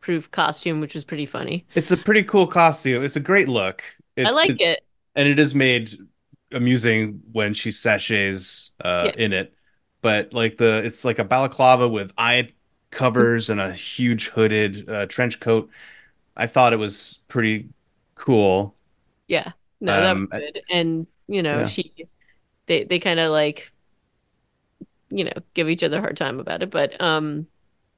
proof 0.00 0.30
costume, 0.30 0.80
which 0.80 0.94
was 0.94 1.04
pretty 1.04 1.26
funny. 1.26 1.66
it's 1.74 1.90
a 1.90 1.96
pretty 1.96 2.24
cool 2.24 2.46
costume. 2.46 3.02
It's 3.04 3.16
a 3.16 3.20
great 3.20 3.48
look. 3.48 3.82
I 4.22 4.30
like 4.30 4.60
it, 4.60 4.82
and 5.14 5.28
it 5.28 5.38
is 5.38 5.54
made 5.54 5.90
amusing 6.52 7.22
when 7.32 7.54
she 7.54 7.70
sachets 7.72 8.72
uh 8.80 9.08
Yeah. 9.08 9.12
in 9.14 9.32
it. 9.32 9.54
But 10.02 10.32
like 10.32 10.56
the 10.56 10.82
it's 10.84 11.04
like 11.04 11.18
a 11.18 11.24
balaclava 11.24 11.88
with 11.88 12.12
eye 12.18 12.52
covers 12.90 13.50
and 13.50 13.60
a 13.60 13.72
huge 13.72 14.28
hooded 14.28 14.88
uh, 14.88 15.06
trench 15.06 15.40
coat. 15.40 15.70
I 16.36 16.46
thought 16.46 16.72
it 16.72 16.78
was 16.78 17.20
pretty 17.28 17.70
cool. 18.16 18.76
Yeah. 19.28 19.46
No, 19.80 20.00
that 20.00 20.12
was 20.12 20.22
Um, 20.22 20.28
good. 20.36 20.62
And, 20.70 21.06
you 21.26 21.42
know, 21.42 21.64
yeah, 21.64 21.64
she 21.64 22.08
they 22.66 22.84
they 22.84 22.98
kind 23.00 23.20
of 23.20 23.32
like, 23.32 23.72
you 25.10 25.24
know, 25.24 25.32
give 25.54 25.68
each 25.68 25.82
other 25.82 25.98
a 25.98 26.00
hard 26.00 26.16
time 26.16 26.38
about 26.40 26.62
it, 26.62 26.70
but 26.70 27.00
um 27.00 27.46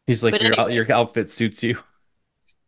he's 0.07 0.23
like 0.23 0.41
your 0.41 0.55
anyway, 0.55 0.73
your 0.73 0.91
outfit 0.93 1.31
suits 1.31 1.63
you. 1.63 1.79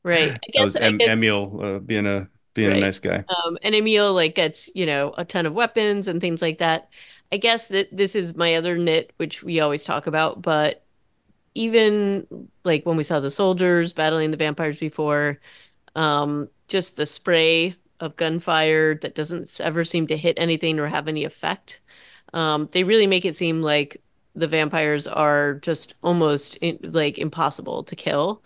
Right. 0.05 0.33
I 0.33 0.51
guess 0.53 0.63
was 0.63 0.77
I 0.77 0.93
guess 0.93 1.11
Emil 1.11 1.61
uh, 1.63 1.79
being 1.81 2.07
a 2.07 2.29
being 2.55 2.73
a 2.73 2.81
nice 2.81 3.01
guy. 3.01 3.25
Um 3.29 3.59
and 3.63 3.75
Emil 3.75 4.15
like 4.15 4.35
gets, 4.35 4.71
you 4.75 4.87
know, 4.87 5.13
a 5.19 5.25
ton 5.25 5.47
of 5.47 5.55
weapons 5.55 6.07
and 6.07 6.21
things 6.21 6.41
like 6.41 6.59
that. 6.59 6.91
I 7.33 7.37
guess 7.37 7.67
that 7.69 7.89
this 7.91 8.15
is 8.15 8.37
my 8.37 8.55
other 8.55 8.79
nit, 8.79 9.13
which 9.17 9.43
we 9.43 9.59
always 9.59 9.85
talk 9.85 10.07
about, 10.07 10.41
but 10.41 10.85
even 11.55 12.27
like 12.65 12.85
when 12.87 12.97
we 12.97 13.03
saw 13.03 13.21
the 13.21 13.31
soldiers 13.31 13.93
battling 13.93 14.31
the 14.31 14.37
vampires 14.37 14.79
before, 14.79 15.41
um, 15.97 16.49
just 16.69 16.97
the 16.97 17.07
spray 17.07 17.75
of 18.01 18.17
gunfire 18.17 18.97
that 18.97 19.15
doesn't 19.15 19.61
ever 19.61 19.85
seem 19.85 20.07
to 20.09 20.17
hit 20.17 20.39
anything 20.39 20.79
or 20.79 20.87
have 20.87 21.09
any 21.09 21.25
effect. 21.25 21.81
Um, 22.33 22.69
they 22.73 22.85
really 22.85 23.07
make 23.07 23.25
it 23.25 23.37
seem 23.37 23.63
like 23.63 24.03
the 24.35 24.49
vampires 24.49 25.07
are 25.07 25.55
just 25.55 25.95
almost 26.03 26.57
in, 26.57 26.79
like 26.83 27.19
impossible 27.19 27.85
to 27.85 27.97
kill. 27.97 28.43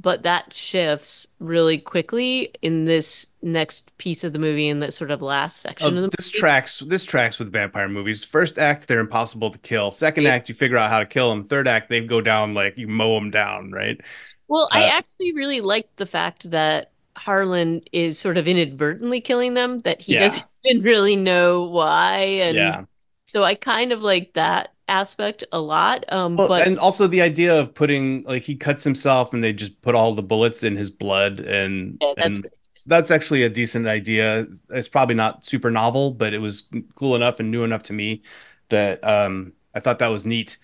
But 0.00 0.22
that 0.24 0.52
shifts 0.52 1.28
really 1.40 1.78
quickly 1.78 2.52
in 2.62 2.84
this 2.84 3.30
next 3.42 3.96
piece 3.98 4.24
of 4.24 4.32
the 4.32 4.38
movie, 4.38 4.68
in 4.68 4.80
that 4.80 4.94
sort 4.94 5.10
of 5.10 5.22
last 5.22 5.58
section 5.58 5.88
Oh, 5.88 5.98
of 5.98 6.04
the 6.04 6.12
this 6.16 6.30
movie. 6.32 6.32
tracks 6.32 6.78
this 6.80 7.04
tracks 7.04 7.38
with 7.38 7.52
vampire 7.52 7.88
movies. 7.88 8.24
First 8.24 8.58
act, 8.58 8.88
they're 8.88 9.00
impossible 9.00 9.50
to 9.50 9.58
kill. 9.58 9.90
Second 9.90 10.26
act, 10.26 10.48
you 10.48 10.54
figure 10.54 10.78
out 10.78 10.90
how 10.90 11.00
to 11.00 11.06
kill 11.06 11.28
them. 11.30 11.44
Third 11.46 11.68
act, 11.68 11.90
they 11.90 12.00
go 12.00 12.20
down 12.22 12.54
like 12.54 12.78
you 12.78 12.88
mow 12.88 13.14
them 13.16 13.30
down, 13.30 13.72
right? 13.72 14.00
Well, 14.48 14.68
I 14.72 14.84
Uh, 14.84 14.90
actually 14.98 15.32
really 15.34 15.60
liked 15.60 15.96
the 15.96 16.06
fact 16.06 16.50
that 16.50 16.92
Harlan 17.16 17.82
is 17.92 18.18
sort 18.18 18.36
of 18.38 18.46
inadvertently 18.48 19.20
killing 19.20 19.54
them, 19.54 19.80
that 19.80 20.00
he 20.02 20.14
Yeah. 20.14 20.16
doesn't 20.16 20.46
even 20.64 20.84
really 20.84 21.16
know 21.16 21.64
why. 21.64 22.18
And 22.42 22.76
Yeah. 22.76 22.86
so 23.26 23.42
I 23.44 23.54
kind 23.54 23.92
of 23.92 24.02
like 24.02 24.34
that 24.34 24.74
aspect 24.88 25.44
a 25.52 25.60
lot. 25.60 26.04
Um, 26.12 26.36
Well, 26.36 26.48
but 26.48 26.66
and 26.66 26.78
also 26.78 27.06
the 27.06 27.22
idea 27.22 27.58
of 27.58 27.74
putting 27.74 28.22
like 28.24 28.42
he 28.42 28.56
cuts 28.56 28.84
himself 28.84 29.32
and 29.32 29.42
they 29.42 29.52
just 29.52 29.80
put 29.82 29.94
all 29.94 30.14
the 30.14 30.22
bullets 30.22 30.62
in 30.62 30.76
his 30.76 30.90
blood 30.90 31.40
and 31.40 31.98
yeah, 32.00 32.12
that's 32.16 32.38
and 32.38 32.50
that's 32.86 33.10
actually 33.10 33.42
a 33.42 33.48
decent 33.48 33.86
idea. 33.86 34.46
It's 34.70 34.88
probably 34.88 35.14
not 35.14 35.44
super 35.44 35.70
novel, 35.70 36.12
but 36.12 36.34
it 36.34 36.38
was 36.38 36.68
cool 36.94 37.16
enough 37.16 37.40
and 37.40 37.50
new 37.50 37.64
enough 37.64 37.82
to 37.84 37.92
me 37.92 38.22
that 38.68 39.02
um 39.04 39.52
I 39.74 39.80
thought 39.80 39.98
that 39.98 40.08
was 40.08 40.26
neat. 40.26 40.58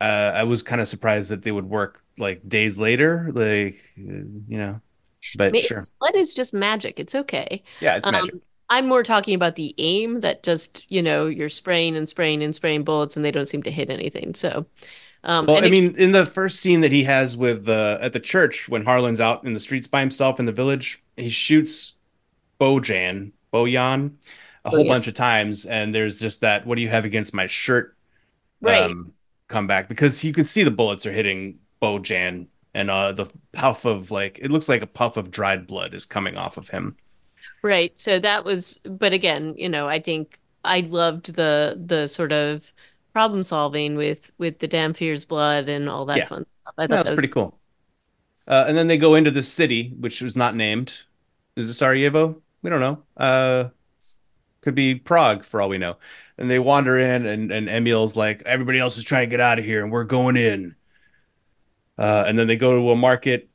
Uh 0.00 0.32
I 0.34 0.44
was 0.44 0.62
kind 0.62 0.80
of 0.80 0.88
surprised 0.88 1.30
that 1.30 1.42
they 1.42 1.52
would 1.52 1.68
work 1.68 2.02
like 2.18 2.48
days 2.48 2.78
later, 2.78 3.30
like 3.34 3.76
uh, 3.98 4.24
you 4.48 4.58
know, 4.58 4.80
but 5.34 5.52
maybe 5.52 5.66
sure. 5.66 5.84
blood 6.00 6.16
is 6.16 6.34
just 6.34 6.54
magic. 6.54 7.00
It's 7.00 7.14
okay. 7.14 7.62
Yeah, 7.80 7.96
it's 7.96 8.10
magic. 8.10 8.34
I'm 8.74 8.88
more 8.88 9.02
talking 9.02 9.34
about 9.34 9.56
the 9.56 9.74
aim 9.78 10.20
that 10.20 10.42
just, 10.42 10.84
you 10.90 11.02
know, 11.02 11.26
you're 11.26 11.48
spraying 11.48 11.96
and 11.96 12.08
spraying 12.08 12.42
and 12.42 12.54
spraying 12.54 12.84
bullets 12.84 13.16
and 13.16 13.24
they 13.24 13.30
don't 13.30 13.46
seem 13.46 13.62
to 13.64 13.70
hit 13.70 13.90
anything. 13.90 14.34
So, 14.34 14.66
um, 15.24 15.46
Well, 15.46 15.62
I 15.62 15.66
it, 15.66 15.68
mean, 15.68 15.94
in 15.98 16.12
the 16.12 16.24
first 16.24 16.60
scene 16.60 16.80
that 16.80 16.92
he 16.92 17.04
has 17.04 17.36
with 17.36 17.68
uh, 17.68 17.98
at 18.00 18.12
the 18.14 18.20
church 18.20 18.68
when 18.68 18.84
Harlan's 18.84 19.20
out 19.20 19.44
in 19.44 19.52
the 19.52 19.60
streets 19.60 19.86
by 19.86 20.00
himself 20.00 20.40
in 20.40 20.46
the 20.46 20.52
village, 20.52 21.02
he 21.16 21.28
shoots 21.28 21.96
Bojan, 22.60 23.32
Bojan, 23.52 24.14
a 24.64 24.70
whole 24.70 24.86
bunch 24.86 25.08
of 25.08 25.14
times, 25.14 25.66
and 25.66 25.94
there's 25.94 26.20
just 26.20 26.40
that 26.42 26.66
"What 26.66 26.76
do 26.76 26.82
you 26.82 26.88
have 26.90 27.04
against 27.06 27.34
my 27.34 27.46
shirt?" 27.48 27.96
right. 28.60 28.90
um 28.90 29.14
comeback 29.48 29.88
because 29.88 30.24
you 30.24 30.32
can 30.32 30.44
see 30.44 30.64
the 30.64 30.70
bullets 30.70 31.06
are 31.06 31.12
hitting 31.12 31.60
Bojan, 31.82 32.48
and 32.74 32.90
uh 32.90 33.12
the 33.12 33.26
puff 33.52 33.84
of 33.86 34.10
like 34.10 34.38
it 34.40 34.50
looks 34.50 34.68
like 34.68 34.82
a 34.82 34.86
puff 34.86 35.16
of 35.18 35.30
dried 35.30 35.66
blood 35.66 35.94
is 35.94 36.06
coming 36.06 36.36
off 36.36 36.56
of 36.58 36.68
him. 36.70 36.96
Right. 37.62 37.96
So 37.98 38.18
that 38.18 38.44
was, 38.44 38.78
but 38.84 39.12
again, 39.12 39.54
you 39.56 39.68
know, 39.68 39.86
I 39.88 40.00
think 40.00 40.38
I 40.64 40.80
loved 40.80 41.34
the 41.34 41.80
the 41.84 42.06
sort 42.06 42.32
of 42.32 42.72
problem 43.12 43.42
solving 43.42 43.96
with 43.96 44.30
with 44.38 44.58
the 44.58 44.68
Dhampir's 44.68 45.24
blood 45.24 45.68
and 45.68 45.88
all 45.88 46.04
that 46.06 46.24
Yeah, 46.24 46.28
fun 46.28 46.44
stuff. 46.62 46.74
I 46.78 46.86
no, 46.88 46.96
thought 46.96 46.98
that's 46.98 47.10
that 47.10 47.12
was 47.12 47.20
pretty 47.20 47.28
cool. 47.28 47.60
Uh, 48.48 48.66
and 48.68 48.76
then 48.76 48.88
they 48.88 48.98
go 48.98 49.14
into 49.16 49.30
the 49.30 49.42
city, 49.42 49.90
which 50.00 50.22
was 50.22 50.36
not 50.36 50.56
named. 50.56 51.02
Is 51.56 51.68
it 51.68 51.74
Sarajevo? 51.74 52.42
We 52.62 52.70
don't 52.70 52.80
know. 52.80 53.04
Uh, 53.16 53.70
Could 54.62 54.74
be 54.74 54.96
Prague 54.96 55.44
for 55.44 55.60
all 55.62 55.68
we 55.68 55.78
know. 55.78 55.98
And 56.38 56.50
they 56.50 56.58
wander 56.58 56.98
in, 56.98 57.26
and, 57.26 57.52
and 57.52 57.68
Emil's 57.68 58.16
like, 58.16 58.42
everybody 58.44 58.78
else 58.80 58.98
is 58.98 59.04
trying 59.04 59.28
to 59.28 59.30
get 59.30 59.40
out 59.40 59.58
of 59.58 59.64
here, 59.64 59.82
and 59.84 59.92
we're 59.92 60.04
going 60.04 60.36
in. 60.36 60.76
Uh, 61.96 62.24
and 62.26 62.38
then 62.38 62.46
they 62.46 62.56
go 62.56 62.72
to 62.80 62.90
a 62.90 62.96
market, 62.96 63.48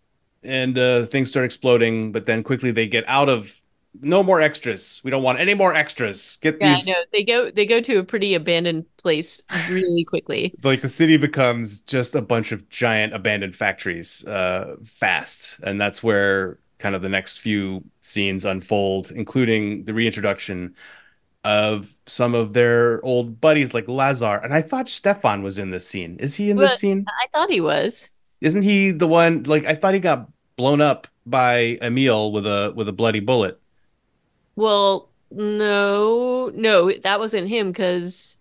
and 0.44 0.78
uh, 0.78 1.06
things 1.08 1.30
start 1.30 1.46
exploding. 1.46 2.12
But 2.12 2.26
then 2.26 2.44
quickly 2.44 2.72
they 2.72 2.88
get 2.88 3.04
out 3.08 3.30
of. 3.30 3.62
No 4.02 4.24
more 4.24 4.40
extras. 4.40 5.02
We 5.04 5.12
don't 5.12 5.24
want 5.24 5.40
any 5.40 5.54
more 5.54 5.74
extras. 5.74 6.38
Get 6.42 6.58
yeah, 6.60 6.72
I 6.72 6.76
these. 6.76 6.88
know. 6.88 7.02
They 7.12 7.24
go 7.24 7.52
they 7.52 7.66
go 7.66 7.82
to 7.82 8.00
a 8.00 8.04
pretty 8.04 8.34
abandoned 8.34 8.86
place 8.98 9.42
really 9.70 10.04
quickly. 10.04 10.54
Like 10.64 10.82
the 10.82 10.88
city 10.88 11.18
becomes 11.18 11.80
just 11.82 12.16
a 12.16 12.22
bunch 12.22 12.52
of 12.52 12.70
giant 12.70 13.14
abandoned 13.14 13.56
factories 13.56 14.24
uh, 14.26 14.76
fast. 14.86 15.60
And 15.64 15.82
that's 15.82 16.04
where 16.04 16.60
kind 16.78 16.96
of 16.96 17.02
the 17.02 17.10
next 17.10 17.38
few 17.40 17.84
scenes 18.02 18.46
unfold, 18.46 19.12
including 19.12 19.86
the 19.86 19.94
reintroduction 19.94 20.76
of 21.44 21.94
some 22.06 22.36
of 22.36 22.54
their 22.54 23.04
old 23.04 23.42
buddies 23.42 23.74
like 23.74 23.88
Lazar. 23.88 24.40
And 24.44 24.54
I 24.54 24.62
thought 24.62 24.88
Stefan 24.88 25.42
was 25.42 25.58
in 25.58 25.72
this 25.72 25.88
scene. 25.88 26.18
Is 26.20 26.36
he 26.36 26.52
in 26.52 26.58
this 26.58 26.78
scene? 26.78 27.06
I 27.22 27.28
thought 27.34 27.50
he 27.50 27.62
was. 27.62 28.12
Isn't 28.42 28.62
he 28.62 28.92
the 28.92 29.08
one 29.08 29.44
like 29.44 29.66
I 29.66 29.76
thought 29.76 29.94
he 29.94 30.00
got 30.00 30.30
blown 30.60 30.82
up 30.82 31.08
by 31.26 31.78
Emil 31.82 32.32
with 32.32 32.46
a 32.46 32.74
with 32.76 32.88
a 32.88 32.94
bloody 32.94 33.20
bullet. 33.20 33.59
Well, 34.60 35.10
no, 35.32 36.52
no, 36.54 36.92
that 36.92 37.20
wasn't 37.20 37.48
him 37.48 37.72
because 37.72 38.38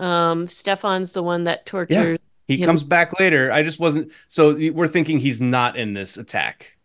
um 0.00 0.48
Stefan's 0.48 1.12
the 1.12 1.22
one 1.22 1.44
that 1.44 1.66
tortures. 1.66 1.96
Yeah. 1.96 2.16
He 2.48 2.56
him. 2.56 2.66
comes 2.66 2.82
back 2.82 3.18
later. 3.20 3.52
I 3.52 3.62
just 3.62 3.78
wasn't 3.78 4.10
so 4.28 4.56
we're 4.72 4.88
thinking 4.88 5.18
he's 5.18 5.40
not 5.40 5.76
in 5.76 5.94
this 5.94 6.16
attack. 6.18 6.76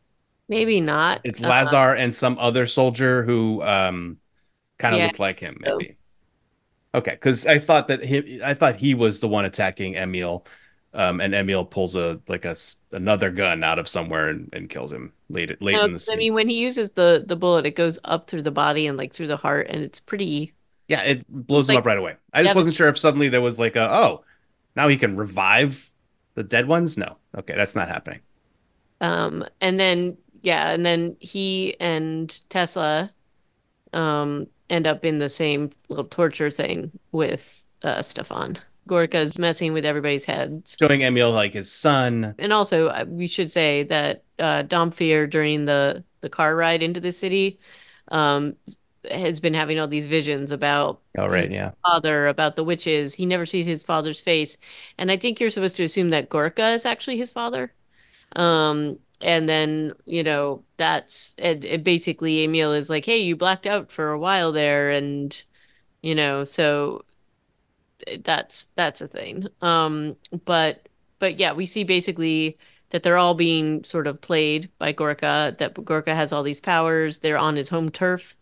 Maybe 0.48 0.80
not. 0.82 1.22
It's 1.24 1.42
Uh, 1.42 1.48
Lazar 1.48 1.96
and 1.96 2.14
some 2.14 2.38
other 2.40 2.68
soldier 2.68 3.24
who 3.24 3.64
um 3.64 4.20
kind 4.78 4.94
of 4.96 5.00
yeah. 5.00 5.06
looked 5.08 5.20
like 5.20 5.40
him 5.40 5.58
maybe. 5.60 5.98
Okay, 6.94 7.12
because 7.12 7.46
I 7.46 7.60
thought 7.60 7.88
that 7.90 8.04
he 8.04 8.42
I 8.44 8.54
thought 8.54 8.76
he 8.78 8.94
was 8.96 9.20
the 9.20 9.28
one 9.28 9.46
attacking 9.46 9.96
Emil. 9.96 10.46
Um, 10.94 11.22
and 11.22 11.36
Emil 11.36 11.66
pulls 11.66 11.96
a 11.96 12.22
like 12.28 12.46
a 12.46 12.56
another 12.92 13.32
gun 13.32 13.64
out 13.64 13.80
of 13.80 13.88
somewhere 13.88 14.30
and, 14.30 14.50
and 14.54 14.70
kills 14.70 14.92
him 14.94 15.14
late 15.30 15.62
late 15.62 15.82
No, 15.82 15.84
in 15.84 15.94
the 15.94 16.00
'cause, 16.00 16.14
I 16.14 16.16
mean, 16.16 16.34
when 16.34 16.48
he 16.50 16.56
uses 16.60 16.94
the 16.94 17.24
the 17.26 17.36
bullet, 17.36 17.66
it 17.66 17.76
goes 17.76 18.00
up 18.04 18.30
through 18.30 18.42
the 18.44 18.52
body 18.52 18.88
and 18.88 18.98
like 18.98 19.14
through 19.14 19.28
the 19.28 19.38
heart, 19.38 19.68
and 19.70 19.84
it's 19.84 20.00
pretty 20.00 20.54
Yeah, 20.88 21.02
it 21.04 21.26
blows 21.30 21.70
him 21.70 21.76
up 21.76 21.86
right 21.86 21.98
away. 21.98 22.16
I 22.34 22.44
just 22.44 22.54
yeah, 22.54 22.56
wasn't 22.56 22.76
sure 22.76 22.88
if 22.88 22.98
suddenly 22.98 23.28
there 23.30 23.42
was 23.42 23.60
like 23.60 23.76
a 23.76 23.90
oh, 23.94 24.24
now 24.76 24.88
he 24.88 24.98
can 24.98 25.16
revive 25.16 25.90
the 26.36 26.44
dead 26.44 26.68
ones. 26.68 26.98
No, 26.98 27.18
okay, 27.38 27.56
that's 27.56 27.76
not 27.76 27.90
happening. 27.90 28.22
um, 29.02 29.46
and 29.62 29.80
then 29.80 30.18
yeah, 30.42 30.72
and 30.72 30.86
then 30.86 31.18
he 31.20 31.76
and 31.80 32.40
Tesla 32.50 33.12
um 33.94 34.48
end 34.70 34.88
up 34.88 35.06
in 35.06 35.20
the 35.20 35.30
same 35.30 35.72
little 35.90 36.06
torture 36.06 36.52
thing 36.52 36.92
with 37.12 37.68
uh 37.84 38.02
Stefan. 38.04 38.58
Gorka's 38.88 39.38
messing 39.38 39.74
with 39.74 39.86
everybody's 39.86 40.26
heads. 40.26 40.76
Showing 40.80 41.02
Emil 41.02 41.32
like 41.32 41.54
his 41.54 41.72
son. 41.72 42.36
And 42.40 42.54
also, 42.54 42.88
uh, 42.88 43.06
we 43.08 43.28
should 43.28 43.52
say 43.52 43.84
that 43.84 44.24
uh, 44.40 44.64
Dhampir 44.64 45.30
during 45.30 45.66
the 45.66 46.04
the 46.22 46.30
car 46.30 46.56
ride 46.56 46.82
into 46.82 47.00
the 47.00 47.12
city 47.12 47.60
um, 48.10 48.56
has 49.12 49.40
been 49.40 49.54
having 49.54 49.80
all 49.80 49.88
these 49.88 50.06
visions 50.06 50.52
about 50.52 51.02
Oh 51.18 51.24
his 51.26 51.32
right, 51.34 51.52
yeah. 51.52 51.72
father, 51.86 52.28
about 52.28 52.56
the 52.56 52.64
witches. 52.64 53.14
He 53.14 53.26
never 53.26 53.46
sees 53.46 53.66
his 53.66 53.84
father's 53.84 54.22
face, 54.22 54.58
and 54.98 55.12
I 55.12 55.18
think 55.18 55.40
you're 55.40 55.50
supposed 55.50 55.78
to 55.78 55.84
assume 55.84 56.10
that 56.12 56.30
Gorka 56.30 56.70
is 56.70 56.86
actually 56.86 57.18
his 57.18 57.30
father. 57.30 57.74
Um, 58.36 59.00
and 59.22 59.48
then 59.50 59.94
you 60.06 60.24
know 60.24 60.64
that's 60.78 61.34
it, 61.38 61.66
it 61.66 61.84
basically 61.84 62.44
Emil 62.44 62.74
is 62.74 62.90
like, 62.90 63.06
"Hey, 63.06 63.20
you 63.20 63.36
blacked 63.36 63.66
out 63.68 63.92
for 63.92 64.10
a 64.12 64.20
while 64.20 64.52
there," 64.52 64.92
and 64.92 65.42
you 66.02 66.16
know, 66.16 66.44
so 66.44 67.04
that's 68.24 68.66
that's 68.76 69.02
a 69.02 69.08
thing. 69.08 69.48
Um, 69.62 70.18
but 70.46 70.88
but 71.20 71.40
yeah, 71.40 71.54
we 71.54 71.66
see 71.66 71.84
basically 71.84 72.58
that 72.90 73.04
they're 73.04 73.18
all 73.18 73.34
being 73.36 73.84
sort 73.84 74.08
of 74.08 74.22
played 74.22 74.72
by 74.80 74.92
Gorka, 74.94 75.56
that 75.60 75.74
Gorka 75.86 76.16
has 76.16 76.32
all 76.34 76.44
these 76.44 76.60
powers, 76.62 77.20
they're 77.20 77.38
on 77.38 77.56
his 77.56 77.70
home 77.70 77.90
turf. 77.90 78.36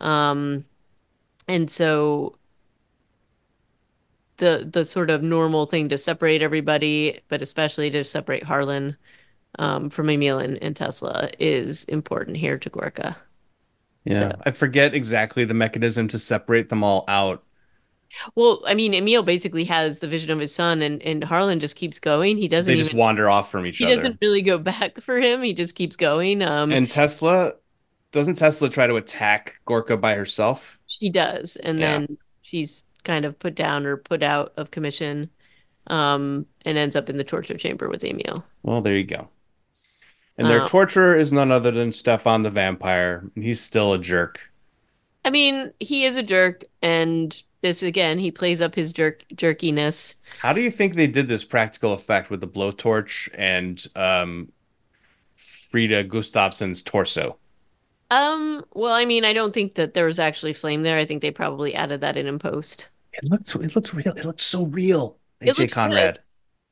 Um, 0.00 0.64
and 1.48 1.70
so 1.70 2.38
the 4.38 4.68
the 4.70 4.84
sort 4.84 5.10
of 5.10 5.22
normal 5.22 5.66
thing 5.66 5.88
to 5.88 5.98
separate 5.98 6.42
everybody, 6.42 7.20
but 7.28 7.42
especially 7.42 7.90
to 7.90 8.04
separate 8.04 8.44
Harlan 8.44 8.96
um, 9.58 9.90
from 9.90 10.10
Emil 10.10 10.38
and, 10.38 10.58
and 10.62 10.76
Tesla 10.76 11.30
is 11.38 11.84
important 11.84 12.36
here 12.36 12.58
to 12.58 12.70
Gorka. 12.70 13.16
So, 14.08 14.28
Yeah. 14.28 14.32
I 14.44 14.50
forget 14.52 14.94
exactly 14.94 15.44
the 15.44 15.54
mechanism 15.54 16.08
to 16.08 16.18
separate 16.18 16.68
them 16.70 16.82
all 16.82 17.04
out. 17.08 17.44
Well, 18.34 18.62
I 18.66 18.74
mean, 18.74 18.94
Emil 18.94 19.22
basically 19.22 19.64
has 19.64 20.00
the 20.00 20.08
vision 20.08 20.30
of 20.30 20.38
his 20.38 20.54
son, 20.54 20.82
and 20.82 21.02
and 21.02 21.24
Harlan 21.24 21.60
just 21.60 21.76
keeps 21.76 21.98
going. 21.98 22.36
He 22.38 22.48
doesn't 22.48 22.72
They 22.72 22.76
just 22.76 22.90
even 22.90 22.98
wander 22.98 23.28
off 23.28 23.50
from 23.50 23.66
each 23.66 23.78
he 23.78 23.84
other. 23.84 23.90
He 23.90 23.96
doesn't 23.96 24.18
really 24.22 24.42
go 24.42 24.58
back 24.58 25.00
for 25.02 25.18
him. 25.18 25.42
He 25.42 25.52
just 25.52 25.74
keeps 25.74 25.96
going. 25.96 26.42
Um, 26.42 26.70
And 26.72 26.90
Tesla, 26.90 27.54
doesn't 28.12 28.36
Tesla 28.36 28.68
try 28.68 28.86
to 28.86 28.96
attack 28.96 29.60
Gorka 29.66 29.96
by 29.96 30.14
herself? 30.14 30.80
she 30.86 31.10
does, 31.10 31.56
and 31.56 31.78
Yeah. 31.78 31.86
then 32.06 32.18
she's 32.42 32.84
kind 33.04 33.24
of 33.24 33.38
put 33.38 33.54
down 33.54 33.86
or 33.86 33.96
put 33.96 34.22
out 34.22 34.52
of 34.56 34.70
commission, 34.70 35.30
um, 35.88 36.46
and 36.64 36.78
ends 36.78 36.96
up 36.96 37.10
in 37.10 37.16
the 37.18 37.24
torture 37.24 37.56
chamber 37.56 37.88
with 37.88 38.04
Emil. 38.04 38.46
Well, 38.62 38.80
there 38.82 38.96
you 38.96 39.04
go. 39.04 39.30
And 40.38 40.48
their 40.48 40.60
Um, 40.60 40.68
torturer 40.68 41.14
is 41.16 41.32
none 41.32 41.50
other 41.50 41.70
than 41.70 41.92
Stefan 41.92 42.42
the 42.42 42.50
vampire. 42.50 43.30
and 43.34 43.44
He's 43.44 43.60
still 43.60 43.92
a 43.92 43.98
jerk. 43.98 44.50
I 45.24 45.30
mean, 45.30 45.72
he 45.80 46.04
is 46.04 46.16
a 46.16 46.22
jerk, 46.22 46.64
and 46.82 47.42
this 47.62 47.82
again, 47.82 48.18
he 48.18 48.30
plays 48.30 48.60
up 48.60 48.74
his 48.74 48.92
jerk 48.92 49.24
jerkiness. 49.34 50.16
How 50.38 50.52
do 50.52 50.60
you 50.60 50.70
think 50.70 50.94
they 50.94 51.06
did 51.06 51.28
this 51.28 51.44
practical 51.44 51.92
effect 51.92 52.30
with 52.30 52.40
the 52.40 52.48
blowtorch 52.48 53.28
and 53.34 53.84
um, 53.96 54.52
Frida 55.36 56.04
Gustafsson's 56.04 56.82
torso? 56.82 57.38
Um, 58.10 58.64
well, 58.74 58.92
I 58.92 59.04
mean, 59.04 59.24
I 59.24 59.32
don't 59.32 59.52
think 59.54 59.74
that 59.74 59.94
there 59.94 60.06
was 60.06 60.18
actually 60.18 60.52
flame 60.54 60.82
there. 60.82 60.98
I 60.98 61.04
think 61.06 61.22
they 61.22 61.30
probably 61.30 61.74
added 61.74 62.00
that 62.00 62.16
in 62.16 62.26
in 62.26 62.38
post. 62.38 62.90
It 63.12 63.24
looks 63.24 63.54
it 63.54 63.74
looks 63.76 63.92
real. 63.94 64.14
It 64.16 64.24
looks 64.24 64.44
so 64.44 64.66
real. 64.66 65.18
It 65.44 65.56
AJ 65.56 65.58
looks 65.58 65.76
good. 65.76 66.20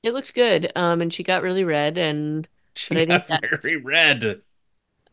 It 0.03 0.13
looked 0.15 0.35
good. 0.35 0.73
Um, 0.77 1.01
and 1.03 1.13
she 1.13 1.23
got 1.23 1.43
really 1.43 1.65
red, 1.65 1.99
and 1.99 2.49
She 2.75 2.95
but 2.95 2.99
I 2.99 3.07
think 3.07 3.07
got 3.07 3.29
that 3.29 3.45
very 3.63 3.77
red. 3.77 4.43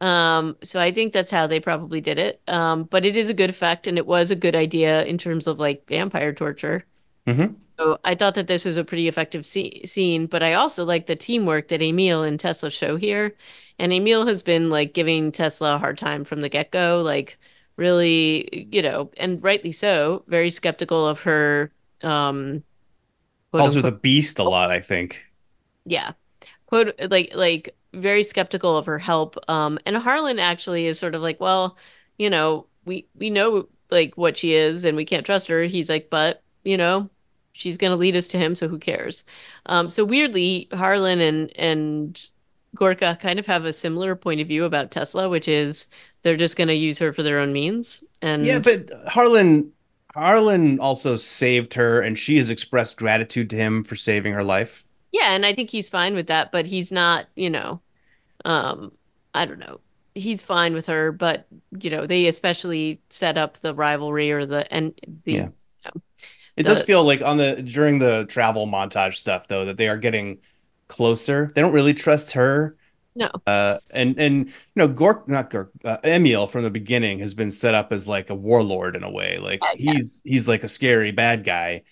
Um, 0.02 0.58
so 0.64 0.80
I 0.82 0.92
think 0.92 1.14
that's 1.14 1.32
how 1.32 1.48
they 1.48 1.60
probably 1.60 2.02
did 2.02 2.20
it. 2.20 2.42
Um, 2.48 2.84
but 2.86 3.06
it 3.06 3.16
is 3.16 3.30
a 3.30 3.34
good 3.34 3.50
effect 3.50 3.88
and 3.88 3.98
it 3.98 4.06
was 4.08 4.32
a 4.32 4.36
good 4.36 4.56
idea 4.56 5.04
in 5.06 5.18
terms 5.18 5.48
of 5.48 5.60
like 5.60 5.88
vampire 5.88 6.34
torture. 6.34 6.86
hmm 7.28 7.64
So 7.80 8.00
I 8.04 8.16
thought 8.16 8.36
that 8.36 8.48
this 8.48 8.66
was 8.66 8.78
a 8.78 8.84
pretty 8.86 9.08
effective 9.08 9.42
sce- 9.44 9.88
scene, 9.90 10.28
but 10.28 10.44
I 10.44 10.54
also 10.54 10.86
like 10.86 11.08
the 11.08 11.16
teamwork 11.16 11.70
that 11.70 11.82
Emil 11.82 12.24
and 12.24 12.40
Tesla 12.40 12.70
show 12.72 12.98
here. 12.98 13.36
And 13.80 13.92
Emil 13.94 14.28
has 14.28 14.44
been 14.44 14.70
like 14.70 14.94
giving 14.94 15.32
Tesla 15.32 15.76
a 15.76 15.80
hard 15.80 15.98
time 15.98 16.24
from 16.24 16.42
the 16.42 16.50
get-go, 16.50 17.02
like 17.02 17.40
really, 17.78 18.68
you 18.72 18.82
know, 18.84 19.12
and 19.18 19.44
rightly 19.44 19.72
so, 19.72 20.24
very 20.28 20.52
skeptical 20.52 21.08
of 21.08 21.22
her 21.22 21.74
um 22.04 22.64
Calls 23.56 23.74
her 23.76 23.82
the 23.82 23.92
beast 23.92 24.38
a 24.40 24.44
lot, 24.44 24.70
I 24.72 24.80
think. 24.80 25.26
yeah 25.86 26.12
quote 26.68 26.96
like 27.12 27.32
like 27.36 27.76
very 27.94 28.24
skeptical 28.24 28.78
of 28.78 28.86
her 28.86 29.00
help 29.00 29.38
um 29.50 29.80
and 29.86 29.98
Harlan 29.98 30.40
actually 30.40 30.86
is 30.88 30.98
sort 31.00 31.16
of 31.16 31.22
like 31.22 31.40
well 31.40 31.78
you 32.18 32.30
know 32.30 32.68
we 32.86 33.08
we 33.16 33.30
know 33.30 33.68
like 33.92 34.16
what 34.18 34.38
she 34.38 34.54
is 34.54 34.84
and 34.84 34.98
we 34.98 35.06
can't 35.06 35.26
trust 35.26 35.48
her. 35.48 35.64
He's 35.64 35.90
like 35.90 36.10
but 36.10 36.44
you 36.64 36.78
know 36.78 37.10
she's 37.54 37.78
gonna 37.78 37.96
lead 37.96 38.16
us 38.16 38.28
to 38.30 38.38
him 38.38 38.56
so 38.56 38.68
who 38.68 38.80
cares? 38.80 39.26
Um 39.68 39.90
so 39.90 40.04
weirdly 40.06 40.68
Harlan 40.74 41.22
and 41.22 41.52
and 41.58 42.28
Gorka 42.76 43.18
kind 43.22 43.40
of 43.40 43.46
have 43.46 43.66
a 43.66 43.74
similar 43.74 44.16
point 44.16 44.42
of 44.42 44.48
view 44.48 44.66
about 44.66 44.92
Tesla 44.92 45.30
which 45.30 45.48
is 45.48 45.88
they're 46.24 46.38
just 46.38 46.58
gonna 46.58 46.74
use 46.74 46.98
her 47.00 47.14
for 47.14 47.24
their 47.24 47.40
own 47.40 47.54
means. 47.54 48.04
And 48.22 48.46
Yeah, 48.46 48.60
but 48.60 48.90
Harlan 49.08 49.72
Harlan 50.14 50.80
also 50.80 51.16
saved 51.16 51.74
her 51.76 52.02
and 52.02 52.18
she 52.18 52.38
has 52.38 52.50
expressed 52.50 52.98
gratitude 52.98 53.50
to 53.52 53.56
him 53.56 53.84
for 53.84 53.96
saving 53.96 54.34
her 54.34 54.44
life. 54.44 54.86
Yeah 55.14 55.34
and 55.36 55.46
I 55.46 55.56
think 55.56 55.72
he's 55.72 55.90
fine 55.90 56.16
with 56.16 56.28
that 56.28 56.52
but 56.54 56.68
he's 56.68 56.92
not 56.94 57.28
you 57.38 57.52
know 57.52 57.82
Um, 58.46 58.94
I 59.36 59.46
don't 59.46 59.60
know. 59.60 59.82
He's 60.16 60.44
fine 60.44 60.74
with 60.76 60.88
her, 60.88 61.12
but 61.14 61.48
you 61.82 61.90
know, 61.92 62.08
they 62.08 62.28
especially 62.28 63.02
set 63.12 63.38
up 63.38 63.60
the 63.62 63.76
rivalry 63.76 64.32
or 64.34 64.46
the 64.48 64.72
and 64.74 64.94
the 65.26 65.34
Yeah. 65.34 65.42
you 65.42 65.54
know, 65.86 66.02
It 66.56 66.64
does 66.64 66.82
feel 66.82 67.04
like 67.04 67.22
on 67.22 67.38
the 67.38 67.62
during 67.64 68.00
the 68.00 68.26
travel 68.30 68.68
montage 68.68 69.16
stuff 69.16 69.48
though 69.48 69.66
that 69.66 69.78
they 69.78 69.88
are 69.88 69.98
getting 69.98 70.40
closer. 70.88 71.52
They 71.54 71.62
don't 71.62 71.74
really 71.74 71.94
trust 71.94 72.32
her. 72.34 72.78
no, 73.16 73.30
Uh 73.48 73.80
and 73.92 74.20
and 74.20 74.48
you 74.48 74.54
know 74.76 74.90
Gork 74.90 75.28
not 75.28 75.52
Gork 75.52 75.70
uh, 75.86 75.98
Emil 76.06 76.48
from 76.48 76.64
the 76.64 76.72
beginning 76.72 77.20
has 77.20 77.34
been 77.36 77.52
set 77.52 77.76
up 77.76 77.94
as 77.94 78.08
like 78.08 78.30
a 78.30 78.36
warlord 78.36 78.96
in 78.96 79.04
a 79.04 79.12
way. 79.12 79.40
Like 79.40 79.72
yeah, 79.78 79.94
he's 79.94 80.22
he's 80.26 80.48
like 80.48 80.64
a 80.64 80.70
scary 80.70 81.12
bad 81.12 81.44
guy. 81.46 81.84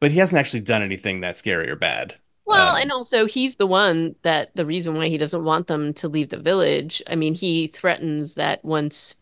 But 0.00 0.10
he 0.10 0.18
hasn't 0.18 0.38
actually 0.38 0.60
done 0.60 0.82
anything 0.82 1.20
that 1.20 1.36
scary 1.36 1.70
or 1.70 1.76
bad. 1.76 2.14
Well, 2.44 2.76
and 2.76 2.90
Um 2.90 2.96
also 2.96 3.26
he's 3.26 3.56
the 3.56 3.66
one 3.66 4.14
that 4.22 4.56
the 4.56 4.64
reason 4.64 4.94
why 4.94 5.08
he 5.08 5.18
doesn't 5.18 5.44
want 5.44 5.66
them 5.66 5.92
to 5.94 6.08
leave 6.08 6.30
the 6.30 6.38
village. 6.38 7.02
I 7.06 7.14
mean, 7.14 7.34
he 7.34 7.66
threatens 7.66 8.34
that 8.36 8.64
once 8.64 9.14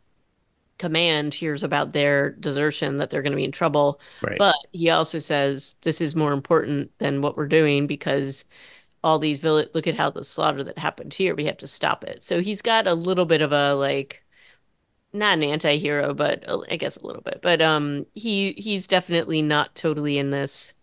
command 0.79 1.35
hears 1.35 1.63
about 1.63 1.93
their 1.93 2.31
desertion 2.33 2.99
that 2.99 3.11
they're 3.11 3.23
going 3.23 3.33
to 3.33 3.37
be 3.37 3.45
in 3.45 3.53
trouble. 3.53 4.01
right. 4.23 4.39
But 4.39 4.57
he 4.73 4.91
also 4.91 5.19
says 5.19 5.75
this 5.83 6.01
is 6.01 6.15
more 6.15 6.33
important 6.33 6.91
than 6.99 7.23
what 7.23 7.37
we're 7.37 7.49
doing 7.49 7.87
because 7.87 8.47
all 9.03 9.19
these 9.19 9.39
village 9.39 9.69
look 9.75 9.87
at 9.87 9.97
how 9.97 10.11
the 10.11 10.25
slaughter 10.25 10.63
that 10.65 10.79
happened 10.79 11.15
here, 11.15 11.35
we 11.35 11.47
have 11.47 11.57
to 11.59 11.67
stop 11.67 12.05
it. 12.05 12.23
So 12.23 12.41
he's 12.41 12.63
got 12.63 12.87
a 12.87 12.95
little 12.95 13.27
bit 13.27 13.41
of 13.41 13.53
a 13.53 13.75
like 13.75 14.23
not 15.13 15.35
an 15.35 15.45
anti-hero, 15.45 16.15
but 16.15 16.45
I 16.71 16.77
guess 16.77 16.97
a 16.97 17.07
little 17.07 17.23
bit. 17.23 17.41
But 17.43 17.63
um 17.63 18.07
he 18.15 18.53
he's 18.53 18.87
definitely 18.87 19.43
not 19.43 19.75
totally 19.75 20.19
in 20.19 20.31
this 20.31 20.75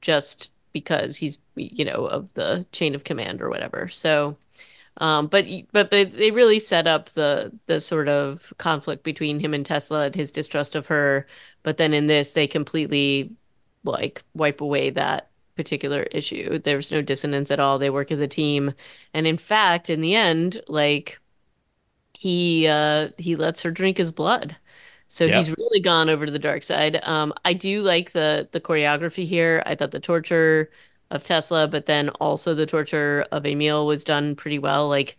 just 0.00 0.50
because 0.72 1.16
he's 1.16 1.38
you 1.56 1.84
know 1.84 2.06
of 2.06 2.32
the 2.34 2.66
chain 2.72 2.94
of 2.94 3.04
command 3.04 3.42
or 3.42 3.50
whatever. 3.50 3.88
So 3.88 4.36
um 4.98 5.26
but 5.28 5.46
but 5.72 5.90
they, 5.90 6.04
they 6.04 6.30
really 6.30 6.58
set 6.58 6.86
up 6.86 7.10
the 7.10 7.52
the 7.66 7.80
sort 7.80 8.08
of 8.08 8.52
conflict 8.58 9.04
between 9.04 9.40
him 9.40 9.54
and 9.54 9.66
Tesla 9.66 10.06
and 10.06 10.14
his 10.14 10.32
distrust 10.32 10.74
of 10.76 10.86
her. 10.88 11.26
But 11.62 11.78
then 11.78 11.94
in 11.94 12.06
this 12.06 12.32
they 12.32 12.46
completely 12.46 13.32
like 13.84 14.22
wipe 14.34 14.60
away 14.60 14.90
that 14.90 15.30
particular 15.56 16.02
issue. 16.04 16.58
There's 16.58 16.90
no 16.90 17.02
dissonance 17.02 17.50
at 17.50 17.60
all. 17.60 17.78
They 17.78 17.90
work 17.90 18.10
as 18.10 18.20
a 18.20 18.28
team. 18.28 18.74
And 19.12 19.26
in 19.26 19.36
fact, 19.36 19.90
in 19.90 20.00
the 20.00 20.14
end, 20.14 20.60
like 20.68 21.20
he 22.24 22.66
uh 22.68 23.10
he 23.18 23.36
lets 23.36 23.62
her 23.62 23.70
drink 23.70 23.98
his 23.98 24.10
blood. 24.12 24.56
So 25.08 25.28
he's 25.28 25.50
really 25.50 25.80
gone 25.80 26.08
over 26.08 26.26
to 26.26 26.32
the 26.32 26.38
dark 26.38 26.62
side. 26.62 27.00
Um, 27.04 27.32
I 27.44 27.52
do 27.54 27.82
like 27.82 28.12
the 28.12 28.48
the 28.52 28.60
choreography 28.60 29.26
here. 29.26 29.62
I 29.66 29.74
thought 29.74 29.90
the 29.92 30.00
torture 30.00 30.70
of 31.10 31.24
Tesla, 31.24 31.68
but 31.68 31.86
then 31.86 32.08
also 32.20 32.54
the 32.54 32.66
torture 32.66 33.24
of 33.32 33.46
Emil 33.46 33.86
was 33.86 34.04
done 34.04 34.34
pretty 34.36 34.58
well. 34.58 34.88
Like 34.88 35.16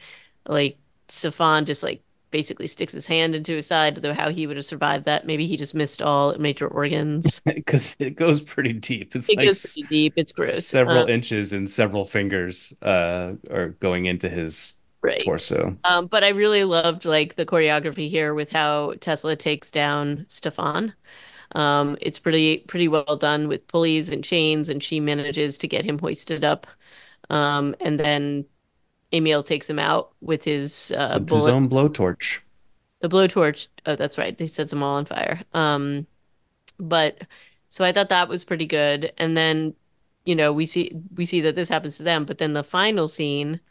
like 0.47 0.79
Stefan 1.09 1.65
just 1.65 1.83
like 1.83 2.03
basically 2.31 2.67
sticks 2.67 2.93
his 2.93 3.05
hand 3.05 3.35
into 3.35 3.53
his 3.55 3.67
side, 3.67 3.97
though 3.97 4.13
how 4.13 4.29
he 4.29 4.47
would 4.47 4.57
have 4.57 4.65
survived 4.65 5.05
that. 5.05 5.25
Maybe 5.27 5.47
he 5.47 5.57
just 5.57 5.75
missed 5.75 6.01
all 6.01 6.37
major 6.37 6.67
organs. 6.67 7.41
Because 7.55 7.95
it 7.99 8.11
goes 8.15 8.41
pretty 8.41 8.73
deep. 8.73 9.15
It's 9.15 9.31
It 9.31 9.35
like 9.35 9.45
goes 9.45 9.59
pretty 9.59 9.83
deep. 9.83 10.13
It's 10.17 10.31
gross. 10.31 10.65
several 10.65 11.05
Um, 11.05 11.09
inches 11.09 11.53
and 11.53 11.69
several 11.69 12.05
fingers 12.05 12.73
uh 12.81 13.33
are 13.51 13.69
going 13.79 14.05
into 14.05 14.29
his 14.29 14.75
right. 15.05 15.23
torso. 15.23 15.77
Um, 15.83 16.07
but 16.07 16.23
I 16.23 16.29
really 16.29 16.63
loved 16.63 17.05
like 17.05 17.35
the 17.35 17.45
choreography 17.45 18.09
here 18.09 18.33
with 18.33 18.51
how 18.51 18.93
Tesla 18.99 19.35
takes 19.35 19.71
down 19.71 20.25
Stefan. 20.29 20.93
Um, 21.53 21.97
it's 22.01 22.19
pretty 22.19 22.59
pretty 22.59 22.87
well 22.87 23.15
done 23.15 23.47
with 23.47 23.67
pulleys 23.67 24.09
and 24.09 24.23
chains, 24.23 24.69
and 24.69 24.83
she 24.83 24.99
manages 24.99 25.57
to 25.59 25.67
get 25.67 25.85
him 25.85 25.99
hoisted 25.99 26.43
up. 26.43 26.67
Um, 27.29 27.75
and 27.79 27.99
then 27.99 28.45
Emil 29.11 29.43
takes 29.43 29.69
him 29.69 29.79
out 29.79 30.11
with 30.21 30.43
his 30.43 30.91
uh, 30.91 31.19
With 31.19 31.29
his 31.29 31.47
own 31.47 31.63
blowtorch. 31.65 32.39
The 32.99 33.09
blowtorch. 33.09 33.67
Oh, 33.85 33.95
that's 33.95 34.17
right. 34.17 34.37
They 34.37 34.47
sets 34.47 34.71
them 34.71 34.83
all 34.83 34.95
on 34.95 35.05
fire. 35.05 35.41
Um, 35.53 36.07
but 36.79 37.25
so 37.69 37.83
I 37.85 37.91
thought 37.91 38.09
that 38.09 38.29
was 38.29 38.43
pretty 38.43 38.65
good. 38.65 39.13
And 39.17 39.37
then, 39.37 39.75
you 40.25 40.35
know, 40.35 40.51
we 40.51 40.65
see 40.65 40.91
we 41.15 41.25
see 41.25 41.41
that 41.41 41.55
this 41.55 41.69
happens 41.69 41.97
to 41.97 42.03
them. 42.03 42.25
But 42.25 42.37
then 42.37 42.53
the 42.53 42.63
final 42.63 43.07
scene 43.07 43.61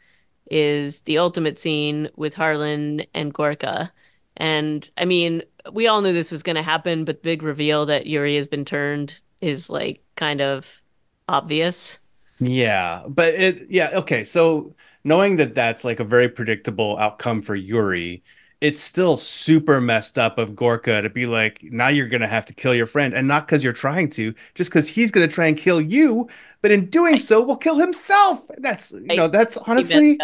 is 0.47 1.01
the 1.01 1.17
ultimate 1.17 1.59
scene 1.59 2.09
with 2.15 2.33
Harlan 2.33 3.03
and 3.13 3.33
Gorka. 3.33 3.91
And 4.37 4.89
I 4.97 5.05
mean, 5.05 5.43
we 5.71 5.87
all 5.87 6.01
knew 6.01 6.13
this 6.13 6.31
was 6.31 6.43
going 6.43 6.55
to 6.57 6.61
happen, 6.61 7.05
but 7.05 7.17
the 7.17 7.29
big 7.29 7.43
reveal 7.43 7.85
that 7.87 8.07
Yuri 8.07 8.35
has 8.35 8.47
been 8.47 8.65
turned 8.65 9.19
is 9.41 9.69
like 9.69 10.03
kind 10.15 10.41
of 10.41 10.81
obvious. 11.27 11.99
Yeah, 12.39 13.03
but 13.07 13.33
it, 13.35 13.69
yeah, 13.69 13.89
okay. 13.93 14.23
So 14.23 14.75
knowing 15.03 15.37
that 15.37 15.55
that's 15.55 15.83
like 15.85 15.99
a 15.99 16.03
very 16.03 16.27
predictable 16.29 16.97
outcome 16.97 17.41
for 17.41 17.55
Yuri, 17.55 18.23
it's 18.65 18.81
still 18.81 19.17
super 19.17 19.79
messed 19.81 20.17
up 20.17 20.37
of 20.37 20.55
Gorka 20.55 21.01
to 21.01 21.09
be 21.09 21.25
like, 21.27 21.61
now 21.63 21.87
you're 21.89 22.07
gonna 22.09 22.27
have 22.27 22.45
to 22.47 22.53
kill 22.53 22.75
your 22.75 22.85
friend, 22.87 23.13
and 23.13 23.27
not 23.27 23.47
because 23.47 23.63
you're 23.63 23.73
trying 23.73 24.09
to, 24.11 24.33
just 24.55 24.69
because 24.71 24.87
he's 24.89 25.11
gonna 25.11 25.27
try 25.27 25.47
and 25.47 25.57
kill 25.57 25.81
you, 25.81 26.27
but 26.61 26.71
in 26.71 26.89
doing 26.89 27.13
Right. 27.13 27.21
so 27.21 27.41
will 27.41 27.57
kill 27.57 27.77
himself. 27.77 28.47
That's, 28.59 28.91
you 28.93 29.15
know, 29.15 29.27
that's 29.27 29.57
honestly, 29.57 30.17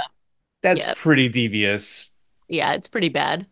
that's 0.63 0.85
Yeah. 0.85 0.93
pretty 0.93 1.29
devious. 1.29 2.11
Yeah, 2.47 2.73
it's 2.73 2.87
pretty 2.87 3.09
bad. 3.09 3.47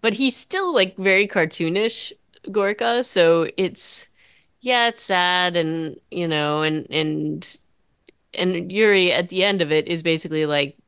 But 0.00 0.14
he's 0.14 0.36
still 0.36 0.72
like 0.74 0.96
very 0.96 1.26
cartoonish, 1.26 2.12
Gorka, 2.52 3.02
so 3.04 3.48
it's 3.56 4.08
yeah, 4.60 4.88
it's 4.88 5.02
sad 5.02 5.56
and 5.56 6.00
you 6.10 6.28
know, 6.28 6.62
and 6.62 6.86
and 6.90 7.58
and 8.34 8.72
Yuri 8.72 9.12
at 9.12 9.30
the 9.30 9.44
end 9.44 9.62
of 9.62 9.72
it 9.72 9.88
is 9.88 10.02
basically 10.02 10.46
like 10.46 10.78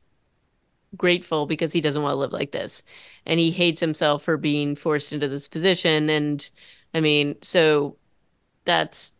grateful 0.95 1.45
because 1.45 1.73
he 1.73 1.81
doesn't 1.81 2.01
want 2.01 2.13
to 2.13 2.19
live 2.19 2.31
like 2.31 2.51
this. 2.51 2.83
And 3.25 3.39
he 3.39 3.51
hates 3.51 3.79
himself 3.79 4.23
for 4.23 4.37
being 4.37 4.75
forced 4.75 5.11
into 5.11 5.27
this 5.27 5.47
position. 5.47 6.09
And 6.09 6.49
I 6.93 7.01
mean, 7.01 7.35
so 7.41 7.97
that's 8.65 9.13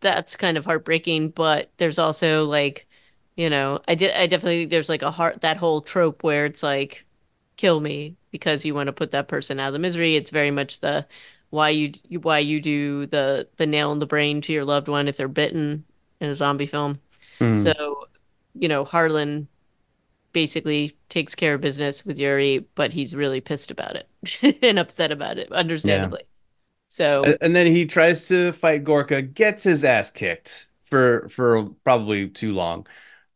that's 0.00 0.36
kind 0.36 0.56
of 0.56 0.64
heartbreaking, 0.64 1.30
but 1.30 1.70
there's 1.76 1.98
also 1.98 2.44
like, 2.44 2.86
you 3.36 3.48
know, 3.50 3.80
I 3.88 3.94
did 3.94 4.12
I 4.14 4.26
definitely 4.26 4.66
there's 4.66 4.88
like 4.88 5.02
a 5.02 5.10
heart 5.10 5.40
that 5.42 5.56
whole 5.56 5.80
trope 5.80 6.22
where 6.22 6.46
it's 6.46 6.62
like 6.62 7.04
kill 7.56 7.80
me 7.80 8.16
because 8.30 8.64
you 8.64 8.74
want 8.74 8.88
to 8.88 8.92
put 8.92 9.12
that 9.12 9.28
person 9.28 9.60
out 9.60 9.68
of 9.68 9.72
the 9.72 9.78
misery. 9.78 10.16
It's 10.16 10.30
very 10.30 10.50
much 10.50 10.80
the 10.80 11.06
why 11.50 11.70
you 11.70 11.92
why 12.20 12.40
you 12.40 12.60
do 12.60 13.06
the 13.06 13.48
the 13.56 13.66
nail 13.66 13.92
in 13.92 13.98
the 13.98 14.06
brain 14.06 14.40
to 14.42 14.52
your 14.52 14.64
loved 14.64 14.88
one 14.88 15.08
if 15.08 15.16
they're 15.16 15.28
bitten 15.28 15.84
in 16.20 16.30
a 16.30 16.34
zombie 16.34 16.66
film. 16.66 17.00
Hmm. 17.38 17.54
So, 17.54 18.08
you 18.54 18.68
know, 18.68 18.84
Harlan 18.84 19.48
basically 20.36 20.92
takes 21.08 21.34
care 21.34 21.54
of 21.54 21.62
business 21.62 22.04
with 22.04 22.18
Yuri, 22.18 22.58
but 22.74 22.92
he's 22.92 23.16
really 23.16 23.40
pissed 23.40 23.70
about 23.70 23.96
it 23.96 24.58
and 24.62 24.78
upset 24.78 25.10
about 25.10 25.38
it, 25.38 25.50
Yeah. 25.82 26.10
understandably. 26.10 26.24
So, 26.88 27.38
And 27.40 27.54
then 27.56 27.66
he 27.66 27.86
tries 27.86 28.28
to 28.28 28.52
fight 28.52 28.84
Gorka, 28.84 29.22
gets 29.22 29.62
his 29.62 29.84
ass 29.84 30.10
kicked 30.10 30.68
for 30.84 31.28
for 31.28 31.70
probably 31.84 32.28
too 32.28 32.52
long. 32.52 32.86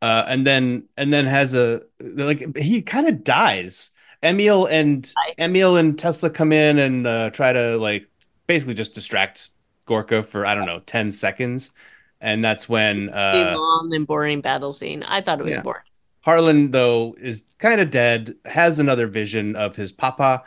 Uh, 0.03 0.24
and 0.28 0.46
then 0.46 0.88
and 0.96 1.12
then 1.12 1.26
has 1.26 1.55
a 1.55 1.82
like 2.01 2.57
he 2.57 2.82
kind 2.82 3.09
of 3.09 3.24
dies. 3.24 3.92
Emil 4.22 4.66
and 4.66 5.16
I 5.16 5.36
Emil 5.38 5.76
and 5.76 5.98
Tesla 5.98 6.30
come 6.30 6.53
in 6.53 6.78
and 6.78 7.07
uh, 7.07 7.30
try 7.30 7.53
to 7.53 7.76
like 7.78 8.09
basically 8.46 8.74
just 8.74 8.94
distract 8.94 9.51
Gorka 9.86 10.22
for 10.22 10.46
I 10.46 10.55
don't 10.55 10.66
know 10.66 10.80
10 10.80 11.12
seconds. 11.12 11.72
And 12.20 12.44
that's 12.44 12.68
when 12.68 13.09
a 13.32 13.44
uh 13.44 13.44
long 13.44 13.90
and 13.94 14.07
boring 14.07 14.40
battle 14.40 14.72
scene. 14.72 15.03
I 15.05 15.20
thought 15.20 15.40
it 15.40 15.44
was 15.44 15.57
yeah. 15.57 15.62
boring. 15.62 15.84
Harlan 16.22 16.70
though 16.70 17.14
is 17.20 17.44
kind 17.58 17.80
of 17.80 17.90
dead, 17.90 18.36
has 18.44 18.78
another 18.78 19.06
vision 19.06 19.56
of 19.56 19.76
his 19.76 19.92
papa, 19.92 20.44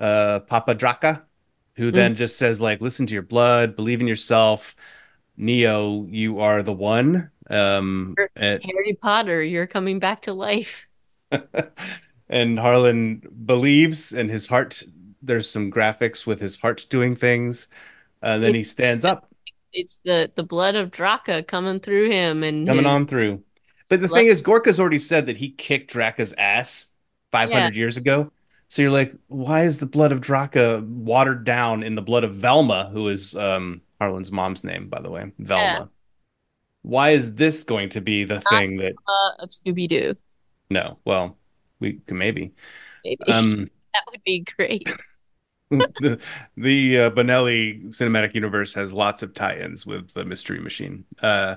uh 0.00 0.40
Papa 0.40 0.74
Draka, 0.74 1.24
who 1.76 1.90
Mm, 1.92 1.96
then 1.96 2.14
just 2.14 2.38
says 2.38 2.60
like 2.60 2.80
listen 2.80 3.06
to 3.06 3.14
your 3.14 3.22
blood, 3.22 3.76
believe 3.76 4.00
in 4.00 4.08
yourself 4.08 4.76
Neo, 5.36 6.06
you 6.06 6.40
are 6.40 6.62
the 6.62 6.72
one. 6.72 7.30
Um, 7.48 8.20
Harry 8.62 8.96
Potter, 9.00 9.42
you're 9.42 9.66
coming 9.66 9.98
back 9.98 10.22
to 10.22 10.32
life. 10.32 10.86
and 12.28 12.58
Harlan 12.58 13.22
believes, 13.46 14.12
and 14.12 14.30
his 14.30 14.46
heart, 14.46 14.82
there's 15.22 15.48
some 15.48 15.70
graphics 15.70 16.26
with 16.26 16.40
his 16.40 16.56
heart 16.56 16.86
doing 16.90 17.16
things. 17.16 17.68
And 18.22 18.42
then 18.42 18.54
It, 18.54 18.54
he 18.54 18.64
stands 18.64 19.04
up, 19.04 19.28
it's 19.72 19.98
the 20.04 20.32
the 20.34 20.42
blood 20.44 20.74
of 20.76 20.90
Draka 20.90 21.46
coming 21.46 21.80
through 21.80 22.10
him 22.10 22.42
and 22.42 22.66
coming 22.66 22.86
his 22.86 22.86
on 22.86 23.06
through. 23.06 23.44
But 23.90 24.00
the 24.00 24.08
thing 24.08 24.26
is, 24.26 24.42
Gorka's 24.42 24.80
already 24.80 24.98
said 24.98 25.26
that 25.26 25.36
he 25.36 25.50
kicked 25.50 25.92
Draka's 25.92 26.32
ass 26.38 26.88
Yeah, 27.32 27.48
500 27.48 27.76
years 27.76 27.96
ago. 27.96 28.32
So 28.68 28.82
you're 28.82 28.90
like, 28.90 29.12
why 29.26 29.64
is 29.64 29.78
the 29.78 29.86
blood 29.86 30.12
of 30.12 30.20
Draka 30.20 30.86
watered 30.86 31.44
down 31.44 31.82
in 31.82 31.96
the 31.96 32.02
blood 32.02 32.22
of 32.22 32.34
Velma, 32.34 32.88
who 32.92 33.08
is 33.08 33.34
um, 33.34 33.82
Harlan's 34.00 34.30
mom's 34.30 34.62
name, 34.62 34.88
by 34.88 35.00
the 35.00 35.10
way, 35.10 35.22
yeah. 35.22 35.34
Velma? 35.46 35.90
Why 36.82 37.10
is 37.10 37.34
this 37.34 37.64
going 37.64 37.90
to 37.90 38.00
be 38.00 38.24
the 38.24 38.36
Not 38.36 38.44
thing 38.44 38.76
that, 38.78 38.94
uh, 39.06 39.42
of 39.42 39.48
Scooby-Doo, 39.50 40.14
no, 40.70 40.98
well, 41.04 41.36
we 41.80 41.94
can 42.06 42.16
maybe. 42.18 42.52
maybe. 43.04 43.24
Um, 43.28 43.70
That 43.92 44.04
would 44.12 44.22
be 44.24 44.46
great. 44.56 44.88
the 45.70 46.20
the 46.56 46.98
uh, 46.98 47.10
Bonelli 47.10 47.88
cinematic 47.88 48.36
universe 48.36 48.72
has 48.74 48.92
lots 48.92 49.24
of 49.24 49.34
tie-ins 49.34 49.84
with 49.84 50.12
the 50.12 50.24
Mystery 50.24 50.60
Machine. 50.60 51.04
Uh, 51.20 51.56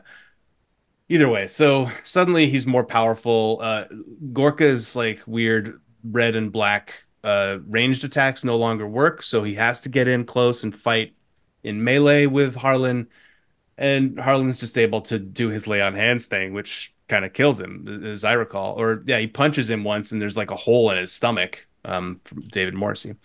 either 1.09 1.29
way, 1.29 1.47
so 1.47 1.89
suddenly 2.03 2.47
he's 2.47 2.67
more 2.67 2.83
powerful. 2.83 3.59
Uh, 3.61 3.85
Gorka's 4.31 4.95
like 4.95 5.21
weird 5.27 5.79
red 6.03 6.35
and 6.35 6.51
black 6.51 7.05
uh, 7.23 7.59
ranged 7.67 8.03
attacks 8.03 8.43
no 8.43 8.57
longer 8.57 8.87
work, 8.87 9.23
so 9.23 9.43
he 9.43 9.55
has 9.55 9.81
to 9.81 9.89
get 9.89 10.07
in 10.07 10.25
close 10.25 10.63
and 10.63 10.75
fight 10.75 11.13
in 11.63 11.83
melee 11.83 12.25
with 12.25 12.55
Harlan. 12.55 13.07
And 13.77 14.19
Harlan's 14.19 14.59
just 14.59 14.77
able 14.77 15.01
to 15.01 15.17
do 15.19 15.49
his 15.49 15.65
lay 15.65 15.81
on 15.81 15.95
hands 15.95 16.25
thing, 16.25 16.53
which 16.53 16.93
kind 17.07 17.25
of 17.25 17.33
kills 17.33 17.59
him, 17.59 18.03
as 18.05 18.23
I 18.23 18.33
recall. 18.33 18.79
Or 18.79 19.03
yeah, 19.05 19.19
he 19.19 19.27
punches 19.27 19.69
him 19.69 19.83
once, 19.83 20.11
and 20.11 20.21
there's 20.21 20.37
like 20.37 20.51
a 20.51 20.55
hole 20.55 20.91
in 20.91 20.97
his 20.97 21.11
stomach. 21.11 21.67
Um, 21.85 22.21
from 22.23 22.47
David 22.47 22.75
Morrissey. 22.75 23.15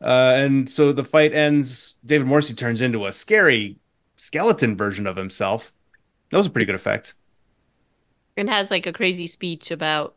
Uh, 0.00 0.32
and 0.34 0.68
so 0.68 0.92
the 0.92 1.04
fight 1.04 1.32
ends. 1.32 1.98
David 2.04 2.26
Morrissey 2.26 2.54
turns 2.54 2.82
into 2.82 3.06
a 3.06 3.12
scary 3.12 3.78
skeleton 4.16 4.76
version 4.76 5.06
of 5.06 5.14
himself. 5.14 5.72
That 6.30 6.36
was 6.38 6.46
a 6.46 6.50
pretty 6.50 6.66
good 6.66 6.74
effect. 6.74 7.14
And 8.36 8.48
has 8.50 8.70
like 8.72 8.86
a 8.86 8.92
crazy 8.92 9.26
speech 9.28 9.70
about 9.70 10.16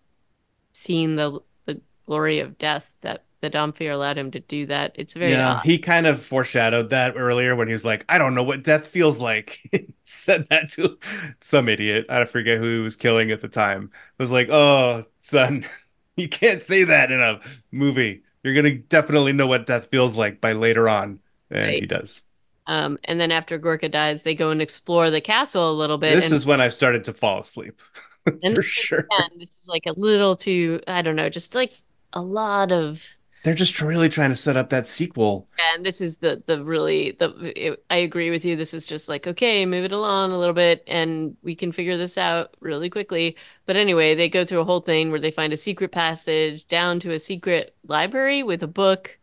seeing 0.73 1.15
the 1.17 1.41
the 1.65 1.81
glory 2.05 2.39
of 2.39 2.57
death 2.57 2.95
that 3.01 3.25
the 3.41 3.49
Dhampir 3.51 3.91
allowed 3.93 4.17
him 4.19 4.31
to 4.31 4.39
do 4.41 4.65
that. 4.67 4.93
It's 4.95 5.15
very 5.15 5.45
Yeah, 5.45 5.55
odd. 5.55 5.63
he 5.63 5.79
kind 5.79 6.05
of 6.05 6.21
foreshadowed 6.21 6.89
that 6.89 7.13
earlier 7.15 7.55
when 7.55 7.67
he 7.67 7.73
was 7.73 7.85
like, 7.85 8.03
"I 8.09 8.17
don't 8.17 8.35
know 8.35 8.43
what 8.43 8.63
death 8.63 8.87
feels 8.87 9.19
like." 9.19 9.59
Said 10.03 10.47
that 10.49 10.69
to 10.71 10.97
some 11.39 11.69
idiot. 11.69 12.05
I 12.09 12.25
forget 12.25 12.57
who 12.57 12.77
he 12.77 12.83
was 12.83 12.97
killing 12.97 13.31
at 13.31 13.39
the 13.41 13.47
time. 13.47 13.89
I 14.19 14.23
was 14.23 14.31
like, 14.31 14.49
"Oh, 14.51 15.03
son, 15.19 15.65
you 16.17 16.27
can't 16.27 16.61
say 16.61 16.83
that 16.85 17.09
in 17.11 17.21
a 17.21 17.39
movie. 17.71 18.23
You're 18.43 18.53
gonna 18.55 18.75
definitely 18.75 19.31
know 19.33 19.47
what 19.47 19.65
death 19.65 19.87
feels 19.87 20.15
like 20.15 20.41
by 20.41 20.53
later 20.53 20.89
on." 20.89 21.19
And 21.49 21.77
he 21.79 21.85
does. 21.85 22.23
Um, 22.67 22.97
and 23.05 23.19
then 23.19 23.31
after 23.31 23.57
Gorka 23.57 23.89
dies, 23.89 24.23
they 24.23 24.35
go 24.35 24.51
and 24.51 24.61
explore 24.61 25.09
the 25.11 25.21
castle 25.21 25.71
a 25.71 25.73
little 25.73 25.97
bit, 25.97 26.21
This 26.21 26.31
and 26.31 26.31
is 26.31 26.45
when 26.45 26.61
I 26.61 26.69
started 26.69 27.03
to 27.05 27.13
fall 27.13 27.39
asleep, 27.39 27.81
and 28.41 28.55
for 28.55 28.61
this 28.61 28.77
is 28.77 28.87
sure. 28.87 29.11
again, 29.11 29.39
this 29.39 29.55
is 29.55 29.67
like 29.69 29.85
a 29.87 29.93
little 29.99 30.35
too, 30.35 30.81
I 30.87 31.01
don't 31.01 31.15
know, 31.15 31.29
just 31.29 31.55
like 31.55 31.73
a 32.13 32.21
lot 32.21 32.71
of 32.71 33.05
They're 33.43 33.53
just 33.53 33.79
really 33.81 34.09
trying 34.09 34.31
to 34.31 34.35
set 34.35 34.57
up 34.57 34.69
that 34.69 34.87
sequel. 34.87 35.47
And 35.75 35.85
this 35.85 36.01
is 36.01 36.17
the 36.17 36.41
the 36.45 36.63
really 36.63 37.11
the 37.11 37.53
it, 37.55 37.83
I 37.89 37.97
agree 37.97 38.31
with 38.31 38.43
you. 38.43 38.55
This 38.55 38.73
is 38.73 38.85
just 38.85 39.07
like 39.07 39.27
okay, 39.27 39.65
move 39.65 39.85
it 39.85 39.91
along 39.91 40.31
a 40.31 40.37
little 40.37 40.53
bit, 40.53 40.83
and 40.87 41.37
we 41.43 41.55
can 41.55 41.71
figure 41.71 41.95
this 41.97 42.17
out 42.17 42.55
really 42.59 42.89
quickly. 42.89 43.37
But 43.65 43.75
anyway, 43.75 44.15
they 44.15 44.29
go 44.29 44.45
through 44.45 44.59
a 44.61 44.65
whole 44.65 44.81
thing 44.81 45.11
where 45.11 45.19
they 45.19 45.31
find 45.31 45.53
a 45.53 45.57
secret 45.57 45.91
passage 45.91 46.67
down 46.67 46.99
to 47.01 47.11
a 47.13 47.19
secret 47.19 47.75
library 47.87 48.41
with 48.43 48.63
a 48.63 48.67
book. 48.67 49.19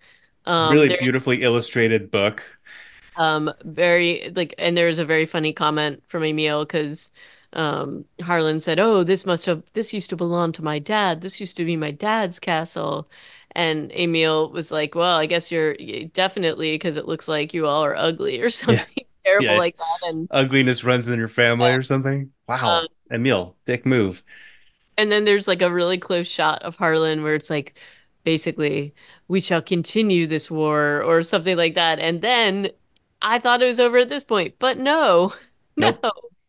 Um, 0.46 0.70
Really 0.70 0.96
beautifully 0.96 1.42
illustrated 1.42 2.10
book. 2.10 2.42
Um, 3.16 3.52
very 3.64 4.30
like, 4.34 4.54
and 4.58 4.76
there's 4.76 4.98
a 4.98 5.04
very 5.04 5.26
funny 5.26 5.52
comment 5.52 6.02
from 6.08 6.24
Emil 6.24 6.64
because 6.64 7.10
um, 7.52 8.04
Harlan 8.22 8.60
said, 8.60 8.78
"Oh, 8.80 9.04
this 9.04 9.26
must 9.26 9.46
have 9.46 9.62
this 9.74 9.92
used 9.92 10.10
to 10.10 10.16
belong 10.16 10.52
to 10.52 10.62
my 10.64 10.78
dad. 10.78 11.20
This 11.20 11.40
used 11.40 11.56
to 11.56 11.64
be 11.64 11.76
my 11.76 11.90
dad's 11.90 12.38
castle." 12.38 13.08
And 13.52 13.90
Emil 13.92 14.50
was 14.52 14.70
like, 14.72 14.94
"Well, 14.94 15.16
I 15.18 15.26
guess 15.26 15.50
you're 15.50 15.76
definitely 16.08 16.72
because 16.72 16.96
it 16.96 17.06
looks 17.06 17.28
like 17.28 17.52
you 17.54 17.66
all 17.66 17.84
are 17.84 17.96
ugly 17.96 18.40
or 18.40 18.50
Yeah. 18.66 18.84
something 18.84 19.04
terrible 19.24 19.54
Yeah. 19.54 19.56
like 19.56 19.76
that." 19.76 19.98
And 20.08 20.28
Ugliness 20.30 20.84
runs 20.84 21.08
in 21.08 21.18
your 21.18 21.28
family 21.28 21.72
or 21.72 21.82
something. 21.82 22.32
um, 22.64 22.86
Wow. 22.86 22.86
Emil, 23.10 23.56
dick 23.66 23.84
move. 23.86 24.22
and 24.96 25.10
then 25.10 25.24
there's 25.24 25.48
like 25.48 25.62
a 25.62 25.72
really 25.72 25.98
close 25.98 26.28
shot 26.28 26.62
of 26.62 26.76
Harlan 26.76 27.22
where 27.22 27.34
it's 27.34 27.50
like 27.50 27.78
basically 28.24 28.94
we 29.28 29.40
shall 29.40 29.62
continue 29.62 30.26
this 30.26 30.50
war 30.50 31.02
or 31.02 31.22
something 31.22 31.56
like 31.56 31.74
that. 31.74 31.98
And 31.98 32.20
then 32.22 32.70
I 33.22 33.38
thought 33.38 33.62
it 33.62 33.66
was 33.66 33.80
over 33.80 33.98
at 33.98 34.08
this 34.08 34.24
point, 34.24 34.54
but 34.58 34.78
no, 34.78 35.34
no. 35.76 35.98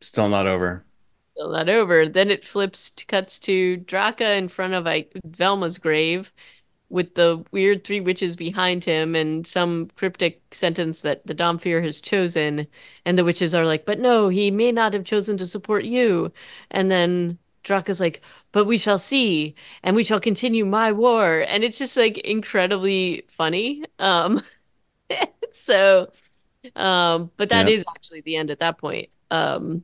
Still 0.01 0.29
not 0.29 0.47
over. 0.47 0.85
Still 1.17 1.51
not 1.51 1.69
over. 1.69 2.07
Then 2.07 2.29
it 2.29 2.43
flips, 2.43 2.91
cuts 3.07 3.39
to 3.39 3.77
Draka 3.77 4.37
in 4.37 4.47
front 4.47 4.73
of 4.73 4.85
like 4.85 5.13
Velma's 5.25 5.77
grave 5.77 6.31
with 6.89 7.15
the 7.15 7.43
weird 7.51 7.83
three 7.83 8.01
witches 8.01 8.35
behind 8.35 8.83
him 8.83 9.15
and 9.15 9.47
some 9.47 9.89
cryptic 9.95 10.41
sentence 10.51 11.01
that 11.03 11.25
the 11.25 11.33
Dhampir 11.33 11.81
has 11.83 12.01
chosen. 12.01 12.67
And 13.05 13.17
the 13.17 13.23
witches 13.23 13.55
are 13.55 13.65
like, 13.65 13.85
but 13.85 13.99
no, 13.99 14.27
he 14.27 14.51
may 14.51 14.71
not 14.71 14.93
have 14.93 15.05
chosen 15.05 15.37
to 15.37 15.45
support 15.45 15.85
you. 15.85 16.33
And 16.69 16.91
then 16.91 17.39
Draka's 17.63 17.99
like, 17.99 18.21
but 18.51 18.65
we 18.65 18.77
shall 18.77 18.97
see, 18.97 19.55
and 19.83 19.95
we 19.95 20.03
shall 20.03 20.19
continue 20.19 20.65
my 20.65 20.91
war. 20.91 21.45
And 21.47 21.63
it's 21.63 21.77
just 21.77 21.95
like 21.95 22.17
incredibly 22.19 23.23
funny. 23.29 23.85
Um, 23.99 24.43
so, 25.53 26.11
um, 26.75 27.31
but 27.37 27.49
that 27.49 27.67
Yeah, 27.67 27.69
is 27.69 27.83
actually 27.95 28.21
the 28.21 28.35
end 28.35 28.51
at 28.51 28.59
that 28.59 28.77
point. 28.77 29.09
Um, 29.29 29.83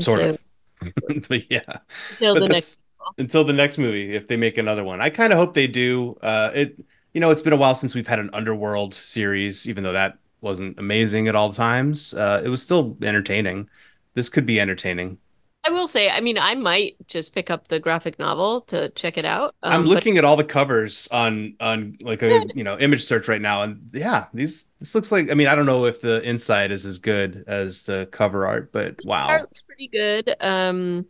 sort 0.00 0.20
so, 0.20 0.22
of. 0.22 0.42
But 1.28 1.50
yeah. 1.50 1.78
until 2.10 2.36
But 2.36 2.46
the 2.46 2.48
next. 2.48 2.80
until 3.18 3.44
the 3.44 3.52
next 3.52 3.78
movie, 3.78 4.14
if 4.14 4.28
they 4.28 4.36
make 4.36 4.58
another 4.58 4.84
one. 4.84 5.00
I 5.00 5.10
kind 5.10 5.32
of 5.32 5.38
hope 5.38 5.54
they 5.54 5.66
do. 5.66 6.16
Uh 6.22 6.50
it 6.54 6.76
you 7.14 7.20
know, 7.20 7.30
it's 7.30 7.42
been 7.42 7.52
a 7.52 7.56
while 7.56 7.74
since 7.74 7.94
we've 7.94 8.06
had 8.06 8.18
an 8.20 8.30
Underworld 8.32 8.94
series, 8.94 9.68
even 9.68 9.84
though 9.84 9.92
that 9.92 10.18
wasn't 10.40 10.78
amazing 10.78 11.28
at 11.28 11.36
all 11.36 11.52
times. 11.52 12.14
Uh 12.14 12.42
it 12.44 12.48
was 12.48 12.62
still 12.62 12.96
entertaining. 13.02 13.68
This 14.14 14.28
could 14.28 14.46
be 14.46 14.60
entertaining. 14.60 15.18
I 15.64 15.70
will 15.70 15.86
say, 15.86 16.10
I 16.10 16.20
mean, 16.20 16.38
I 16.38 16.54
might 16.56 16.96
just 17.06 17.34
pick 17.34 17.48
up 17.50 17.68
the 17.68 17.78
graphic 17.78 18.18
novel 18.18 18.62
to 18.62 18.88
check 18.90 19.16
it 19.16 19.24
out. 19.24 19.54
I'm 19.70 19.84
Um, 19.84 19.90
but 19.90 20.04
looking 20.04 20.18
at 20.18 20.24
all 20.24 20.36
the 20.36 20.44
covers 20.44 21.08
on 21.12 21.56
on 21.60 21.96
like 22.00 22.22
a 22.22 22.50
you 22.52 22.64
know 22.64 22.78
image 22.78 23.04
search 23.04 23.28
right 23.28 23.40
now, 23.40 23.62
and 23.62 23.88
yeah, 23.92 24.26
these 24.34 24.70
this 24.80 24.94
looks 24.94 25.10
like. 25.12 25.30
I 25.30 25.34
mean, 25.34 25.46
I 25.46 25.54
don't 25.54 25.66
know 25.66 25.86
if 25.86 26.00
the 26.00 26.20
inside 26.22 26.72
is 26.72 26.84
as 26.84 26.98
good 26.98 27.44
as 27.46 27.84
the 27.84 28.06
cover 28.12 28.46
art, 28.46 28.72
but 28.72 28.96
Art 29.28 29.42
wow, 29.42 29.42
looks 29.42 29.62
pretty 29.62 29.88
good. 29.88 30.34
Um, 30.40 31.06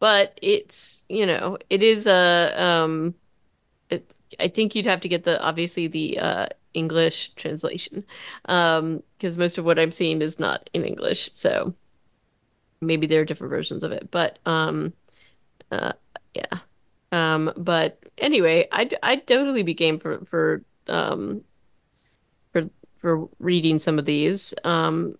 but 0.00 0.38
it's, 0.42 1.06
you 1.08 1.26
know, 1.26 1.58
it 1.70 1.82
is 1.82 2.06
a 2.06 2.54
um 2.62 3.14
it, 3.90 4.10
I 4.40 4.48
think 4.48 4.74
you'd 4.74 4.86
have 4.86 5.00
to 5.02 5.08
get 5.08 5.24
the 5.24 5.42
obviously 5.42 5.88
the 5.88 6.18
uh 6.20 6.48
English 6.74 7.34
translation. 7.36 8.04
Um, 8.46 9.02
because 9.18 9.36
most 9.38 9.58
of 9.58 9.64
what 9.66 9.78
I'm 9.78 9.92
seeing 9.92 10.22
is 10.22 10.40
not 10.40 10.70
in 10.74 10.84
English, 10.84 11.32
so 11.34 11.74
maybe 12.82 13.06
there 13.06 13.22
are 13.22 13.24
different 13.24 13.50
versions 13.50 13.82
of 13.84 13.92
it. 13.92 14.10
But 14.10 14.38
um 14.46 14.92
uh 15.70 15.92
yeah. 16.34 16.58
Um, 17.12 17.52
but 17.56 17.98
anyway, 18.18 18.68
I'd 18.72 18.94
I'd 19.02 19.26
totally 19.26 19.62
be 19.62 19.74
game 19.74 19.98
for 19.98 20.24
for 20.26 20.64
um 20.88 21.44
for 22.52 22.70
for 23.00 23.28
reading 23.38 23.78
some 23.78 23.98
of 23.98 24.04
these. 24.06 24.54
Um, 24.64 25.16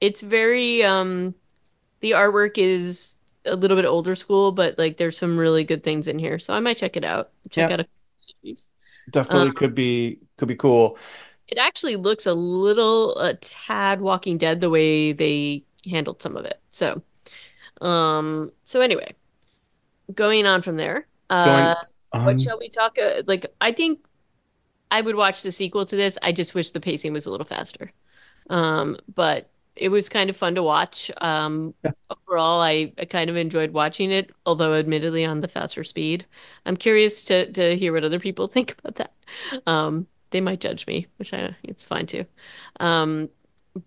it's 0.00 0.22
very 0.22 0.82
um 0.84 1.34
the 2.00 2.12
artwork 2.12 2.58
is 2.58 3.16
a 3.46 3.56
little 3.56 3.76
bit 3.76 3.86
older 3.86 4.14
school, 4.16 4.52
but 4.52 4.78
like 4.78 4.96
there's 4.98 5.18
some 5.18 5.38
really 5.38 5.64
good 5.64 5.82
things 5.84 6.08
in 6.08 6.18
here. 6.18 6.38
So 6.38 6.54
I 6.54 6.60
might 6.60 6.76
check 6.78 6.96
it 6.96 7.04
out. 7.04 7.32
Check 7.50 7.68
yeah, 7.68 7.74
out 7.74 7.80
a 7.80 7.84
couple 7.84 7.94
issues. 8.44 8.68
Um, 9.28 9.50
definitely 9.50 9.52
could 9.52 9.74
be 9.74 10.20
could 10.38 10.48
be 10.48 10.56
cool. 10.56 10.98
it 11.48 11.58
actually 11.58 11.96
looks 11.96 12.26
a 12.26 12.34
little 12.34 13.18
a 13.18 13.34
tad 13.34 14.00
Walking 14.00 14.38
Dead 14.38 14.60
the 14.60 14.70
way 14.70 15.12
they 15.12 15.64
handled 15.88 16.22
some 16.22 16.36
of 16.36 16.44
it. 16.44 16.60
So 16.70 17.02
um 17.82 18.52
so 18.64 18.80
anyway, 18.80 19.14
going 20.14 20.46
on 20.46 20.62
from 20.62 20.76
there. 20.76 21.06
Uh 21.30 21.74
what 22.22 22.40
shall 22.40 22.58
we 22.58 22.68
talk 22.68 22.98
uh, 22.98 23.22
like 23.26 23.46
I 23.60 23.72
think 23.72 24.00
I 24.90 25.00
would 25.00 25.16
watch 25.16 25.42
the 25.42 25.52
sequel 25.52 25.86
to 25.86 25.96
this. 25.96 26.18
I 26.22 26.32
just 26.32 26.54
wish 26.54 26.70
the 26.70 26.80
pacing 26.80 27.12
was 27.12 27.26
a 27.26 27.30
little 27.30 27.46
faster. 27.46 27.92
Um, 28.50 28.98
but 29.14 29.50
it 29.76 29.90
was 29.90 30.08
kind 30.08 30.30
of 30.30 30.36
fun 30.36 30.54
to 30.56 30.62
watch. 30.62 31.10
Um, 31.20 31.74
yeah, 31.84 31.92
overall, 32.10 32.60
I, 32.62 32.92
I 32.98 33.06
kind 33.06 33.30
of 33.30 33.36
enjoyed 33.36 33.72
watching 33.72 34.12
it, 34.12 34.30
although 34.46 34.74
admittedly 34.74 35.24
on 35.24 35.40
the 35.40 35.48
faster 35.48 35.84
speed. 35.84 36.26
I'm 36.66 36.76
curious 36.76 37.22
to 37.26 37.52
to 37.52 37.76
hear 37.76 37.92
what 37.92 38.04
other 38.04 38.20
people 38.20 38.48
think 38.48 38.76
about 38.78 38.96
that. 38.96 39.14
Um, 39.66 40.08
they 40.30 40.40
might 40.42 40.60
judge 40.60 40.86
me, 40.86 41.08
which 41.18 41.34
I 41.34 41.56
it's 41.64 41.84
fine 41.84 42.06
too. 42.06 42.26
Um, 42.80 43.30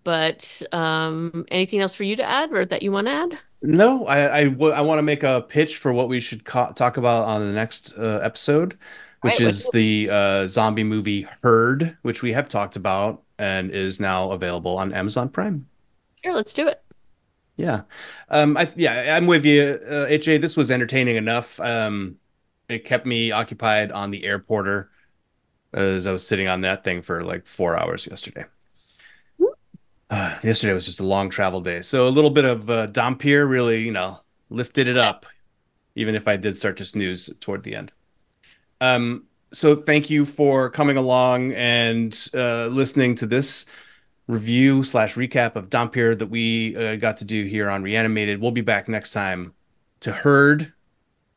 but 0.04 0.62
um, 0.72 1.44
anything 1.50 1.80
else 1.80 1.92
for 1.92 2.04
you 2.04 2.16
to 2.16 2.24
add 2.24 2.52
or 2.52 2.64
that 2.66 2.82
you 2.82 2.92
want 2.92 3.06
to 3.06 3.12
add? 3.12 3.38
No, 3.62 4.06
I 4.06 4.38
I, 4.38 4.44
w- 4.44 4.72
I 4.72 4.80
want 4.82 4.98
to 4.98 5.02
make 5.02 5.22
a 5.22 5.42
pitch 5.48 5.78
for 5.78 5.92
what 5.92 6.08
we 6.08 6.20
should 6.20 6.44
co- 6.44 6.72
talk 6.72 6.96
about 6.98 7.24
on 7.24 7.46
the 7.46 7.52
next 7.52 7.92
uh, 7.96 8.20
episode, 8.22 8.78
which 9.22 9.40
right, 9.40 9.40
is 9.40 9.70
the 9.70 10.08
uh, 10.10 10.48
zombie 10.48 10.84
movie 10.84 11.22
Herd, 11.42 11.96
which 12.02 12.22
we 12.22 12.32
have 12.32 12.48
talked 12.48 12.76
about 12.76 13.24
and 13.38 13.70
is 13.70 13.98
now 14.00 14.30
available 14.32 14.76
on 14.78 14.92
Amazon 14.92 15.28
Prime. 15.30 15.68
sure, 16.22 16.34
let's 16.34 16.52
do 16.52 16.66
it. 16.68 16.82
Yeah, 17.56 17.82
um, 18.28 18.56
I 18.56 18.70
yeah, 18.76 19.16
I'm 19.16 19.26
with 19.26 19.44
you, 19.46 19.80
uh, 19.88 20.06
HA. 20.08 20.38
This 20.38 20.56
was 20.56 20.70
entertaining 20.70 21.16
enough. 21.16 21.58
Um, 21.60 22.18
it 22.68 22.84
kept 22.84 23.06
me 23.06 23.30
occupied 23.32 23.92
on 23.92 24.10
the 24.10 24.22
airporter 24.24 24.88
as 25.74 26.06
I 26.06 26.12
was 26.12 26.26
sitting 26.26 26.48
on 26.48 26.62
that 26.62 26.84
thing 26.84 27.02
for 27.02 27.24
like 27.24 27.46
four 27.46 27.78
hours 27.78 28.06
yesterday. 28.06 28.44
Uh, 30.10 30.38
yesterday 30.42 30.72
was 30.72 30.86
just 30.86 31.00
a 31.00 31.06
long 31.06 31.30
travel 31.30 31.60
day, 31.60 31.82
so 31.82 32.06
a 32.06 32.10
little 32.10 32.30
bit 32.30 32.44
of 32.44 32.68
uh, 32.70 32.86
Dampyr 32.88 33.48
really, 33.48 33.80
you 33.80 33.92
know, 33.92 34.20
lifted 34.50 34.88
it 34.88 34.96
up, 34.96 35.26
even 35.94 36.14
if 36.14 36.28
I 36.28 36.36
did 36.36 36.56
start 36.56 36.76
to 36.78 36.84
snooze 36.84 37.30
toward 37.40 37.62
the 37.62 37.74
end. 37.74 37.92
Um, 38.80 39.24
so 39.52 39.74
thank 39.74 40.10
you 40.10 40.24
for 40.24 40.70
coming 40.70 40.96
along 40.96 41.52
and 41.52 42.28
uh, 42.34 42.66
listening 42.66 43.14
to 43.16 43.26
this 43.26 43.66
review 44.26 44.82
slash 44.82 45.14
recap 45.14 45.56
of 45.56 45.70
Dampyr 45.70 46.18
that 46.18 46.26
we 46.26 46.76
uh, 46.76 46.96
got 46.96 47.16
to 47.18 47.24
do 47.24 47.44
here 47.44 47.70
on 47.70 47.82
Reanimated. 47.82 48.40
We'll 48.40 48.50
be 48.50 48.60
back 48.60 48.88
next 48.88 49.12
time 49.12 49.54
to 50.00 50.12
herd 50.12 50.72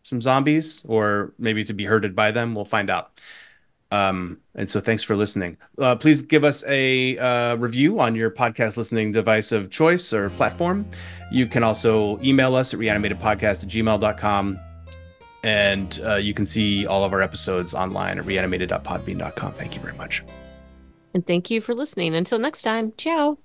some 0.03 0.21
zombies, 0.21 0.81
or 0.85 1.33
maybe 1.37 1.63
to 1.63 1.73
be 1.73 1.85
herded 1.85 2.15
by 2.15 2.31
them. 2.31 2.55
We'll 2.55 2.65
find 2.65 2.89
out. 2.89 3.21
Um, 3.91 4.37
and 4.55 4.69
so 4.69 4.79
thanks 4.79 5.03
for 5.03 5.15
listening. 5.15 5.57
Uh, 5.77 5.95
please 5.95 6.21
give 6.21 6.43
us 6.43 6.63
a 6.67 7.17
uh, 7.17 7.55
review 7.55 7.99
on 7.99 8.15
your 8.15 8.29
podcast 8.29 8.77
listening 8.77 9.11
device 9.11 9.51
of 9.51 9.69
choice 9.69 10.13
or 10.13 10.29
platform. 10.31 10.85
You 11.31 11.47
can 11.47 11.63
also 11.63 12.19
email 12.21 12.55
us 12.55 12.73
at 12.73 12.79
reanimatedpodcast 12.79 13.63
at 13.63 13.69
gmail.com. 13.69 14.59
And 15.41 16.01
uh, 16.03 16.15
you 16.15 16.33
can 16.33 16.45
see 16.45 16.85
all 16.85 17.03
of 17.03 17.13
our 17.13 17.21
episodes 17.21 17.73
online 17.73 18.19
at 18.19 18.25
reanimated.podbean.com. 18.25 19.53
Thank 19.53 19.75
you 19.75 19.81
very 19.81 19.95
much. 19.95 20.23
And 21.13 21.25
thank 21.25 21.49
you 21.49 21.61
for 21.61 21.73
listening. 21.73 22.13
Until 22.13 22.39
next 22.39 22.61
time, 22.61 22.93
ciao. 22.97 23.37